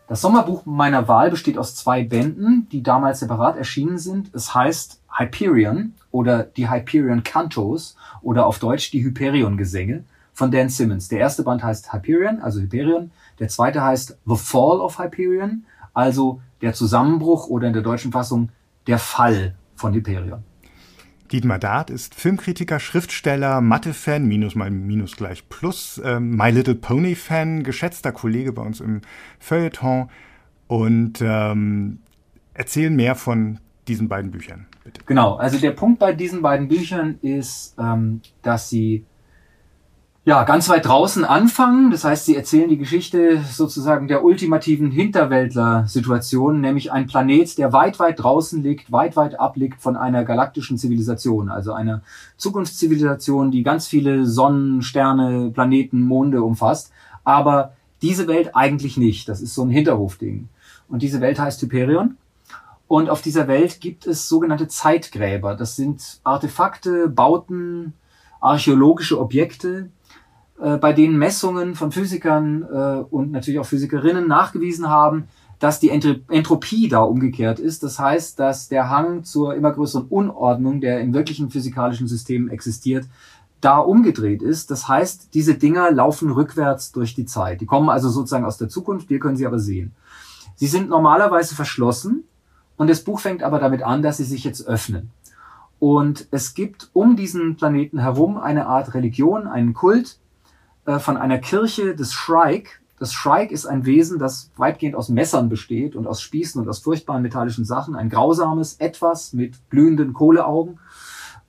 Das 0.09 0.23
Sommerbuch 0.23 0.65
meiner 0.65 1.07
Wahl 1.07 1.31
besteht 1.31 1.59
aus 1.59 1.75
zwei 1.75 2.03
Bänden, 2.03 2.67
die 2.73 2.83
damals 2.83 3.21
separat 3.21 3.59
erschienen 3.59 3.99
sind. 3.99 4.35
Es 4.35 4.55
heißt 4.55 5.03
Hyperion 5.19 5.93
oder 6.11 6.45
die 6.45 6.71
Hyperion 6.71 7.23
Cantos 7.23 7.95
oder 8.23 8.47
auf 8.47 8.59
Deutsch 8.59 8.91
die 8.91 9.05
Hyperion-Gesänge 9.05 10.05
von 10.33 10.51
Dan 10.51 10.71
Simmons. 10.71 11.09
Der 11.09 11.19
erste 11.19 11.43
Band 11.43 11.63
heißt 11.63 11.93
Hyperion, 11.93 12.41
also 12.41 12.59
Hyperion. 12.59 13.11
Der 13.39 13.49
zweite 13.49 13.83
heißt 13.83 14.17
The 14.25 14.37
Fall 14.37 14.81
of 14.81 14.99
Hyperion, 14.99 15.67
also 15.93 16.41
der 16.63 16.73
Zusammenbruch 16.73 17.49
oder 17.49 17.67
in 17.67 17.75
der 17.75 17.83
deutschen 17.83 18.11
Fassung 18.11 18.49
der 18.87 18.99
Fall 18.99 19.57
von 19.77 19.93
Hyperion. 19.93 20.43
Dietmar 21.33 21.59
Dart 21.59 21.91
ist 21.91 22.15
Filmkritiker, 22.15 22.81
Schriftsteller, 22.81 23.61
Mathe-Fan, 23.61 24.27
Minus 24.27 24.55
mal 24.55 24.71
Minus 24.71 25.17
gleich 25.17 25.49
Plus, 25.49 26.01
ähm, 26.05 26.37
My 26.37 26.51
Little 26.51 26.75
Pony-Fan, 26.75 27.63
geschätzter 27.63 28.13
Kollege 28.13 28.53
bei 28.53 28.63
uns 28.63 28.81
im 28.81 29.03
Feuilleton 29.39 30.09
und 30.67 31.21
ähm, 31.21 32.01
erzählen 32.55 32.95
mehr 32.95 33.15
von 33.15 33.61
diesen 33.89 34.09
beiden 34.09 34.31
Büchern, 34.31 34.67
bitte. 34.85 35.01
Genau, 35.07 35.37
also 35.37 35.59
der 35.59 35.73
Punkt 35.73 35.99
bei 35.99 36.13
diesen 36.13 36.43
beiden 36.43 36.69
Büchern 36.69 37.19
ist, 37.23 37.75
ähm, 37.79 38.21
dass 38.43 38.69
sie 38.69 39.05
ja, 40.25 40.45
ganz 40.45 40.69
weit 40.69 40.85
draußen 40.85 41.25
anfangen. 41.25 41.91
Das 41.91 42.05
heißt, 42.05 42.27
sie 42.27 42.37
erzählen 42.37 42.69
die 42.69 42.77
Geschichte 42.77 43.43
sozusagen 43.51 44.09
der 44.09 44.25
ultimativen 44.25 44.91
Hinterwäldler-Situation, 44.91 46.61
nämlich 46.61 46.93
ein 46.93 47.07
Planet, 47.07 47.57
der 47.57 47.73
weit, 47.73 47.99
weit 47.99 48.23
draußen 48.23 48.63
liegt, 48.63 48.93
weit, 48.93 49.17
weit 49.17 49.41
abliegt 49.41 49.81
von 49.81 49.97
einer 49.97 50.25
galaktischen 50.25 50.77
Zivilisation, 50.77 51.49
also 51.49 51.73
einer 51.73 52.03
Zukunftszivilisation, 52.37 53.51
die 53.51 53.63
ganz 53.63 53.87
viele 53.87 54.27
Sonnen, 54.27 54.83
Sterne, 54.83 55.51
Planeten, 55.51 56.03
Monde 56.03 56.43
umfasst. 56.43 56.93
Aber 57.25 57.73
diese 58.03 58.29
Welt 58.29 58.55
eigentlich 58.55 58.97
nicht. 58.97 59.29
Das 59.29 59.41
ist 59.41 59.55
so 59.55 59.65
ein 59.65 59.71
Hinterhofding. 59.71 60.49
Und 60.89 61.03
diese 61.03 61.21
Welt 61.21 61.39
heißt 61.39 61.63
Hyperion. 61.63 62.17
Und 62.87 63.11
auf 63.11 63.21
dieser 63.21 63.49
Welt 63.49 63.81
gibt 63.81 64.07
es 64.07 64.29
sogenannte 64.29 64.69
Zeitgräber. 64.69 65.55
Das 65.55 65.77
sind 65.77 66.21
Artefakte, 66.25 67.09
Bauten, 67.09 67.93
archäologische 68.41 69.21
Objekte, 69.21 69.91
bei 70.79 70.93
denen 70.93 71.19
Messungen 71.19 71.75
von 71.75 71.93
Physikern 71.93 72.63
äh, 72.63 73.05
und 73.11 73.31
natürlich 73.31 73.61
auch 73.61 73.67
Physikerinnen 73.67 74.27
nachgewiesen 74.27 74.89
haben, 74.89 75.29
dass 75.59 75.81
die 75.81 75.91
Entropie 75.91 76.89
da 76.89 77.01
umgekehrt 77.01 77.59
ist. 77.59 77.83
Das 77.83 77.99
heißt, 77.99 78.39
dass 78.39 78.69
der 78.69 78.91
Hang 78.91 79.25
zur 79.25 79.55
immer 79.55 79.73
größeren 79.73 80.07
Unordnung, 80.07 80.81
der 80.81 81.01
in 81.01 81.13
wirklichen 81.15 81.51
physikalischen 81.51 82.07
Systemen 82.07 82.49
existiert, 82.49 83.07
da 83.61 83.79
umgedreht 83.79 84.43
ist. 84.43 84.71
Das 84.71 84.87
heißt, 84.87 85.35
diese 85.35 85.55
Dinger 85.55 85.91
laufen 85.91 86.31
rückwärts 86.31 86.93
durch 86.93 87.15
die 87.15 87.27
Zeit. 87.27 87.61
Die 87.61 87.67
kommen 87.67 87.89
also 87.89 88.09
sozusagen 88.09 88.45
aus 88.45 88.59
der 88.59 88.69
Zukunft, 88.69 89.11
wir 89.11 89.19
können 89.19 89.37
sie 89.37 89.47
aber 89.47 89.59
sehen. 89.59 89.93
Sie 90.55 90.69
sind 90.69 90.89
normalerweise 90.89 91.55
verschlossen 91.55 92.25
und 92.77 92.89
das 92.89 93.03
Buch 93.03 93.21
fängt 93.21 93.43
aber 93.43 93.59
damit 93.59 93.83
an, 93.83 94.03
dass 94.03 94.19
sie 94.19 94.25
sich 94.25 94.45
jetzt 94.45 94.67
öffnen. 94.67 95.11
Und 95.81 96.27
es 96.31 96.55
gibt 96.55 96.91
um 96.93 97.17
diesen 97.17 97.57
Planeten 97.57 97.99
herum 97.99 98.39
eine 98.39 98.67
Art 98.67 98.95
Religion, 98.95 99.47
einen 99.47 99.75
Kult, 99.75 100.19
äh, 100.89 100.99
von 100.99 101.19
einer 101.19 101.39
Kirche 101.39 101.95
des 101.95 102.15
Shrike. 102.15 102.71
Das 102.99 103.13
Shrike 103.13 103.53
ist 103.53 103.67
ein 103.67 103.85
Wesen, 103.85 104.19
das 104.19 104.51
weitgehend 104.57 104.97
aus 104.97 105.11
Messern 105.11 105.51
besteht 105.51 105.95
und 105.95 106.07
aus 106.07 106.23
Spießen 106.23 106.59
und 106.61 106.67
aus 106.67 106.79
furchtbaren 106.79 107.21
metallischen 107.21 107.67
Sachen. 107.67 107.95
Ein 107.95 108.09
grausames 108.09 108.77
Etwas 108.77 109.35
mit 109.35 109.57
glühenden 109.69 110.15
Kohleaugen. 110.15 110.79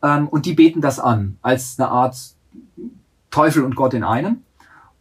Ähm, 0.03 0.27
und 0.27 0.45
die 0.45 0.55
beten 0.55 0.81
das 0.81 0.99
an 0.99 1.37
als 1.41 1.79
eine 1.79 1.87
Art 1.87 2.17
Teufel 3.31 3.63
und 3.63 3.77
Gott 3.77 3.93
in 3.93 4.03
einem 4.03 4.41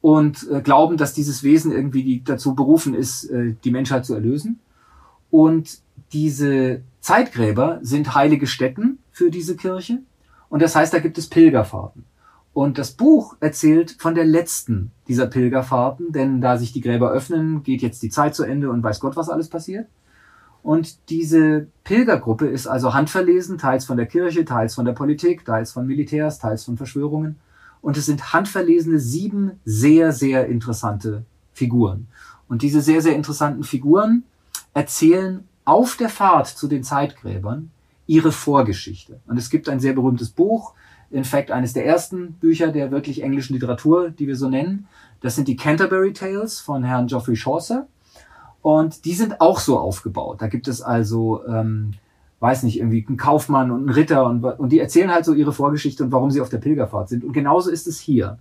und 0.03 0.49
äh, 0.49 0.61
glauben, 0.61 0.97
dass 0.97 1.15
dieses 1.15 1.43
Wesen 1.43 1.73
irgendwie 1.73 2.05
die, 2.05 2.23
dazu 2.23 2.55
berufen 2.55 2.95
ist, 2.95 3.25
äh, 3.25 3.57
die 3.65 3.73
Menschheit 3.73 4.07
zu 4.07 4.15
erlösen. 4.15 4.61
Und 5.33 5.81
diese 6.13 6.83
Zeitgräber 7.01 7.81
sind 7.83 8.15
heilige 8.15 8.47
Stätten 8.47 8.99
für 9.11 9.33
diese 9.33 9.57
Kirche. 9.57 9.99
Und 10.49 10.63
das 10.63 10.77
heißt, 10.77 10.95
da 10.95 11.01
gibt 11.01 11.19
es 11.19 11.27
Pilgerfahrten. 11.29 12.05
Und 12.59 12.77
das 12.77 12.91
Buch 12.91 13.37
erzählt 13.39 13.95
von 14.01 14.17
der 14.17 14.25
letzten 14.25 14.91
dieser 15.07 15.29
Pilgerfahrten, 15.29 16.11
denn 16.11 16.41
da 16.41 16.59
sich 16.59 16.73
die 16.73 16.81
Gräber 16.81 17.13
öffnen, 17.13 17.63
geht 17.63 17.83
jetzt 17.83 18.03
die 18.03 18.11
Zeit 18.11 18.35
zu 18.35 18.43
Ende 18.43 18.69
und 18.69 18.83
weiß 18.83 18.99
Gott, 18.99 19.15
was 19.15 19.29
alles 19.29 19.49
passiert. 19.49 19.87
Und 20.65 21.09
diese 21.09 21.69
Pilgergruppe 21.85 22.49
ist 22.49 22.67
also 22.67 22.95
handverlesen, 22.95 23.59
teils 23.59 23.85
von 23.85 23.97
der 23.97 24.07
Kirche, 24.07 24.45
teils 24.45 24.75
von 24.75 24.85
der 24.85 24.93
Politik, 24.93 25.45
teils 25.45 25.71
von 25.71 25.87
Militärs, 25.87 26.41
teils 26.41 26.65
von 26.65 26.77
Verschwörungen. 26.77 27.37
Und 27.81 27.97
es 27.97 28.07
sind 28.07 28.33
handverlesene 28.33 28.99
sieben 28.99 29.61
sehr, 29.65 30.11
sehr 30.11 30.47
interessante 30.47 31.25
Figuren. 31.53 32.09
Und 32.49 32.63
diese 32.63 32.81
sehr, 32.81 33.03
sehr 33.03 33.15
interessanten 33.15 33.63
Figuren 33.63 34.25
erzählen 34.75 35.45
auf 35.65 35.97
der 35.97 36.09
Fahrt 36.09 36.49
zu 36.49 36.67
den 36.67 36.83
Zeitgräbern 36.83 37.71
ihre 38.09 38.33
Vorgeschichte. 38.33 39.21
Und 39.29 39.39
es 39.39 39.49
gibt 39.49 39.69
ein 39.69 39.79
sehr 39.79 39.93
berühmtes 39.93 40.31
Buch, 40.31 40.75
in 41.11 41.25
fact 41.25 41.51
eines 41.51 41.73
der 41.73 41.87
ersten 41.87 42.33
Bücher 42.33 42.69
der 42.69 42.91
wirklich 42.91 43.23
englischen 43.23 43.55
Literatur, 43.55 44.11
die 44.11 44.27
wir 44.27 44.37
so 44.37 44.49
nennen. 44.49 44.87
Das 45.21 45.37
sind 45.37 45.49
die 45.49 45.57
Canterbury 45.57 46.13
Tales 46.13 46.61
von 46.61 46.85
Herrn 46.85 47.07
Geoffrey 47.07 47.37
Chaucer. 47.37 47.87
Und 48.61 49.05
die 49.05 49.15
sind 49.15 49.41
auch 49.41 49.61
so 49.61 49.79
aufgebaut. 49.79 50.43
Da 50.43 50.49
gibt 50.49 50.69
es 50.69 50.83
also, 50.83 51.45
ähm, 51.47 51.93
weiß 52.41 52.65
nicht, 52.65 52.79
irgendwie 52.79 53.05
einen 53.07 53.17
Kaufmann 53.17 53.71
und 53.71 53.81
einen 53.81 53.91
Ritter 53.91 54.27
und, 54.27 54.45
und 54.45 54.71
die 54.71 54.81
erzählen 54.81 55.11
halt 55.11 55.25
so 55.25 55.33
ihre 55.33 55.53
Vorgeschichte 55.53 56.05
und 56.05 56.13
warum 56.13 56.31
sie 56.31 56.41
auf 56.41 56.49
der 56.51 56.59
Pilgerfahrt 56.59 57.09
sind. 57.09 57.25
Und 57.25 57.33
genauso 57.33 57.71
ist 57.71 57.87
es 57.87 57.99
hier. 57.99 58.39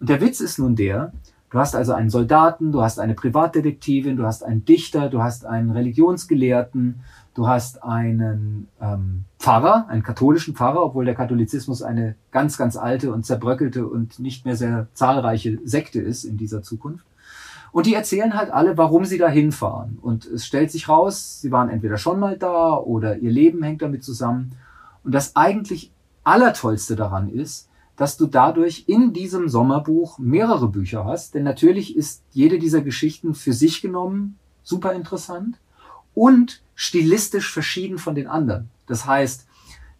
Und 0.00 0.08
der 0.08 0.20
Witz 0.20 0.40
ist 0.40 0.58
nun 0.58 0.76
der, 0.76 1.12
Du 1.52 1.58
hast 1.58 1.76
also 1.76 1.92
einen 1.92 2.08
Soldaten, 2.08 2.72
du 2.72 2.80
hast 2.80 2.98
eine 2.98 3.12
Privatdetektivin, 3.12 4.16
du 4.16 4.24
hast 4.24 4.42
einen 4.42 4.64
Dichter, 4.64 5.10
du 5.10 5.22
hast 5.22 5.44
einen 5.44 5.70
Religionsgelehrten, 5.70 7.00
du 7.34 7.48
hast 7.48 7.82
einen 7.82 8.68
ähm, 8.80 9.24
Pfarrer, 9.38 9.86
einen 9.88 10.02
katholischen 10.02 10.54
Pfarrer, 10.54 10.84
obwohl 10.84 11.04
der 11.04 11.14
Katholizismus 11.14 11.82
eine 11.82 12.14
ganz, 12.30 12.58
ganz 12.58 12.76
alte 12.76 13.12
und 13.12 13.24
zerbröckelte 13.24 13.86
und 13.86 14.18
nicht 14.18 14.44
mehr 14.44 14.56
sehr 14.56 14.88
zahlreiche 14.94 15.58
Sekte 15.64 16.00
ist 16.00 16.24
in 16.24 16.36
dieser 16.36 16.62
Zukunft. 16.62 17.06
Und 17.72 17.86
die 17.86 17.94
erzählen 17.94 18.34
halt 18.34 18.50
alle, 18.50 18.76
warum 18.76 19.06
sie 19.06 19.16
da 19.16 19.28
hinfahren. 19.28 19.98
Und 20.00 20.26
es 20.26 20.44
stellt 20.44 20.70
sich 20.70 20.88
raus, 20.88 21.40
sie 21.40 21.50
waren 21.50 21.70
entweder 21.70 21.96
schon 21.96 22.20
mal 22.20 22.36
da 22.36 22.76
oder 22.76 23.16
ihr 23.16 23.30
Leben 23.30 23.62
hängt 23.62 23.80
damit 23.80 24.04
zusammen. 24.04 24.52
Und 25.04 25.12
das 25.14 25.34
eigentlich 25.36 25.90
Allertollste 26.22 26.96
daran 26.96 27.30
ist, 27.30 27.68
dass 27.96 28.16
du 28.16 28.26
dadurch 28.26 28.84
in 28.88 29.12
diesem 29.12 29.48
Sommerbuch 29.48 30.18
mehrere 30.18 30.68
Bücher 30.68 31.06
hast. 31.06 31.34
Denn 31.34 31.44
natürlich 31.44 31.96
ist 31.96 32.22
jede 32.30 32.58
dieser 32.58 32.82
Geschichten 32.82 33.34
für 33.34 33.54
sich 33.54 33.80
genommen 33.80 34.38
super 34.62 34.92
interessant 34.92 35.58
und 36.14 36.62
stilistisch 36.74 37.52
verschieden 37.52 37.98
von 37.98 38.14
den 38.14 38.26
anderen. 38.26 38.68
Das 38.86 39.06
heißt, 39.06 39.46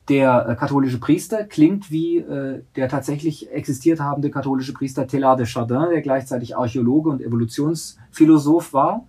der 0.08 0.48
äh, 0.48 0.56
katholische 0.56 0.98
Priester 0.98 1.44
klingt 1.44 1.90
wie 1.90 2.18
äh, 2.18 2.62
der 2.74 2.88
tatsächlich 2.88 3.52
existiert 3.52 4.00
habende 4.00 4.30
katholische 4.30 4.72
Priester 4.72 5.06
Teilhard 5.06 5.38
de 5.38 5.46
Chardin, 5.46 5.90
der 5.90 6.02
gleichzeitig 6.02 6.56
Archäologe 6.56 7.10
und 7.10 7.22
Evolutionsphilosoph 7.22 8.72
war. 8.72 9.06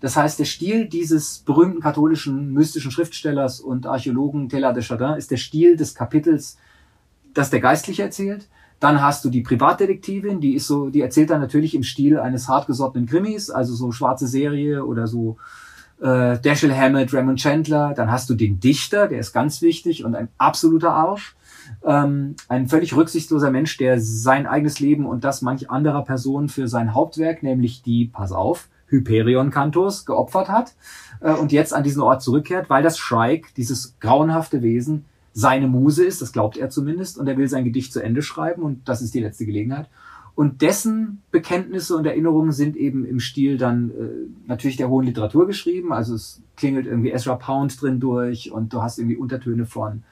Das 0.00 0.16
heißt, 0.16 0.38
der 0.38 0.44
Stil 0.44 0.86
dieses 0.86 1.38
berühmten 1.38 1.80
katholischen 1.80 2.52
mystischen 2.52 2.90
Schriftstellers 2.90 3.60
und 3.60 3.86
Archäologen 3.86 4.48
Teilhard 4.48 4.76
de 4.76 4.84
Chardin 4.84 5.16
ist 5.16 5.30
der 5.30 5.36
Stil 5.36 5.76
des 5.76 5.94
Kapitels, 5.94 6.58
das 7.34 7.50
der 7.50 7.60
Geistliche 7.60 8.02
erzählt. 8.02 8.48
Dann 8.78 9.02
hast 9.02 9.24
du 9.24 9.30
die 9.30 9.40
Privatdetektivin, 9.40 10.40
die 10.40 10.54
ist 10.54 10.66
so, 10.66 10.90
die 10.90 11.00
erzählt 11.00 11.30
dann 11.30 11.40
natürlich 11.40 11.74
im 11.74 11.82
Stil 11.82 12.18
eines 12.18 12.46
hartgesottenen 12.46 13.08
Krimis, 13.08 13.50
also 13.50 13.74
so 13.74 13.90
schwarze 13.90 14.28
Serie 14.28 14.84
oder 14.84 15.06
so 15.06 15.38
äh, 16.00 16.38
Dashiell 16.38 16.74
Hammett, 16.74 17.12
Raymond 17.12 17.38
Chandler, 17.38 17.94
dann 17.94 18.10
hast 18.10 18.28
du 18.28 18.34
den 18.34 18.60
Dichter, 18.60 19.08
der 19.08 19.20
ist 19.20 19.32
ganz 19.32 19.62
wichtig 19.62 20.04
und 20.04 20.14
ein 20.14 20.28
absoluter 20.38 20.92
Arsch. 20.92 21.36
Ähm, 21.84 22.36
ein 22.48 22.68
völlig 22.68 22.94
rücksichtsloser 22.94 23.50
Mensch, 23.50 23.76
der 23.76 24.00
sein 24.00 24.46
eigenes 24.46 24.78
Leben 24.78 25.06
und 25.06 25.24
das 25.24 25.42
manch 25.42 25.70
anderer 25.70 26.04
Person 26.04 26.48
für 26.48 26.68
sein 26.68 26.94
Hauptwerk, 26.94 27.42
nämlich 27.42 27.82
die, 27.82 28.06
pass 28.06 28.30
auf, 28.30 28.68
Hyperion 28.86 29.50
Cantos, 29.50 30.06
geopfert 30.06 30.48
hat 30.48 30.74
äh, 31.20 31.32
und 31.32 31.50
jetzt 31.50 31.74
an 31.74 31.82
diesen 31.82 32.02
Ort 32.02 32.22
zurückkehrt, 32.22 32.70
weil 32.70 32.82
das 32.82 32.98
Shrike, 32.98 33.48
dieses 33.56 33.98
grauenhafte 33.98 34.62
Wesen, 34.62 35.06
seine 35.32 35.66
Muse 35.66 36.04
ist, 36.04 36.22
das 36.22 36.32
glaubt 36.32 36.56
er 36.56 36.70
zumindest, 36.70 37.18
und 37.18 37.26
er 37.28 37.36
will 37.36 37.48
sein 37.48 37.64
Gedicht 37.64 37.92
zu 37.92 38.00
Ende 38.00 38.22
schreiben 38.22 38.62
und 38.62 38.88
das 38.88 39.02
ist 39.02 39.12
die 39.12 39.20
letzte 39.20 39.44
Gelegenheit. 39.44 39.88
Und 40.36 40.60
dessen 40.60 41.22
Bekenntnisse 41.30 41.96
und 41.96 42.04
Erinnerungen 42.04 42.52
sind 42.52 42.76
eben 42.76 43.06
im 43.06 43.20
Stil 43.20 43.56
dann 43.56 43.90
äh, 43.90 44.46
natürlich 44.46 44.76
der 44.76 44.90
hohen 44.90 45.06
Literatur 45.06 45.46
geschrieben. 45.46 45.94
Also 45.94 46.14
es 46.14 46.42
klingelt 46.56 46.86
irgendwie 46.86 47.10
Ezra 47.10 47.36
Pound 47.36 47.80
drin 47.80 48.00
durch 48.00 48.52
und 48.52 48.70
du 48.74 48.82
hast 48.82 48.98
irgendwie 48.98 49.16
Untertöne 49.16 49.64
von, 49.64 50.02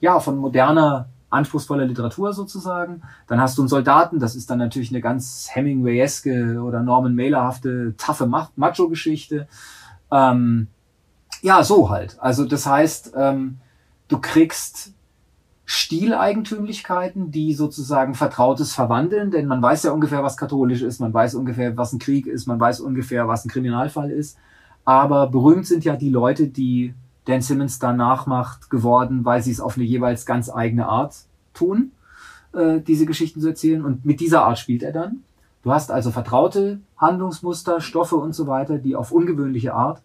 ja, 0.00 0.18
von 0.18 0.36
moderner, 0.36 1.08
anspruchsvoller 1.30 1.84
Literatur 1.84 2.32
sozusagen. 2.32 3.02
Dann 3.28 3.40
hast 3.40 3.56
du 3.56 3.62
einen 3.62 3.68
Soldaten, 3.68 4.18
das 4.18 4.34
ist 4.34 4.50
dann 4.50 4.58
natürlich 4.58 4.90
eine 4.90 5.00
ganz 5.00 5.48
Hemingwayeske 5.52 6.60
oder 6.60 6.82
Norman 6.82 7.14
Mailerhafte, 7.14 7.94
taffe 7.96 8.26
Macho-Geschichte. 8.26 9.46
Ähm, 10.10 10.66
ja, 11.40 11.62
so 11.62 11.88
halt. 11.88 12.16
Also 12.18 12.46
das 12.46 12.66
heißt, 12.66 13.12
ähm, 13.16 13.58
du 14.08 14.18
kriegst 14.18 14.92
Stileigentümlichkeiten, 15.70 17.30
die 17.30 17.52
sozusagen 17.52 18.14
Vertrautes 18.14 18.72
verwandeln, 18.72 19.30
denn 19.30 19.46
man 19.46 19.60
weiß 19.60 19.82
ja 19.82 19.92
ungefähr, 19.92 20.22
was 20.22 20.38
katholisch 20.38 20.80
ist, 20.80 20.98
man 20.98 21.12
weiß 21.12 21.34
ungefähr, 21.34 21.76
was 21.76 21.92
ein 21.92 21.98
Krieg 21.98 22.26
ist, 22.26 22.46
man 22.46 22.58
weiß 22.58 22.80
ungefähr, 22.80 23.28
was 23.28 23.44
ein 23.44 23.50
Kriminalfall 23.50 24.10
ist. 24.10 24.38
Aber 24.86 25.26
berühmt 25.26 25.66
sind 25.66 25.84
ja 25.84 25.96
die 25.96 26.08
Leute, 26.08 26.46
die 26.48 26.94
Dan 27.26 27.42
Simmons 27.42 27.78
da 27.78 27.92
nachmacht, 27.92 28.70
geworden, 28.70 29.26
weil 29.26 29.42
sie 29.42 29.50
es 29.50 29.60
auf 29.60 29.76
eine 29.76 29.84
jeweils 29.84 30.24
ganz 30.24 30.48
eigene 30.48 30.86
Art 30.86 31.16
tun, 31.52 31.92
äh, 32.54 32.80
diese 32.80 33.04
Geschichten 33.04 33.42
zu 33.42 33.48
erzählen. 33.48 33.84
Und 33.84 34.06
mit 34.06 34.20
dieser 34.20 34.46
Art 34.46 34.58
spielt 34.58 34.82
er 34.82 34.92
dann. 34.92 35.22
Du 35.64 35.70
hast 35.70 35.90
also 35.90 36.10
vertraute 36.10 36.80
Handlungsmuster, 36.96 37.82
Stoffe 37.82 38.16
und 38.16 38.34
so 38.34 38.46
weiter, 38.46 38.78
die 38.78 38.96
auf 38.96 39.12
ungewöhnliche 39.12 39.74
Art 39.74 40.00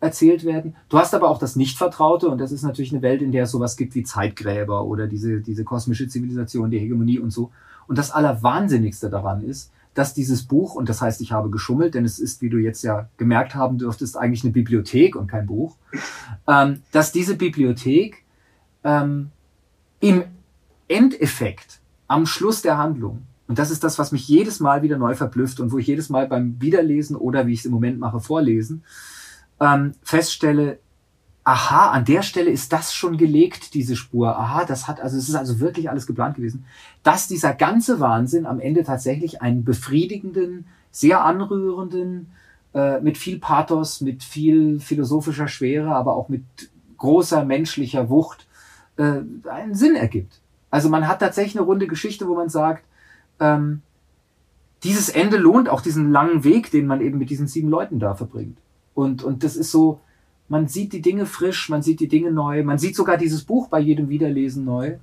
erzählt 0.00 0.44
werden. 0.44 0.76
Du 0.88 0.98
hast 0.98 1.14
aber 1.14 1.28
auch 1.28 1.38
das 1.38 1.56
Nichtvertraute 1.56 2.28
und 2.28 2.38
das 2.38 2.52
ist 2.52 2.62
natürlich 2.62 2.92
eine 2.92 3.02
Welt, 3.02 3.20
in 3.20 3.32
der 3.32 3.44
es 3.44 3.50
sowas 3.50 3.76
gibt 3.76 3.94
wie 3.94 4.04
Zeitgräber 4.04 4.84
oder 4.84 5.06
diese, 5.06 5.40
diese 5.40 5.64
kosmische 5.64 6.08
Zivilisation, 6.08 6.70
die 6.70 6.78
Hegemonie 6.78 7.18
und 7.18 7.30
so. 7.30 7.50
Und 7.88 7.98
das 7.98 8.10
Allerwahnsinnigste 8.10 9.10
daran 9.10 9.42
ist, 9.42 9.72
dass 9.94 10.14
dieses 10.14 10.44
Buch, 10.44 10.76
und 10.76 10.88
das 10.88 11.02
heißt, 11.02 11.20
ich 11.20 11.32
habe 11.32 11.50
geschummelt, 11.50 11.94
denn 11.94 12.04
es 12.04 12.20
ist, 12.20 12.40
wie 12.40 12.50
du 12.50 12.58
jetzt 12.58 12.82
ja 12.82 13.08
gemerkt 13.16 13.56
haben 13.56 13.78
dürftest, 13.78 14.16
eigentlich 14.16 14.44
eine 14.44 14.52
Bibliothek 14.52 15.16
und 15.16 15.26
kein 15.26 15.46
Buch, 15.46 15.76
ähm, 16.48 16.82
dass 16.92 17.10
diese 17.10 17.36
Bibliothek 17.36 18.24
ähm, 18.84 19.30
im 19.98 20.22
Endeffekt, 20.86 21.80
am 22.06 22.26
Schluss 22.26 22.62
der 22.62 22.78
Handlung, 22.78 23.22
und 23.48 23.58
das 23.58 23.70
ist 23.70 23.82
das, 23.82 23.98
was 23.98 24.12
mich 24.12 24.28
jedes 24.28 24.60
Mal 24.60 24.82
wieder 24.82 24.98
neu 24.98 25.14
verblüfft 25.14 25.58
und 25.58 25.72
wo 25.72 25.78
ich 25.78 25.86
jedes 25.86 26.10
Mal 26.10 26.28
beim 26.28 26.60
Wiederlesen 26.60 27.16
oder 27.16 27.46
wie 27.46 27.54
ich 27.54 27.60
es 27.60 27.66
im 27.66 27.72
Moment 27.72 27.98
mache, 27.98 28.20
vorlesen, 28.20 28.84
ähm, 29.60 29.94
feststelle, 30.02 30.78
aha, 31.44 31.90
an 31.92 32.04
der 32.04 32.22
Stelle 32.22 32.50
ist 32.50 32.72
das 32.72 32.92
schon 32.92 33.16
gelegt, 33.16 33.72
diese 33.74 33.96
Spur. 33.96 34.36
Aha, 34.38 34.64
das 34.64 34.86
hat, 34.86 35.00
also 35.00 35.16
es 35.16 35.28
ist 35.28 35.34
also 35.34 35.60
wirklich 35.60 35.88
alles 35.88 36.06
geplant 36.06 36.36
gewesen, 36.36 36.66
dass 37.02 37.26
dieser 37.26 37.54
ganze 37.54 38.00
Wahnsinn 38.00 38.44
am 38.44 38.60
Ende 38.60 38.84
tatsächlich 38.84 39.40
einen 39.40 39.64
befriedigenden, 39.64 40.66
sehr 40.90 41.24
anrührenden, 41.24 42.30
äh, 42.74 43.00
mit 43.00 43.16
viel 43.16 43.38
Pathos, 43.38 44.02
mit 44.02 44.22
viel 44.22 44.78
philosophischer 44.78 45.48
Schwere, 45.48 45.94
aber 45.94 46.16
auch 46.16 46.28
mit 46.28 46.44
großer 46.98 47.44
menschlicher 47.44 48.10
Wucht 48.10 48.46
äh, 48.98 49.20
einen 49.50 49.74
Sinn 49.74 49.96
ergibt. 49.96 50.40
Also 50.70 50.90
man 50.90 51.08
hat 51.08 51.20
tatsächlich 51.20 51.56
eine 51.56 51.64
runde 51.64 51.86
Geschichte, 51.86 52.28
wo 52.28 52.34
man 52.34 52.50
sagt, 52.50 52.84
ähm, 53.40 53.80
dieses 54.82 55.08
Ende 55.08 55.38
lohnt 55.38 55.68
auch 55.68 55.80
diesen 55.80 56.12
langen 56.12 56.44
Weg, 56.44 56.70
den 56.70 56.86
man 56.86 57.00
eben 57.00 57.18
mit 57.18 57.30
diesen 57.30 57.46
sieben 57.46 57.70
Leuten 57.70 57.98
da 57.98 58.14
verbringt. 58.14 58.58
Und, 58.98 59.22
und 59.22 59.44
das 59.44 59.54
ist 59.54 59.70
so, 59.70 60.00
man 60.48 60.66
sieht 60.66 60.92
die 60.92 61.00
Dinge 61.00 61.24
frisch, 61.24 61.68
man 61.68 61.82
sieht 61.82 62.00
die 62.00 62.08
Dinge 62.08 62.32
neu, 62.32 62.64
man 62.64 62.78
sieht 62.78 62.96
sogar 62.96 63.16
dieses 63.16 63.44
Buch 63.44 63.68
bei 63.68 63.78
jedem 63.78 64.08
Wiederlesen 64.08 64.64
neu. 64.64 64.96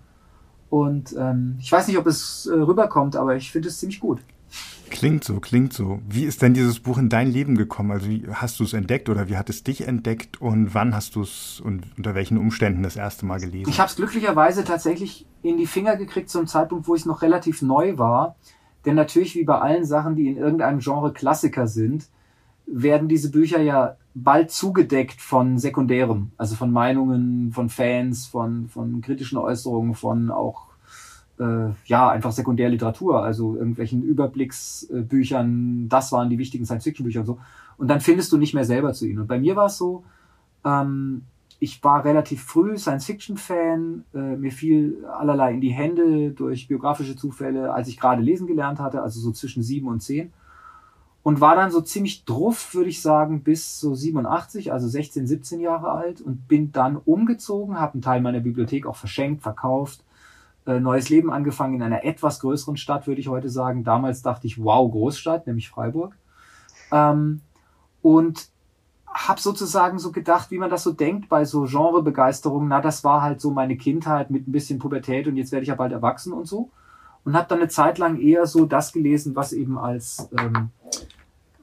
Und 0.70 1.16
ähm, 1.18 1.56
ich 1.62 1.72
weiß 1.72 1.88
nicht, 1.88 1.98
ob 1.98 2.06
es 2.06 2.46
äh, 2.46 2.56
rüberkommt, 2.56 3.16
aber 3.16 3.38
ich 3.38 3.54
finde 3.54 3.70
es 3.70 3.80
ziemlich 3.80 4.02
gut. 4.02 4.20
Klingt 4.90 5.24
so, 5.24 5.40
klingt 5.40 5.72
so. 5.72 6.02
Wie 6.10 6.26
ist 6.26 6.42
denn 6.42 6.54
dieses 6.54 6.82
Buch 6.82 6.98
in 6.98 7.08
dein 7.08 7.32
Leben 7.32 7.56
gekommen? 7.56 7.92
Also 7.92 8.10
wie 8.10 8.28
hast 8.34 8.60
du 8.60 8.66
es 8.66 8.74
entdeckt 8.74 9.08
oder 9.08 9.30
wie 9.30 9.38
hat 9.38 9.50
es 9.50 9.64
dich 9.64 9.88
entdeckt 9.88 10.42
und 10.42 10.74
wann 10.74 10.94
hast 10.94 11.16
du 11.16 11.22
es 11.22 11.62
und 11.64 11.86
unter 11.96 12.16
welchen 12.16 12.38
Umständen 12.38 12.84
das 12.84 12.98
erste 12.98 13.26
Mal 13.26 13.40
gelesen? 13.40 13.70
Ich 13.70 13.80
habe 13.80 13.90
es 13.90 13.96
glücklicherweise 13.96 14.66
tatsächlich 14.66 15.26
in 15.42 15.56
die 15.56 15.68
Finger 15.68 15.96
gekriegt 15.96 16.30
zum 16.30 16.48
Zeitpunkt, 16.48 16.90
wo 16.90 16.96
ich 16.96 17.06
noch 17.06 17.22
relativ 17.22 17.62
neu 17.62 17.98
war. 17.98 18.36
Denn 18.86 18.96
natürlich 18.96 19.36
wie 19.36 19.46
bei 19.46 19.58
allen 19.58 19.86
Sachen, 19.86 20.18
die 20.18 20.28
in 20.28 20.36
irgendeinem 20.36 20.80
Genre 20.80 21.14
Klassiker 21.14 21.68
sind, 21.68 22.10
werden 22.68 23.08
diese 23.08 23.32
Bücher 23.32 23.62
ja 23.62 23.98
bald 24.14 24.52
zugedeckt 24.52 25.22
von 25.22 25.58
Sekundärem, 25.58 26.32
also 26.38 26.56
von 26.56 26.72
Meinungen 26.72 27.52
von 27.52 27.70
Fans, 27.70 28.26
von, 28.26 28.70
von 28.70 29.02
kritischen 29.02 29.38
Äußerungen, 29.38 29.94
von 29.94 30.32
auch 30.32 30.68
äh, 31.40 31.70
ja 31.86 32.10
einfach 32.10 32.32
Sekundärliteratur, 32.32 33.24
also 33.24 33.56
irgendwelchen 33.56 34.04
Überblicksbüchern, 34.04 35.90
das 35.90 36.12
waren 36.12 36.30
die 36.30 36.38
wichtigen 36.38 36.66
Science-Fiction-Bücher 36.66 37.22
und 37.22 37.26
so. 37.26 37.40
Und 37.78 37.90
dann 37.90 38.00
findest 38.00 38.32
du 38.32 38.38
nicht 38.38 38.54
mehr 38.54 38.64
selber 38.64 38.94
zu 38.94 39.06
ihnen. 39.06 39.20
Und 39.20 39.28
bei 39.28 39.38
mir 39.38 39.56
war 39.58 39.66
es 39.66 39.78
so, 39.78 40.04
ähm, 40.64 41.24
ich 41.60 41.84
war 41.84 42.06
relativ 42.06 42.42
früh 42.42 42.78
Science-Fiction-Fan, 42.78 44.06
äh, 44.14 44.36
mir 44.38 44.52
fiel 44.52 45.06
allerlei 45.06 45.54
in 45.54 45.62
die 45.62 45.72
Hände 45.72 46.32
durch 46.32 46.70
biografische 46.70 47.18
Zufälle, 47.18 47.74
als 47.74 47.90
ich 47.90 48.00
gerade 48.00 48.22
lesen 48.22 48.48
gelernt 48.48 48.80
hatte, 48.80 49.02
also 49.02 49.20
so 49.20 49.32
zwischen 49.32 49.62
sieben 49.62 49.88
und 49.88 50.02
zehn 50.02 50.32
und 51.26 51.42
war 51.42 51.56
dann 51.56 51.72
so 51.72 51.82
ziemlich 51.82 52.24
druff, 52.24 52.76
würde 52.76 52.92
ich 52.92 53.02
sagen, 53.02 53.42
bis 53.42 53.80
so 53.80 53.96
87, 53.96 54.72
also 54.72 54.88
16, 54.88 55.26
17 55.26 55.60
Jahre 55.60 55.90
alt 55.90 56.22
und 56.22 56.48
bin 56.48 56.72
dann 56.72 56.98
umgezogen, 56.98 57.80
habe 57.80 57.94
einen 57.94 58.04
Teil 58.04 58.22
meiner 58.22 58.42
Bibliothek 58.42 58.86
auch 58.86 58.96
verschenkt, 58.96 59.42
verkauft, 59.42 60.04
äh, 60.68 60.80
neues 60.80 61.10
Leben 61.10 61.32
angefangen 61.32 61.74
in 61.74 61.82
einer 61.82 62.04
etwas 62.04 62.40
größeren 62.42 62.78
Stadt, 62.78 63.08
würde 63.08 63.22
ich 63.22 63.28
heute 63.28 63.50
sagen. 63.50 63.84
Damals 63.84 64.22
dachte 64.22 64.46
ich, 64.46 64.64
wow, 64.64 64.92
Großstadt, 64.92 65.48
nämlich 65.48 65.68
Freiburg. 65.68 66.16
Ähm, 66.92 67.42
und 68.04 68.50
habe 69.08 69.42
sozusagen 69.42 69.98
so 69.98 70.12
gedacht, 70.12 70.52
wie 70.52 70.60
man 70.60 70.70
das 70.70 70.84
so 70.84 70.92
denkt 70.92 71.28
bei 71.28 71.44
so 71.44 71.64
Genrebegeisterung, 71.64 72.68
na, 72.68 72.82
das 72.82 73.04
war 73.04 73.24
halt 73.24 73.42
so 73.42 73.50
meine 73.50 73.78
Kindheit 73.78 74.30
mit 74.30 74.48
ein 74.48 74.52
bisschen 74.52 74.78
Pubertät 74.78 75.28
und 75.28 75.38
jetzt 75.38 75.52
werde 75.52 75.64
ich 75.64 75.70
ja 75.70 75.76
bald 75.76 75.92
erwachsen 75.92 76.34
und 76.34 76.46
so. 76.46 76.70
Und 77.26 77.36
habe 77.36 77.48
dann 77.50 77.60
eine 77.60 77.68
Zeit 77.68 77.98
lang 77.98 78.20
eher 78.20 78.46
so 78.46 78.66
das 78.66 78.94
gelesen, 78.94 79.36
was 79.36 79.52
eben 79.52 79.78
als 79.78 80.30
ähm, 80.40 80.70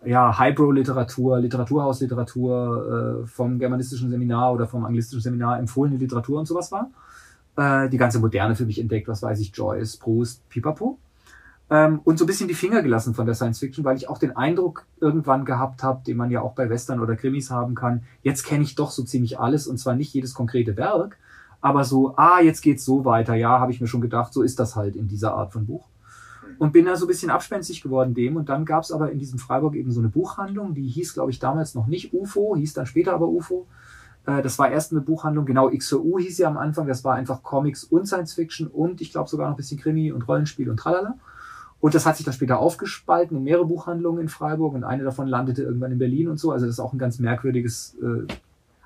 ja, 0.04 0.36
Highbrow-Literatur, 0.36 1.38
Literaturhausliteratur 1.38 3.22
äh, 3.22 3.26
vom 3.26 3.58
germanistischen 3.58 4.10
Seminar 4.10 4.52
oder 4.52 4.66
vom 4.66 4.84
anglistischen 4.84 5.22
Seminar 5.22 5.58
empfohlene 5.58 5.96
Literatur 5.96 6.40
und 6.40 6.46
sowas 6.46 6.72
war. 6.72 6.90
Äh, 7.56 7.88
die 7.90 7.98
ganze 7.98 8.18
Moderne 8.18 8.56
für 8.56 8.66
mich 8.66 8.80
entdeckt, 8.80 9.08
was 9.08 9.22
weiß 9.22 9.38
ich, 9.40 9.52
Joyce, 9.54 9.98
Proust, 9.98 10.48
Pipapo. 10.48 10.98
ähm, 11.70 12.00
und 12.02 12.18
so 12.18 12.24
ein 12.24 12.26
bisschen 12.26 12.48
die 12.48 12.54
Finger 12.54 12.82
gelassen 12.82 13.14
von 13.14 13.26
der 13.26 13.34
Science 13.34 13.60
Fiction, 13.60 13.84
weil 13.84 13.96
ich 13.96 14.08
auch 14.08 14.18
den 14.18 14.36
Eindruck 14.36 14.86
irgendwann 15.00 15.44
gehabt 15.44 15.82
habe, 15.82 16.02
den 16.04 16.16
man 16.16 16.30
ja 16.30 16.40
auch 16.40 16.54
bei 16.54 16.68
Western 16.70 16.98
oder 16.98 17.14
Krimis 17.14 17.50
haben 17.50 17.74
kann, 17.74 18.02
jetzt 18.22 18.44
kenne 18.44 18.64
ich 18.64 18.74
doch 18.74 18.90
so 18.90 19.04
ziemlich 19.04 19.38
alles 19.38 19.66
und 19.66 19.78
zwar 19.78 19.94
nicht 19.94 20.12
jedes 20.12 20.34
konkrete 20.34 20.76
Werk, 20.76 21.18
aber 21.62 21.84
so, 21.84 22.14
ah, 22.16 22.40
jetzt 22.40 22.60
geht's 22.60 22.84
so 22.84 23.04
weiter, 23.04 23.34
ja, 23.34 23.60
habe 23.60 23.72
ich 23.72 23.80
mir 23.80 23.86
schon 23.86 24.00
gedacht, 24.00 24.34
so 24.34 24.42
ist 24.42 24.58
das 24.58 24.76
halt 24.76 24.96
in 24.96 25.08
dieser 25.08 25.34
Art 25.34 25.52
von 25.52 25.64
Buch. 25.64 25.86
Und 26.58 26.72
bin 26.72 26.84
da 26.84 26.96
so 26.96 27.06
ein 27.06 27.08
bisschen 27.08 27.30
abspenstig 27.30 27.80
geworden 27.80 28.14
dem. 28.14 28.36
Und 28.36 28.48
dann 28.48 28.64
gab 28.64 28.82
es 28.82 28.92
aber 28.92 29.10
in 29.10 29.18
diesem 29.18 29.38
Freiburg 29.38 29.74
eben 29.74 29.90
so 29.90 30.00
eine 30.00 30.08
Buchhandlung, 30.08 30.74
die 30.74 30.86
hieß, 30.86 31.14
glaube 31.14 31.30
ich, 31.30 31.38
damals 31.38 31.74
noch 31.74 31.86
nicht 31.86 32.12
UFO, 32.12 32.56
hieß 32.56 32.74
dann 32.74 32.86
später 32.86 33.14
aber 33.14 33.28
UFO. 33.28 33.66
Äh, 34.26 34.42
das 34.42 34.58
war 34.58 34.70
erst 34.70 34.92
eine 34.92 35.00
Buchhandlung, 35.00 35.46
genau 35.46 35.70
XOU 35.70 36.18
hieß 36.18 36.36
sie 36.36 36.44
am 36.44 36.56
Anfang, 36.56 36.86
das 36.86 37.04
war 37.04 37.14
einfach 37.14 37.42
Comics 37.42 37.84
und 37.84 38.06
Science 38.06 38.34
Fiction 38.34 38.66
und 38.66 39.00
ich 39.00 39.12
glaube 39.12 39.28
sogar 39.28 39.46
noch 39.46 39.54
ein 39.54 39.56
bisschen 39.56 39.78
Krimi 39.78 40.12
und 40.12 40.26
Rollenspiel 40.28 40.68
und 40.68 40.78
tralala. 40.78 41.14
Und 41.80 41.94
das 41.94 42.06
hat 42.06 42.16
sich 42.16 42.24
dann 42.24 42.34
später 42.34 42.58
aufgespalten 42.60 43.36
in 43.36 43.42
mehrere 43.42 43.66
Buchhandlungen 43.66 44.22
in 44.22 44.28
Freiburg 44.28 44.74
und 44.74 44.84
eine 44.84 45.02
davon 45.02 45.26
landete 45.26 45.62
irgendwann 45.62 45.90
in 45.90 45.98
Berlin 45.98 46.28
und 46.28 46.38
so. 46.38 46.52
Also 46.52 46.66
das 46.66 46.76
ist 46.76 46.80
auch 46.80 46.92
ein 46.92 46.98
ganz 46.98 47.18
merkwürdiges 47.18 47.96
äh, 48.00 48.32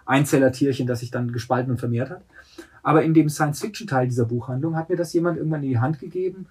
Einzellertierchen, 0.07 0.87
das 0.87 1.01
sich 1.01 1.11
dann 1.11 1.33
gespalten 1.33 1.71
und 1.71 1.79
vermehrt 1.79 2.11
hat. 2.11 2.23
Aber 2.83 3.03
in 3.03 3.15
dem 3.15 3.29
Science-Fiction-Teil 3.29 4.07
dieser 4.07 4.25
Buchhandlung 4.25 4.77
hat 4.77 4.89
mir 4.89 4.97
das 4.97 5.13
jemand 5.13 5.39
irgendwann 5.39 5.63
in 5.63 5.71
die 5.71 5.79
Hand 5.79 5.99
gegeben, 5.99 6.47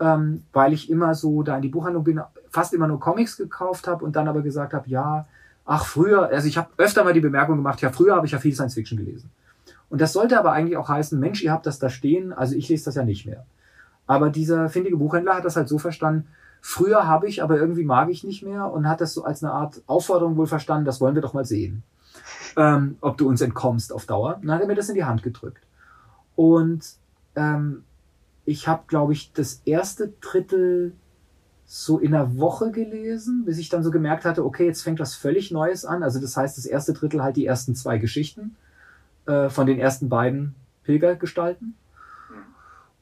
ähm, 0.00 0.42
weil 0.52 0.72
ich 0.72 0.90
immer 0.90 1.14
so 1.14 1.42
da 1.42 1.56
in 1.56 1.62
die 1.62 1.68
Buchhandlung 1.68 2.04
bin, 2.04 2.20
fast 2.50 2.74
immer 2.74 2.88
nur 2.88 3.00
Comics 3.00 3.36
gekauft 3.36 3.86
habe 3.86 4.04
und 4.04 4.16
dann 4.16 4.28
aber 4.28 4.42
gesagt 4.42 4.74
habe, 4.74 4.88
ja, 4.88 5.26
ach 5.64 5.84
früher, 5.84 6.28
also 6.28 6.48
ich 6.48 6.58
habe 6.58 6.70
öfter 6.78 7.04
mal 7.04 7.12
die 7.12 7.20
Bemerkung 7.20 7.56
gemacht, 7.56 7.80
ja 7.80 7.90
früher 7.90 8.16
habe 8.16 8.26
ich 8.26 8.32
ja 8.32 8.38
viel 8.38 8.54
Science-Fiction 8.54 8.98
gelesen. 8.98 9.30
Und 9.90 10.00
das 10.00 10.12
sollte 10.12 10.38
aber 10.38 10.52
eigentlich 10.52 10.76
auch 10.76 10.88
heißen, 10.88 11.18
Mensch, 11.18 11.42
ihr 11.42 11.52
habt 11.52 11.66
das 11.66 11.78
da 11.78 11.88
stehen, 11.88 12.32
also 12.32 12.54
ich 12.54 12.68
lese 12.68 12.86
das 12.86 12.94
ja 12.94 13.04
nicht 13.04 13.26
mehr. 13.26 13.44
Aber 14.06 14.30
dieser 14.30 14.68
findige 14.70 14.96
Buchhändler 14.96 15.36
hat 15.36 15.44
das 15.44 15.56
halt 15.56 15.68
so 15.68 15.78
verstanden, 15.78 16.26
früher 16.60 17.06
habe 17.06 17.28
ich, 17.28 17.42
aber 17.42 17.58
irgendwie 17.58 17.84
mag 17.84 18.08
ich 18.10 18.24
nicht 18.24 18.42
mehr 18.42 18.70
und 18.70 18.88
hat 18.88 19.00
das 19.00 19.14
so 19.14 19.24
als 19.24 19.44
eine 19.44 19.52
Art 19.52 19.82
Aufforderung 19.86 20.36
wohl 20.36 20.46
verstanden, 20.46 20.84
das 20.84 21.00
wollen 21.00 21.14
wir 21.14 21.22
doch 21.22 21.34
mal 21.34 21.44
sehen, 21.44 21.82
ähm, 22.58 22.98
ob 23.00 23.16
du 23.16 23.28
uns 23.28 23.40
entkommst 23.40 23.92
auf 23.92 24.04
Dauer. 24.04 24.40
dann 24.42 24.50
hat 24.50 24.60
er 24.60 24.66
mir 24.66 24.74
das 24.74 24.88
in 24.88 24.96
die 24.96 25.04
Hand 25.04 25.22
gedrückt. 25.22 25.62
Und 26.34 26.84
ähm, 27.36 27.84
ich 28.44 28.66
habe, 28.66 28.82
glaube 28.88 29.12
ich, 29.12 29.32
das 29.32 29.62
erste 29.64 30.12
Drittel 30.20 30.92
so 31.66 31.98
in 31.98 32.14
einer 32.14 32.36
Woche 32.36 32.72
gelesen, 32.72 33.44
bis 33.44 33.58
ich 33.58 33.68
dann 33.68 33.84
so 33.84 33.92
gemerkt 33.92 34.24
hatte, 34.24 34.44
okay, 34.44 34.66
jetzt 34.66 34.82
fängt 34.82 34.98
was 34.98 35.14
völlig 35.14 35.52
Neues 35.52 35.84
an. 35.84 36.02
Also 36.02 36.20
das 36.20 36.36
heißt, 36.36 36.58
das 36.58 36.66
erste 36.66 36.94
Drittel 36.94 37.22
halt 37.22 37.36
die 37.36 37.46
ersten 37.46 37.76
zwei 37.76 37.98
Geschichten 37.98 38.56
äh, 39.26 39.50
von 39.50 39.66
den 39.66 39.78
ersten 39.78 40.08
beiden 40.08 40.56
Pilgergestalten. 40.82 41.74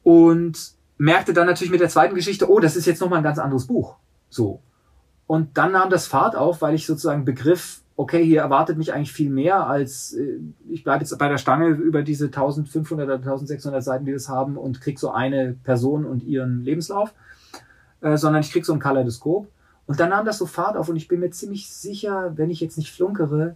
Und 0.03 0.73
merkte 0.97 1.33
dann 1.33 1.47
natürlich 1.47 1.71
mit 1.71 1.81
der 1.81 1.89
zweiten 1.89 2.13
Geschichte, 2.13 2.49
oh, 2.49 2.59
das 2.59 2.75
ist 2.75 2.85
jetzt 2.85 3.01
nochmal 3.01 3.19
ein 3.19 3.23
ganz 3.23 3.39
anderes 3.39 3.65
Buch. 3.65 3.95
So. 4.29 4.61
Und 5.25 5.57
dann 5.57 5.71
nahm 5.71 5.89
das 5.89 6.05
Fahrt 6.05 6.35
auf, 6.35 6.61
weil 6.61 6.75
ich 6.75 6.85
sozusagen 6.85 7.25
begriff, 7.25 7.81
okay, 7.97 8.23
hier 8.23 8.41
erwartet 8.41 8.77
mich 8.77 8.93
eigentlich 8.93 9.11
viel 9.11 9.29
mehr 9.29 9.67
als, 9.67 10.13
äh, 10.13 10.39
ich 10.69 10.83
bleibe 10.83 11.03
jetzt 11.03 11.17
bei 11.17 11.27
der 11.27 11.39
Stange 11.39 11.69
über 11.69 12.03
diese 12.03 12.25
1500 12.25 13.05
oder 13.05 13.15
1600 13.15 13.83
Seiten, 13.83 14.05
die 14.05 14.13
das 14.13 14.29
haben 14.29 14.55
und 14.55 14.79
krieg 14.79 14.99
so 14.99 15.11
eine 15.11 15.55
Person 15.63 16.05
und 16.05 16.23
ihren 16.23 16.63
Lebenslauf, 16.63 17.13
äh, 18.01 18.15
sondern 18.15 18.41
ich 18.41 18.51
krieg 18.51 18.65
so 18.65 18.73
ein 18.73 18.79
Kaleidoskop. 18.79 19.47
Und 19.87 19.99
dann 19.99 20.09
nahm 20.09 20.25
das 20.25 20.37
so 20.37 20.45
Fahrt 20.45 20.77
auf 20.77 20.89
und 20.89 20.95
ich 20.95 21.07
bin 21.07 21.19
mir 21.19 21.31
ziemlich 21.31 21.69
sicher, 21.69 22.33
wenn 22.35 22.51
ich 22.51 22.59
jetzt 22.59 22.77
nicht 22.77 22.91
flunkere, 22.91 23.55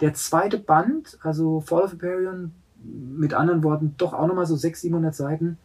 der 0.00 0.14
zweite 0.14 0.58
Band, 0.58 1.18
also 1.22 1.60
Fall 1.60 1.82
of 1.82 1.92
Hyperion, 1.92 2.52
mit 2.82 3.34
anderen 3.34 3.62
Worten, 3.62 3.94
doch 3.98 4.14
auch 4.14 4.26
nochmal 4.26 4.46
so 4.46 4.56
600, 4.56 4.80
700 4.80 5.14
Seiten, 5.14 5.58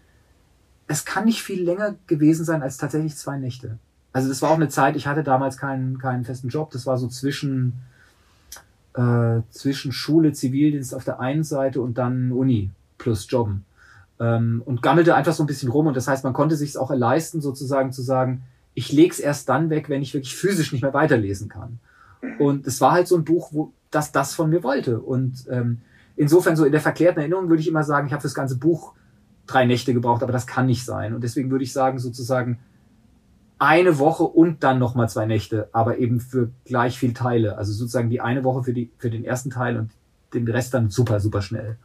es 0.88 1.06
kann 1.06 1.26
nicht 1.26 1.42
viel 1.42 1.64
länger 1.64 1.96
gewesen 2.06 2.46
sein 2.46 2.62
als 2.62 2.78
tatsächlich 2.78 3.16
zwei 3.16 3.38
Nächte. 3.38 3.80
Also 4.14 4.30
das 4.30 4.42
war 4.42 4.52
auch 4.52 4.56
eine 4.56 4.70
Zeit, 4.70 4.96
ich 4.96 5.08
hatte 5.08 5.24
damals 5.24 5.58
keinen, 5.58 5.98
keinen 5.98 6.24
festen 6.24 6.50
Job, 6.50 6.72
das 6.72 6.86
war 6.86 6.98
so 6.98 7.08
zwischen, 7.08 7.74
äh, 8.96 9.42
zwischen 9.50 9.92
Schule, 9.92 10.34
Zivildienst 10.34 10.96
auf 10.96 11.04
der 11.04 11.20
einen 11.20 11.44
Seite 11.44 11.82
und 11.82 11.98
dann 11.98 12.32
Uni 12.32 12.72
plus 12.98 13.28
Jobben. 13.30 13.66
Ähm, 14.20 14.62
und 14.66 14.82
gammelte 14.82 15.16
einfach 15.16 15.34
so 15.34 15.44
ein 15.44 15.48
bisschen 15.48 15.70
rum 15.70 15.88
und 15.88 15.98
das 15.98 16.08
heißt, 16.08 16.24
man 16.24 16.34
konnte 16.34 16.56
sich 16.56 16.78
auch 16.78 16.94
leisten, 16.94 17.42
sozusagen 17.42 17.92
zu 17.92 18.02
sagen, 18.02 18.44
ich 18.74 18.92
leg's 18.92 19.20
erst 19.20 19.50
dann 19.50 19.70
weg, 19.70 19.90
wenn 19.90 20.02
ich 20.02 20.14
wirklich 20.14 20.36
physisch 20.36 20.72
nicht 20.72 20.82
mehr 20.82 20.94
weiterlesen 20.94 21.50
kann. 21.50 21.80
Und 22.40 22.68
es 22.68 22.82
war 22.82 22.92
halt 22.92 23.08
so 23.08 23.16
ein 23.16 23.24
Buch, 23.24 23.50
wo 23.52 23.72
das 23.92 24.12
das 24.12 24.34
von 24.34 24.50
mir 24.50 24.64
wollte. 24.64 25.00
Und 25.00 25.46
ähm, 25.50 25.80
insofern 26.16 26.56
so 26.56 26.66
in 26.66 26.72
der 26.72 26.82
verklärten 26.82 27.20
Erinnerung 27.20 27.50
würde 27.50 27.62
ich 27.62 27.68
immer 27.68 27.84
sagen, 27.84 28.08
ich 28.08 28.14
habe 28.14 28.24
das 28.24 28.34
ganze 28.34 28.58
Buch 28.58 28.94
drei 29.48 29.66
Nächte 29.66 29.94
gebraucht, 29.94 30.24
aber 30.24 30.32
das 30.32 30.48
kann 30.48 30.66
nicht 30.66 30.84
sein. 30.84 31.14
Und 31.14 31.24
deswegen 31.24 31.52
würde 31.52 31.64
ich 31.64 31.72
sagen, 31.72 32.00
sozusagen 32.00 32.60
eine 33.58 34.00
Woche 34.00 34.24
und 34.24 34.64
dann 34.64 34.80
nochmal 34.80 35.10
zwei 35.10 35.26
Nächte, 35.26 35.70
aber 35.72 35.98
eben 35.98 36.20
für 36.20 36.52
gleich 36.66 37.00
viel 37.00 37.14
Teile. 37.14 37.58
Also 37.58 37.72
sozusagen 37.72 38.10
die 38.10 38.22
eine 38.22 38.44
Woche 38.44 38.64
für, 38.64 38.74
die, 38.74 38.92
für 38.98 39.10
den 39.10 39.24
ersten 39.24 39.50
Teil 39.50 39.78
und 39.78 39.92
den 40.34 40.48
Rest 40.48 40.74
dann 40.74 40.90
super, 40.90 41.20
super 41.20 41.42
schnell. 41.42 41.78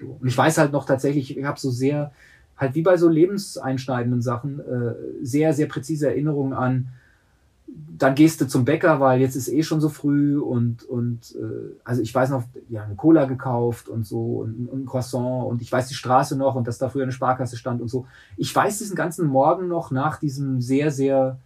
So. 0.00 0.18
Und 0.20 0.26
ich 0.26 0.36
weiß 0.36 0.58
halt 0.58 0.72
noch 0.72 0.84
tatsächlich, 0.84 1.36
ich 1.36 1.44
habe 1.44 1.60
so 1.60 1.70
sehr, 1.70 2.12
halt 2.56 2.74
wie 2.74 2.82
bei 2.82 2.96
so 2.96 3.08
lebenseinschneidenden 3.08 4.22
Sachen, 4.22 4.60
äh, 4.60 4.94
sehr, 5.22 5.52
sehr 5.52 5.66
präzise 5.66 6.08
Erinnerungen 6.08 6.52
an, 6.52 6.88
dann 7.66 8.14
gehst 8.14 8.40
du 8.40 8.48
zum 8.48 8.64
Bäcker, 8.64 9.00
weil 9.00 9.20
jetzt 9.20 9.36
ist 9.36 9.48
eh 9.48 9.62
schon 9.62 9.80
so 9.80 9.88
früh 9.88 10.38
und, 10.38 10.82
und 10.84 11.34
äh, 11.36 11.74
also 11.84 12.02
ich 12.02 12.14
weiß 12.14 12.30
noch, 12.30 12.44
ja, 12.68 12.82
eine 12.82 12.96
Cola 12.96 13.26
gekauft 13.26 13.88
und 13.88 14.04
so 14.06 14.40
und, 14.40 14.68
und 14.68 14.82
ein 14.82 14.86
Croissant 14.86 15.46
und 15.46 15.62
ich 15.62 15.70
weiß 15.70 15.88
die 15.88 15.94
Straße 15.94 16.36
noch 16.36 16.54
und 16.54 16.66
dass 16.66 16.78
da 16.78 16.88
früher 16.88 17.04
eine 17.04 17.12
Sparkasse 17.12 17.56
stand 17.56 17.80
und 17.80 17.88
so. 17.88 18.06
Ich 18.36 18.54
weiß 18.54 18.78
diesen 18.78 18.96
ganzen 18.96 19.26
Morgen 19.26 19.68
noch 19.68 19.90
nach 19.90 20.18
diesem 20.18 20.60
sehr, 20.60 20.90
sehr 20.90 21.38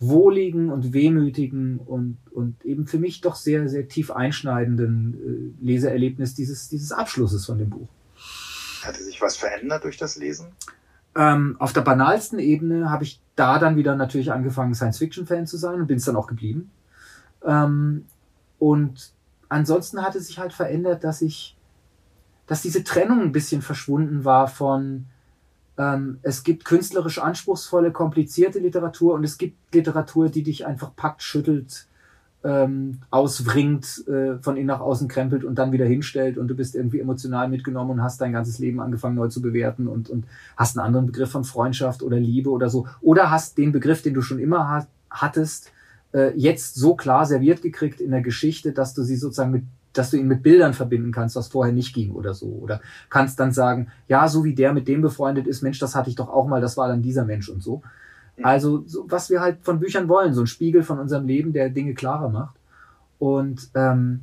wohligen 0.00 0.70
und 0.70 0.92
wehmütigen 0.92 1.78
und, 1.78 2.18
und 2.32 2.64
eben 2.64 2.86
für 2.86 2.98
mich 2.98 3.20
doch 3.20 3.36
sehr, 3.36 3.68
sehr 3.68 3.86
tief 3.86 4.10
einschneidenden 4.10 5.54
äh, 5.60 5.64
Leseerlebnis 5.64 6.34
dieses, 6.34 6.68
dieses 6.68 6.90
Abschlusses 6.90 7.46
von 7.46 7.58
dem 7.58 7.70
Buch. 7.70 7.88
Hatte 8.82 9.02
sich 9.02 9.22
was 9.22 9.36
verändert 9.36 9.84
durch 9.84 9.96
das 9.96 10.16
Lesen? 10.16 10.48
Ähm, 11.14 11.56
auf 11.60 11.72
der 11.72 11.82
banalsten 11.82 12.40
Ebene 12.40 12.90
habe 12.90 13.04
ich 13.04 13.20
da 13.36 13.58
dann 13.58 13.76
wieder 13.76 13.96
natürlich 13.96 14.32
angefangen, 14.32 14.74
Science-Fiction-Fan 14.74 15.46
zu 15.46 15.56
sein 15.56 15.80
und 15.80 15.86
bin 15.86 15.96
es 15.96 16.04
dann 16.04 16.16
auch 16.16 16.26
geblieben. 16.26 16.70
Ähm, 17.44 18.06
und 18.58 19.12
ansonsten 19.48 20.02
hatte 20.02 20.20
sich 20.20 20.38
halt 20.38 20.52
verändert, 20.52 21.04
dass 21.04 21.22
ich, 21.22 21.56
dass 22.46 22.62
diese 22.62 22.84
Trennung 22.84 23.20
ein 23.20 23.32
bisschen 23.32 23.62
verschwunden 23.62 24.24
war 24.24 24.48
von, 24.48 25.06
ähm, 25.78 26.18
es 26.22 26.44
gibt 26.44 26.64
künstlerisch 26.64 27.18
anspruchsvolle, 27.18 27.92
komplizierte 27.92 28.58
Literatur 28.58 29.14
und 29.14 29.24
es 29.24 29.38
gibt 29.38 29.74
Literatur, 29.74 30.28
die 30.28 30.42
dich 30.42 30.66
einfach 30.66 30.94
packt, 30.94 31.22
schüttelt, 31.22 31.86
ähm, 32.44 32.98
auswringt, 33.10 34.06
äh, 34.08 34.38
von 34.40 34.56
innen 34.56 34.66
nach 34.66 34.80
außen 34.80 35.08
krempelt 35.08 35.44
und 35.44 35.56
dann 35.56 35.72
wieder 35.72 35.86
hinstellt 35.86 36.38
und 36.38 36.48
du 36.48 36.54
bist 36.54 36.74
irgendwie 36.74 37.00
emotional 37.00 37.48
mitgenommen 37.48 37.92
und 37.92 38.02
hast 38.02 38.20
dein 38.20 38.32
ganzes 38.32 38.58
Leben 38.58 38.80
angefangen 38.80 39.14
neu 39.14 39.28
zu 39.28 39.40
bewerten 39.40 39.86
und, 39.86 40.10
und 40.10 40.24
hast 40.56 40.76
einen 40.76 40.86
anderen 40.86 41.06
Begriff 41.06 41.30
von 41.30 41.44
Freundschaft 41.44 42.02
oder 42.02 42.18
Liebe 42.18 42.50
oder 42.50 42.68
so. 42.68 42.86
Oder 43.00 43.30
hast 43.30 43.58
den 43.58 43.72
Begriff, 43.72 44.02
den 44.02 44.14
du 44.14 44.22
schon 44.22 44.38
immer 44.38 44.68
hat, 44.68 44.88
hattest, 45.10 45.72
äh, 46.12 46.32
jetzt 46.36 46.74
so 46.74 46.94
klar 46.94 47.26
serviert 47.26 47.62
gekriegt 47.62 48.00
in 48.00 48.10
der 48.10 48.22
Geschichte, 48.22 48.72
dass 48.72 48.94
du 48.94 49.02
sie 49.02 49.16
sozusagen 49.16 49.52
mit 49.52 49.64
dass 49.92 50.10
du 50.10 50.16
ihn 50.16 50.26
mit 50.26 50.42
Bildern 50.42 50.72
verbinden 50.72 51.12
kannst, 51.12 51.36
was 51.36 51.48
vorher 51.48 51.74
nicht 51.74 51.94
ging 51.94 52.12
oder 52.12 52.32
so. 52.32 52.46
Oder 52.46 52.80
kannst 53.10 53.38
dann 53.38 53.52
sagen, 53.52 53.88
ja, 54.08 54.26
so 54.26 54.42
wie 54.42 54.54
der 54.54 54.72
mit 54.72 54.88
dem 54.88 55.02
befreundet 55.02 55.46
ist, 55.46 55.62
Mensch, 55.62 55.78
das 55.78 55.94
hatte 55.94 56.08
ich 56.08 56.16
doch 56.16 56.30
auch 56.30 56.46
mal, 56.46 56.62
das 56.62 56.78
war 56.78 56.88
dann 56.88 57.02
dieser 57.02 57.26
Mensch 57.26 57.50
und 57.50 57.62
so. 57.62 57.82
Also, 58.44 58.84
so, 58.86 59.04
was 59.08 59.30
wir 59.30 59.40
halt 59.40 59.58
von 59.62 59.80
Büchern 59.80 60.08
wollen, 60.08 60.34
so 60.34 60.42
ein 60.42 60.46
Spiegel 60.46 60.82
von 60.82 60.98
unserem 60.98 61.26
Leben, 61.26 61.52
der 61.52 61.70
Dinge 61.70 61.94
klarer 61.94 62.28
macht. 62.28 62.56
Und 63.18 63.70
ähm, 63.74 64.20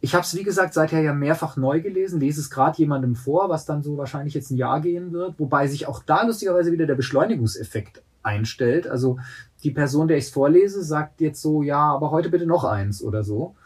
ich 0.00 0.14
habe 0.14 0.24
es, 0.24 0.34
wie 0.34 0.42
gesagt, 0.42 0.72
seither 0.72 1.00
ja 1.00 1.12
mehrfach 1.12 1.56
neu 1.56 1.80
gelesen, 1.80 2.20
lese 2.20 2.40
es 2.40 2.50
gerade 2.50 2.78
jemandem 2.78 3.14
vor, 3.14 3.50
was 3.50 3.66
dann 3.66 3.82
so 3.82 3.98
wahrscheinlich 3.98 4.32
jetzt 4.32 4.50
ein 4.50 4.56
Jahr 4.56 4.80
gehen 4.80 5.12
wird, 5.12 5.38
wobei 5.38 5.66
sich 5.66 5.86
auch 5.86 6.02
da 6.02 6.24
lustigerweise 6.24 6.72
wieder 6.72 6.86
der 6.86 6.94
Beschleunigungseffekt 6.94 8.02
einstellt. 8.22 8.86
Also 8.86 9.18
die 9.62 9.70
Person, 9.70 10.08
der 10.08 10.16
ich 10.16 10.24
es 10.24 10.30
vorlese, 10.30 10.82
sagt 10.82 11.20
jetzt 11.20 11.42
so, 11.42 11.62
ja, 11.62 11.92
aber 11.92 12.10
heute 12.10 12.30
bitte 12.30 12.46
noch 12.46 12.64
eins 12.64 13.02
oder 13.02 13.22
so. 13.24 13.54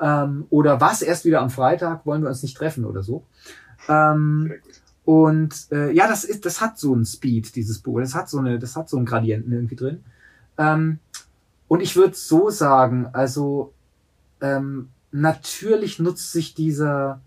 Ähm, 0.00 0.46
oder 0.50 0.80
was, 0.80 1.00
erst 1.00 1.24
wieder 1.24 1.40
am 1.40 1.50
Freitag, 1.50 2.04
wollen 2.04 2.22
wir 2.22 2.28
uns 2.28 2.42
nicht 2.42 2.56
treffen 2.56 2.84
oder 2.84 3.02
so. 3.02 3.24
Ähm, 3.88 4.52
und 5.10 5.66
äh, 5.72 5.90
ja, 5.90 6.06
das 6.06 6.22
ist, 6.22 6.46
das 6.46 6.60
hat 6.60 6.78
so 6.78 6.94
einen 6.94 7.04
Speed, 7.04 7.56
dieses 7.56 7.80
Buch. 7.80 7.98
Das 7.98 8.14
hat 8.14 8.28
so 8.28 8.38
eine, 8.38 8.60
das 8.60 8.76
hat 8.76 8.88
so 8.88 8.96
einen 8.96 9.06
Gradienten 9.06 9.52
irgendwie 9.52 9.74
drin. 9.74 10.04
Ähm, 10.56 11.00
und 11.66 11.80
ich 11.80 11.96
würde 11.96 12.14
so 12.14 12.48
sagen, 12.50 13.08
also 13.12 13.72
ähm, 14.40 14.90
natürlich 15.10 15.98
nutzt 15.98 16.30
sich 16.30 16.54
dieser 16.54 17.20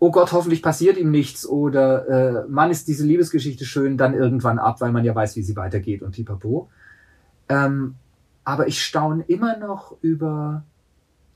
Oh 0.00 0.10
Gott, 0.10 0.32
hoffentlich 0.32 0.60
passiert 0.60 0.96
ihm 0.96 1.12
nichts 1.12 1.46
oder 1.46 2.08
äh, 2.08 2.48
Mann 2.48 2.72
ist 2.72 2.88
diese 2.88 3.06
Liebesgeschichte 3.06 3.64
schön 3.64 3.96
dann 3.96 4.12
irgendwann 4.12 4.58
ab, 4.58 4.80
weil 4.80 4.90
man 4.90 5.04
ja 5.04 5.14
weiß, 5.14 5.36
wie 5.36 5.42
sie 5.42 5.54
weitergeht 5.54 6.02
und 6.02 6.16
pipapo. 6.16 6.68
Ähm, 7.48 7.94
aber 8.42 8.66
ich 8.66 8.82
staune 8.82 9.22
immer 9.28 9.56
noch 9.56 9.96
über 10.00 10.64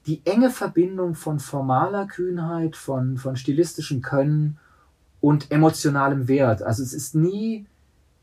die 0.06 0.22
enge 0.24 0.50
Verbindung 0.50 1.14
von 1.14 1.38
formaler 1.38 2.08
Kühnheit, 2.08 2.74
von, 2.74 3.16
von 3.16 3.36
stilistischem 3.36 4.02
Können 4.02 4.58
und 5.22 5.50
emotionalem 5.50 6.28
Wert. 6.28 6.62
Also 6.62 6.82
es 6.82 6.92
ist 6.92 7.14
nie 7.14 7.64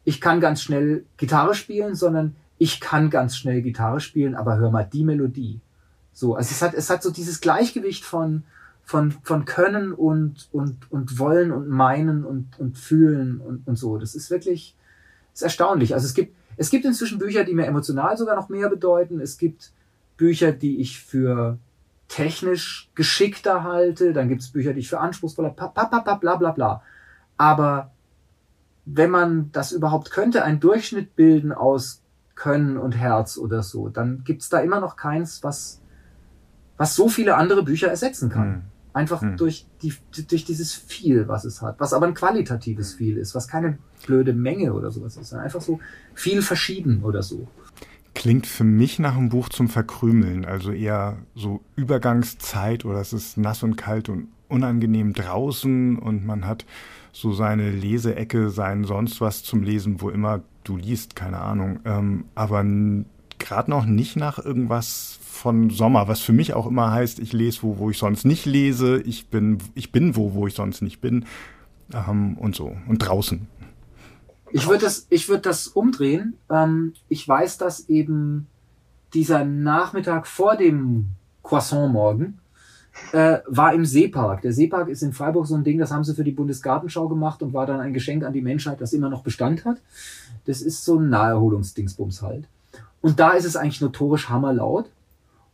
ich 0.10 0.22
kann 0.22 0.42
ganz 0.42 0.64
schnell 0.64 1.06
Gitarre 1.18 1.54
spielen, 1.54 1.94
sondern 1.94 2.36
ich 2.58 2.80
kann 2.80 3.12
ganz 3.12 3.38
schnell 3.38 3.62
Gitarre 3.62 4.00
spielen, 4.00 4.34
aber 4.34 4.58
hör 4.58 4.72
mal 4.72 4.84
die 4.84 5.04
Melodie. 5.04 5.60
So, 6.14 6.36
also 6.36 6.50
es 6.52 6.64
hat, 6.64 6.74
es 6.74 6.90
hat 6.90 7.04
so 7.04 7.12
dieses 7.12 7.42
Gleichgewicht 7.42 8.04
von, 8.04 8.42
von, 8.84 9.12
von 9.24 9.46
Können 9.46 9.94
und, 9.94 10.50
und, 10.52 10.92
und 10.92 11.20
Wollen 11.20 11.52
und 11.52 11.70
Meinen 11.70 12.26
und, 12.26 12.60
und 12.60 12.78
Fühlen 12.78 13.40
und, 13.40 13.68
und 13.68 13.76
so. 13.76 14.00
Das 14.00 14.16
ist 14.16 14.32
wirklich, 14.32 14.76
ist 15.34 15.44
erstaunlich. 15.44 15.94
Also 15.94 16.08
es 16.08 16.16
gibt, 16.16 16.36
es 16.58 16.72
gibt 16.72 16.86
inzwischen 16.86 17.20
Bücher, 17.20 17.44
die 17.44 17.54
mir 17.54 17.68
emotional 17.68 18.18
sogar 18.18 18.36
noch 18.36 18.50
mehr 18.50 18.68
bedeuten. 18.68 19.22
Es 19.22 19.38
gibt 19.38 19.72
Bücher, 20.18 20.52
die 20.52 20.82
ich 20.82 21.00
für 21.00 21.60
technisch 22.10 22.90
geschickter 22.96 23.64
halte. 23.64 24.12
Dann 24.12 24.28
gibt 24.28 24.42
es 24.42 24.52
Bücher, 24.52 24.74
die 24.74 24.82
ich 24.82 24.90
für 24.90 25.00
anspruchsvoller, 25.00 25.52
bla, 25.52 25.68
bla, 25.68 26.16
bla, 26.16 26.36
bla, 26.36 26.52
bla. 26.52 26.84
Aber 27.38 27.92
wenn 28.86 29.12
man 29.12 29.52
das 29.54 29.72
überhaupt 29.72 30.12
könnte, 30.12 30.44
einen 30.44 30.60
Durchschnitt 30.60 31.16
bilden 31.16 31.54
aus 31.54 32.02
Können 32.36 32.78
und 32.78 32.94
Herz 32.94 33.38
oder 33.38 33.64
so, 33.64 33.90
dann 33.90 34.24
gibt 34.24 34.42
es 34.42 34.50
da 34.50 34.60
immer 34.60 34.80
noch 34.80 34.96
keins, 34.98 35.44
was, 35.44 35.82
was 36.78 36.96
so 36.96 37.08
viele 37.08 37.36
andere 37.36 37.64
Bücher 37.64 37.88
ersetzen 37.88 38.30
kann. 38.30 38.50
Mhm. 38.50 38.62
Einfach 38.92 39.22
hm. 39.22 39.38
durch, 39.38 39.68
die, 39.84 39.94
durch 40.28 40.46
dieses 40.46 40.74
viel, 40.74 41.28
was 41.28 41.46
es 41.46 41.62
hat, 41.62 41.80
was 41.80 41.94
aber 41.94 42.08
ein 42.08 42.16
qualitatives 42.16 42.96
viel 42.96 43.18
ist, 43.18 43.36
was 43.36 43.48
keine 43.48 43.78
blöde 44.04 44.34
Menge 44.34 44.74
oder 44.74 44.90
sowas 44.90 45.16
ist, 45.16 45.30
sondern 45.30 45.46
einfach 45.46 45.62
so 45.62 45.80
viel 46.16 46.42
verschieden 46.42 47.04
oder 47.04 47.22
so. 47.22 47.48
Klingt 48.20 48.48
für 48.48 48.66
mich 48.66 49.00
nach 49.00 49.16
einem 49.16 49.30
Buch 49.30 49.48
zum 49.48 49.70
Verkrümeln, 49.70 50.44
also 50.44 50.74
eher 50.74 51.20
so 51.36 51.62
Übergangszeit 51.78 52.84
oder 52.84 53.00
es 53.00 53.14
ist 53.14 53.38
nass 53.38 53.64
und 53.64 53.78
kalt 53.78 54.10
und 54.10 54.28
unangenehm 54.50 55.14
draußen 55.14 55.98
und 55.98 56.26
man 56.26 56.46
hat 56.46 56.66
so 57.14 57.32
seine 57.32 57.72
Leseecke, 57.72 58.50
sein 58.50 58.84
sonst 58.84 59.22
was 59.22 59.44
zum 59.44 59.64
Lesen, 59.64 60.02
wo 60.02 60.10
immer 60.10 60.42
du 60.66 60.76
liest, 60.76 61.16
keine 61.16 61.40
Ahnung. 61.40 61.80
Ähm, 61.86 62.26
aber 62.36 62.66
gerade 63.38 63.72
noch 63.72 63.86
nicht 63.86 64.18
nach 64.18 64.38
irgendwas 64.38 65.18
von 65.22 65.70
Sommer, 65.70 66.10
was 66.10 66.20
für 66.20 66.34
mich 66.34 66.54
auch 66.54 66.68
immer 66.68 66.92
heißt, 66.92 67.20
ich 67.20 67.32
lese 67.32 67.64
wo, 67.64 67.78
wo 67.78 67.90
ich 67.90 67.98
sonst 67.98 68.26
nicht 68.26 68.46
lese, 68.46 69.02
ich 69.02 69.28
bin, 69.28 69.60
ich 69.76 69.94
bin 69.94 70.18
wo, 70.18 70.34
wo 70.34 70.46
ich 70.46 70.56
sonst 70.56 70.82
nicht 70.82 71.00
bin 71.00 71.24
ähm, 71.94 72.38
und 72.38 72.54
so 72.54 72.76
und 72.86 72.98
draußen. 72.98 73.48
Ich 74.52 74.68
würde 74.68 74.86
das, 74.86 75.08
ich 75.10 75.30
würde 75.30 75.42
das 75.44 75.68
umdrehen. 75.68 76.36
Ähm, 76.50 76.94
ich 77.08 77.28
weiß, 77.28 77.58
dass 77.58 77.90
eben 77.90 78.48
dieser 79.14 79.46
Nachmittag 79.46 80.28
vor 80.28 80.56
dem 80.56 81.08
Croissant 81.44 81.92
morgen 81.92 82.40
äh, 83.12 83.40
war 83.48 83.74
im 83.74 83.86
Seepark. 83.86 84.42
Der 84.42 84.54
Seepark 84.54 84.90
ist 84.90 85.02
in 85.02 85.14
Freiburg 85.14 85.48
so 85.48 85.56
ein 85.56 85.64
Ding, 85.64 85.80
das 85.80 85.92
haben 85.92 86.04
sie 86.04 86.16
für 86.16 86.24
die 86.24 86.32
Bundesgartenschau 86.32 87.08
gemacht 87.08 87.42
und 87.42 87.54
war 87.54 87.66
dann 87.66 87.80
ein 87.80 87.94
Geschenk 87.94 88.24
an 88.24 88.34
die 88.34 88.42
Menschheit, 88.42 88.82
das 88.82 88.94
immer 88.94 89.10
noch 89.10 89.24
Bestand 89.24 89.66
hat. 89.66 89.78
Das 90.46 90.62
ist 90.62 90.86
so 90.86 90.98
ein 90.98 91.10
Naherholungsdingsbums 91.10 92.22
halt. 92.22 92.48
Und 93.02 93.20
da 93.20 93.32
ist 93.32 93.46
es 93.46 93.56
eigentlich 93.56 93.82
notorisch 93.82 94.30
hammerlaut. 94.30 94.90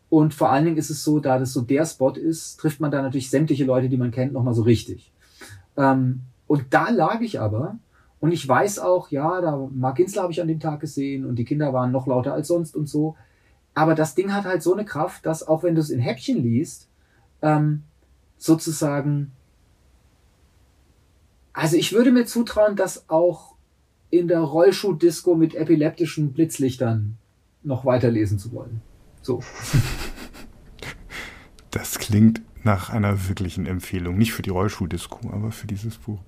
Und 0.09 0.33
vor 0.33 0.51
allen 0.51 0.65
Dingen 0.65 0.77
ist 0.77 0.89
es 0.89 1.03
so, 1.03 1.19
da 1.19 1.39
das 1.39 1.53
so 1.53 1.61
der 1.61 1.85
Spot 1.85 2.11
ist, 2.11 2.57
trifft 2.59 2.79
man 2.79 2.91
da 2.91 3.01
natürlich 3.01 3.29
sämtliche 3.29 3.65
Leute, 3.65 3.89
die 3.89 3.97
man 3.97 4.11
kennt, 4.11 4.33
nochmal 4.33 4.53
so 4.53 4.61
richtig. 4.61 5.11
Ähm, 5.77 6.21
und 6.47 6.65
da 6.69 6.89
lag 6.89 7.21
ich 7.21 7.39
aber 7.39 7.77
und 8.25 8.31
ich 8.31 8.47
weiß 8.47 8.79
auch, 8.79 9.11
ja, 9.11 9.39
da 9.39 9.69
Mark 9.71 9.97
Ginsler 9.97 10.23
habe 10.23 10.33
ich 10.33 10.41
an 10.41 10.47
dem 10.47 10.59
Tag 10.59 10.79
gesehen 10.79 11.27
und 11.27 11.35
die 11.35 11.45
Kinder 11.45 11.73
waren 11.73 11.91
noch 11.91 12.07
lauter 12.07 12.33
als 12.33 12.47
sonst 12.47 12.75
und 12.75 12.89
so. 12.89 13.15
Aber 13.75 13.93
das 13.93 14.15
Ding 14.15 14.33
hat 14.33 14.45
halt 14.45 14.63
so 14.63 14.73
eine 14.73 14.83
Kraft, 14.83 15.27
dass 15.27 15.47
auch 15.47 15.61
wenn 15.61 15.75
du 15.75 15.81
es 15.81 15.91
in 15.91 15.99
Häppchen 15.99 16.41
liest, 16.41 16.89
ähm, 17.43 17.83
sozusagen, 18.39 19.31
also 21.53 21.77
ich 21.77 21.93
würde 21.93 22.11
mir 22.11 22.25
zutrauen, 22.25 22.75
dass 22.75 23.07
auch 23.11 23.53
in 24.09 24.27
der 24.27 24.39
Rollschuh-Disco 24.39 25.35
mit 25.35 25.53
epileptischen 25.53 26.33
Blitzlichtern 26.33 27.19
noch 27.61 27.85
weiterlesen 27.85 28.39
zu 28.39 28.51
wollen. 28.53 28.81
So. 29.21 29.41
Das 31.69 31.99
klingt 31.99 32.41
nach 32.63 32.89
einer 32.89 33.27
wirklichen 33.27 33.65
Empfehlung. 33.65 34.17
Nicht 34.17 34.33
für 34.33 34.41
die 34.41 34.49
Rollschuhdisco, 34.49 35.29
aber 35.31 35.51
für 35.51 35.67
dieses 35.67 35.97
Buch. 35.97 36.19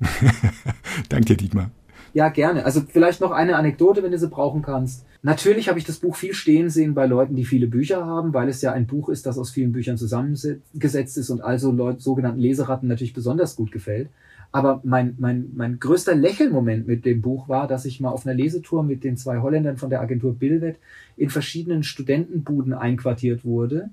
Danke 1.10 1.26
dir, 1.26 1.38
Dietmar. 1.38 1.72
Ja, 2.18 2.30
gerne. 2.30 2.66
Also 2.66 2.82
vielleicht 2.82 3.22
noch 3.22 3.30
eine 3.30 3.58
Anekdote, 3.58 4.02
wenn 4.02 4.10
du 4.10 4.18
sie 4.18 4.28
brauchen 4.28 4.64
kannst. 4.64 5.06
Natürlich 5.22 5.70
habe 5.70 5.78
ich 5.78 5.86
das 5.86 6.00
Buch 6.00 6.16
viel 6.16 6.34
stehen 6.34 6.72
sehen 6.72 6.96
bei 6.96 7.06
Leuten, 7.06 7.36
die 7.36 7.46
viele 7.46 7.68
Bücher 7.68 8.08
haben, 8.08 8.34
weil 8.34 8.50
es 8.50 8.60
ja 8.64 8.72
ein 8.72 8.88
Buch 8.88 9.10
ist, 9.10 9.28
das 9.28 9.38
aus 9.38 9.52
vielen 9.52 9.72
Büchern 9.72 10.00
zusammengesetzt 10.00 11.16
ist 11.16 11.30
und 11.30 11.42
also 11.42 11.72
Leute, 11.72 12.02
sogenannten 12.02 12.40
Leseratten 12.40 12.90
natürlich 12.90 13.14
besonders 13.14 13.56
gut 13.56 13.72
gefällt. 13.72 14.10
Aber 14.52 14.82
mein, 14.84 15.14
mein, 15.20 15.52
mein 15.54 15.80
größter 15.80 16.16
Lächelmoment 16.16 16.88
mit 16.88 17.06
dem 17.06 17.22
Buch 17.22 17.50
war, 17.50 17.68
dass 17.68 17.86
ich 17.86 18.00
mal 18.00 18.10
auf 18.10 18.26
einer 18.26 18.34
Lesetour 18.34 18.82
mit 18.82 19.04
den 19.04 19.16
zwei 19.16 19.38
Holländern 19.38 19.78
von 19.78 19.92
der 19.92 20.02
Agentur 20.02 20.34
Bilvet 20.34 20.78
in 21.18 21.30
verschiedenen 21.30 21.84
Studentenbuden 21.84 22.74
einquartiert 22.74 23.46
wurde 23.46 23.92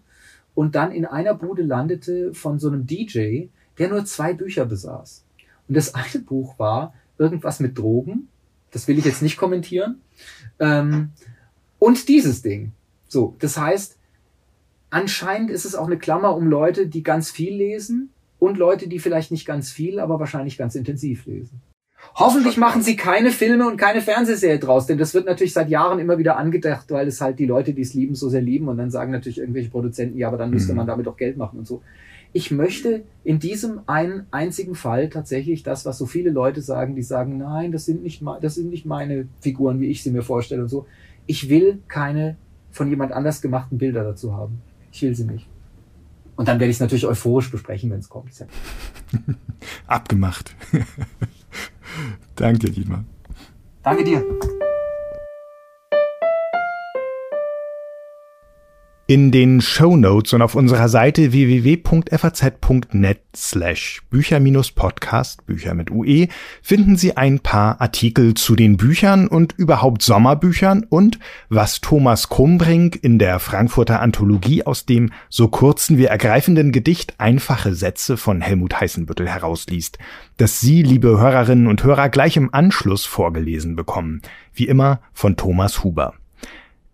und 0.54 0.76
dann 0.76 0.92
in 0.92 1.04
einer 1.04 1.34
Bude 1.34 1.62
landete 1.62 2.32
von 2.32 2.58
so 2.58 2.68
einem 2.68 2.86
DJ, 2.86 3.48
der 3.78 3.90
nur 3.90 4.06
zwei 4.06 4.32
Bücher 4.32 4.64
besaß. 4.64 5.26
Und 5.68 5.76
das 5.76 5.94
eine 5.94 6.22
Buch 6.24 6.58
war 6.58 6.94
irgendwas 7.18 7.60
mit 7.60 7.78
Drogen. 7.78 8.28
Das 8.70 8.88
will 8.88 8.98
ich 8.98 9.04
jetzt 9.04 9.22
nicht 9.22 9.36
kommentieren. 9.36 10.00
Ähm, 10.58 11.10
und 11.78 12.08
dieses 12.08 12.42
Ding. 12.42 12.72
So, 13.08 13.36
das 13.38 13.56
heißt, 13.56 13.98
anscheinend 14.90 15.50
ist 15.50 15.64
es 15.64 15.74
auch 15.74 15.86
eine 15.86 15.98
Klammer 15.98 16.36
um 16.36 16.46
Leute, 16.46 16.86
die 16.86 17.02
ganz 17.02 17.30
viel 17.30 17.54
lesen 17.54 18.10
und 18.38 18.58
Leute, 18.58 18.88
die 18.88 18.98
vielleicht 18.98 19.30
nicht 19.30 19.46
ganz 19.46 19.70
viel, 19.70 20.00
aber 20.00 20.18
wahrscheinlich 20.18 20.58
ganz 20.58 20.74
intensiv 20.74 21.26
lesen. 21.26 21.60
Hoffentlich 22.16 22.56
machen 22.56 22.82
sie 22.82 22.96
keine 22.96 23.30
Filme 23.30 23.66
und 23.66 23.76
keine 23.76 24.00
Fernsehserie 24.00 24.58
draus, 24.58 24.86
denn 24.86 24.98
das 24.98 25.14
wird 25.14 25.26
natürlich 25.26 25.52
seit 25.52 25.68
Jahren 25.68 25.98
immer 25.98 26.18
wieder 26.18 26.36
angedacht, 26.36 26.90
weil 26.90 27.08
es 27.08 27.20
halt 27.20 27.38
die 27.38 27.46
Leute, 27.46 27.72
die 27.72 27.82
es 27.82 27.94
lieben, 27.94 28.14
so 28.14 28.28
sehr 28.28 28.42
lieben 28.42 28.68
und 28.68 28.76
dann 28.76 28.90
sagen 28.90 29.10
natürlich 29.10 29.38
irgendwelche 29.38 29.70
Produzenten, 29.70 30.18
ja, 30.18 30.28
aber 30.28 30.36
dann 30.36 30.50
müsste 30.50 30.72
mhm. 30.72 30.78
man 30.78 30.86
damit 30.86 31.08
auch 31.08 31.16
Geld 31.16 31.36
machen 31.36 31.58
und 31.58 31.66
so. 31.66 31.82
Ich 32.36 32.50
möchte 32.50 33.04
in 33.22 33.38
diesem 33.38 33.82
einen 33.86 34.26
einzigen 34.32 34.74
Fall 34.74 35.08
tatsächlich 35.08 35.62
das, 35.62 35.86
was 35.86 35.98
so 35.98 36.04
viele 36.04 36.30
Leute 36.30 36.62
sagen, 36.62 36.96
die 36.96 37.02
sagen, 37.02 37.38
nein, 37.38 37.70
das 37.70 37.86
sind 37.86 38.02
nicht, 38.02 38.22
das 38.40 38.56
sind 38.56 38.70
nicht 38.70 38.84
meine 38.84 39.28
Figuren, 39.40 39.80
wie 39.80 39.86
ich 39.86 40.02
sie 40.02 40.10
mir 40.10 40.22
vorstelle 40.22 40.62
und 40.62 40.68
so. 40.68 40.86
Ich 41.26 41.48
will 41.48 41.78
keine 41.86 42.36
von 42.72 42.90
jemand 42.90 43.12
anders 43.12 43.40
gemachten 43.40 43.78
Bilder 43.78 44.02
dazu 44.02 44.34
haben. 44.34 44.60
Ich 44.90 45.00
will 45.02 45.14
sie 45.14 45.24
nicht. 45.24 45.46
Und 46.34 46.48
dann 46.48 46.58
werde 46.58 46.70
ich 46.70 46.76
es 46.76 46.80
natürlich 46.80 47.06
euphorisch 47.06 47.52
besprechen, 47.52 47.90
wenn 47.90 48.00
es 48.00 48.08
kommt. 48.08 48.32
Abgemacht. 49.86 50.56
Danke 52.34 52.58
dir, 52.58 52.72
Dietmar. 52.72 53.04
Danke 53.84 54.02
dir. 54.02 54.24
In 59.14 59.30
den 59.30 59.60
Show 59.60 59.96
Notes 59.96 60.32
und 60.32 60.42
auf 60.42 60.56
unserer 60.56 60.88
Seite 60.88 61.30
www.faz.net 61.30 63.20
slash 63.36 64.02
Bücher-Podcast, 64.10 65.46
Bücher 65.46 65.74
mit 65.74 65.92
UE, 65.92 66.26
finden 66.62 66.96
Sie 66.96 67.16
ein 67.16 67.38
paar 67.38 67.80
Artikel 67.80 68.34
zu 68.34 68.56
den 68.56 68.76
Büchern 68.76 69.28
und 69.28 69.54
überhaupt 69.56 70.02
Sommerbüchern 70.02 70.84
und 70.88 71.20
was 71.48 71.80
Thomas 71.80 72.28
Krumbrink 72.28 72.98
in 73.04 73.20
der 73.20 73.38
Frankfurter 73.38 74.00
Anthologie 74.00 74.66
aus 74.66 74.84
dem 74.84 75.12
so 75.28 75.46
kurzen 75.46 75.96
wie 75.96 76.06
ergreifenden 76.06 76.72
Gedicht 76.72 77.14
Einfache 77.18 77.76
Sätze 77.76 78.16
von 78.16 78.40
Helmut 78.40 78.80
Heißenbüttel 78.80 79.28
herausliest, 79.28 79.96
das 80.38 80.58
Sie, 80.58 80.82
liebe 80.82 81.20
Hörerinnen 81.20 81.68
und 81.68 81.84
Hörer, 81.84 82.08
gleich 82.08 82.36
im 82.36 82.52
Anschluss 82.52 83.06
vorgelesen 83.06 83.76
bekommen. 83.76 84.22
Wie 84.52 84.66
immer 84.66 84.98
von 85.12 85.36
Thomas 85.36 85.84
Huber. 85.84 86.14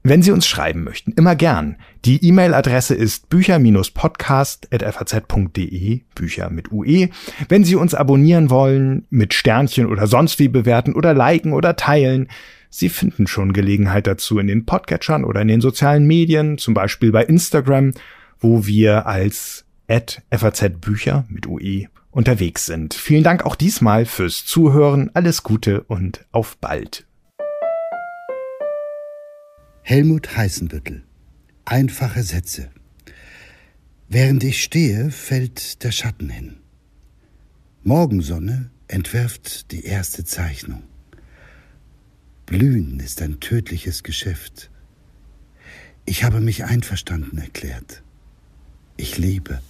Wenn 0.02 0.22
Sie 0.22 0.30
uns 0.30 0.46
schreiben 0.46 0.82
möchten, 0.82 1.12
immer 1.12 1.36
gern. 1.36 1.76
Die 2.06 2.24
E-Mail-Adresse 2.24 2.94
ist 2.94 3.28
bücher-podcast.faz.de, 3.28 6.00
Bücher 6.14 6.48
mit 6.48 6.72
UE. 6.72 7.10
Wenn 7.50 7.64
Sie 7.64 7.76
uns 7.76 7.94
abonnieren 7.94 8.48
wollen, 8.48 9.04
mit 9.10 9.34
Sternchen 9.34 9.84
oder 9.86 10.06
sonst 10.06 10.38
wie 10.38 10.48
bewerten 10.48 10.94
oder 10.94 11.12
liken 11.12 11.52
oder 11.52 11.76
teilen, 11.76 12.28
Sie 12.70 12.88
finden 12.88 13.26
schon 13.26 13.52
Gelegenheit 13.52 14.06
dazu 14.06 14.38
in 14.38 14.46
den 14.46 14.64
Podcatchern 14.64 15.24
oder 15.24 15.42
in 15.42 15.48
den 15.48 15.60
sozialen 15.60 16.06
Medien, 16.06 16.56
zum 16.56 16.72
Beispiel 16.72 17.12
bei 17.12 17.24
Instagram, 17.24 17.92
wo 18.38 18.64
wir 18.64 19.06
als 19.06 19.66
FAZ 19.88 20.80
Bücher 20.80 21.26
mit 21.28 21.46
UE 21.46 21.88
unterwegs 22.10 22.64
sind. 22.64 22.94
Vielen 22.94 23.24
Dank 23.24 23.44
auch 23.44 23.56
diesmal 23.56 24.06
fürs 24.06 24.46
Zuhören. 24.46 25.10
Alles 25.12 25.42
Gute 25.42 25.82
und 25.82 26.24
auf 26.32 26.56
bald. 26.56 27.04
Helmut 29.82 30.36
Heißenbüttel. 30.36 31.02
Einfache 31.64 32.22
Sätze. 32.22 32.70
Während 34.08 34.44
ich 34.44 34.62
stehe, 34.62 35.10
fällt 35.10 35.82
der 35.82 35.90
Schatten 35.90 36.28
hin. 36.28 36.56
Morgensonne 37.82 38.70
entwirft 38.88 39.72
die 39.72 39.84
erste 39.84 40.24
Zeichnung. 40.24 40.82
Blühen 42.46 43.00
ist 43.00 43.22
ein 43.22 43.40
tödliches 43.40 44.02
Geschäft. 44.02 44.70
Ich 46.04 46.24
habe 46.24 46.40
mich 46.40 46.64
einverstanden 46.64 47.38
erklärt. 47.38 48.02
Ich 48.96 49.18
liebe. 49.18 49.60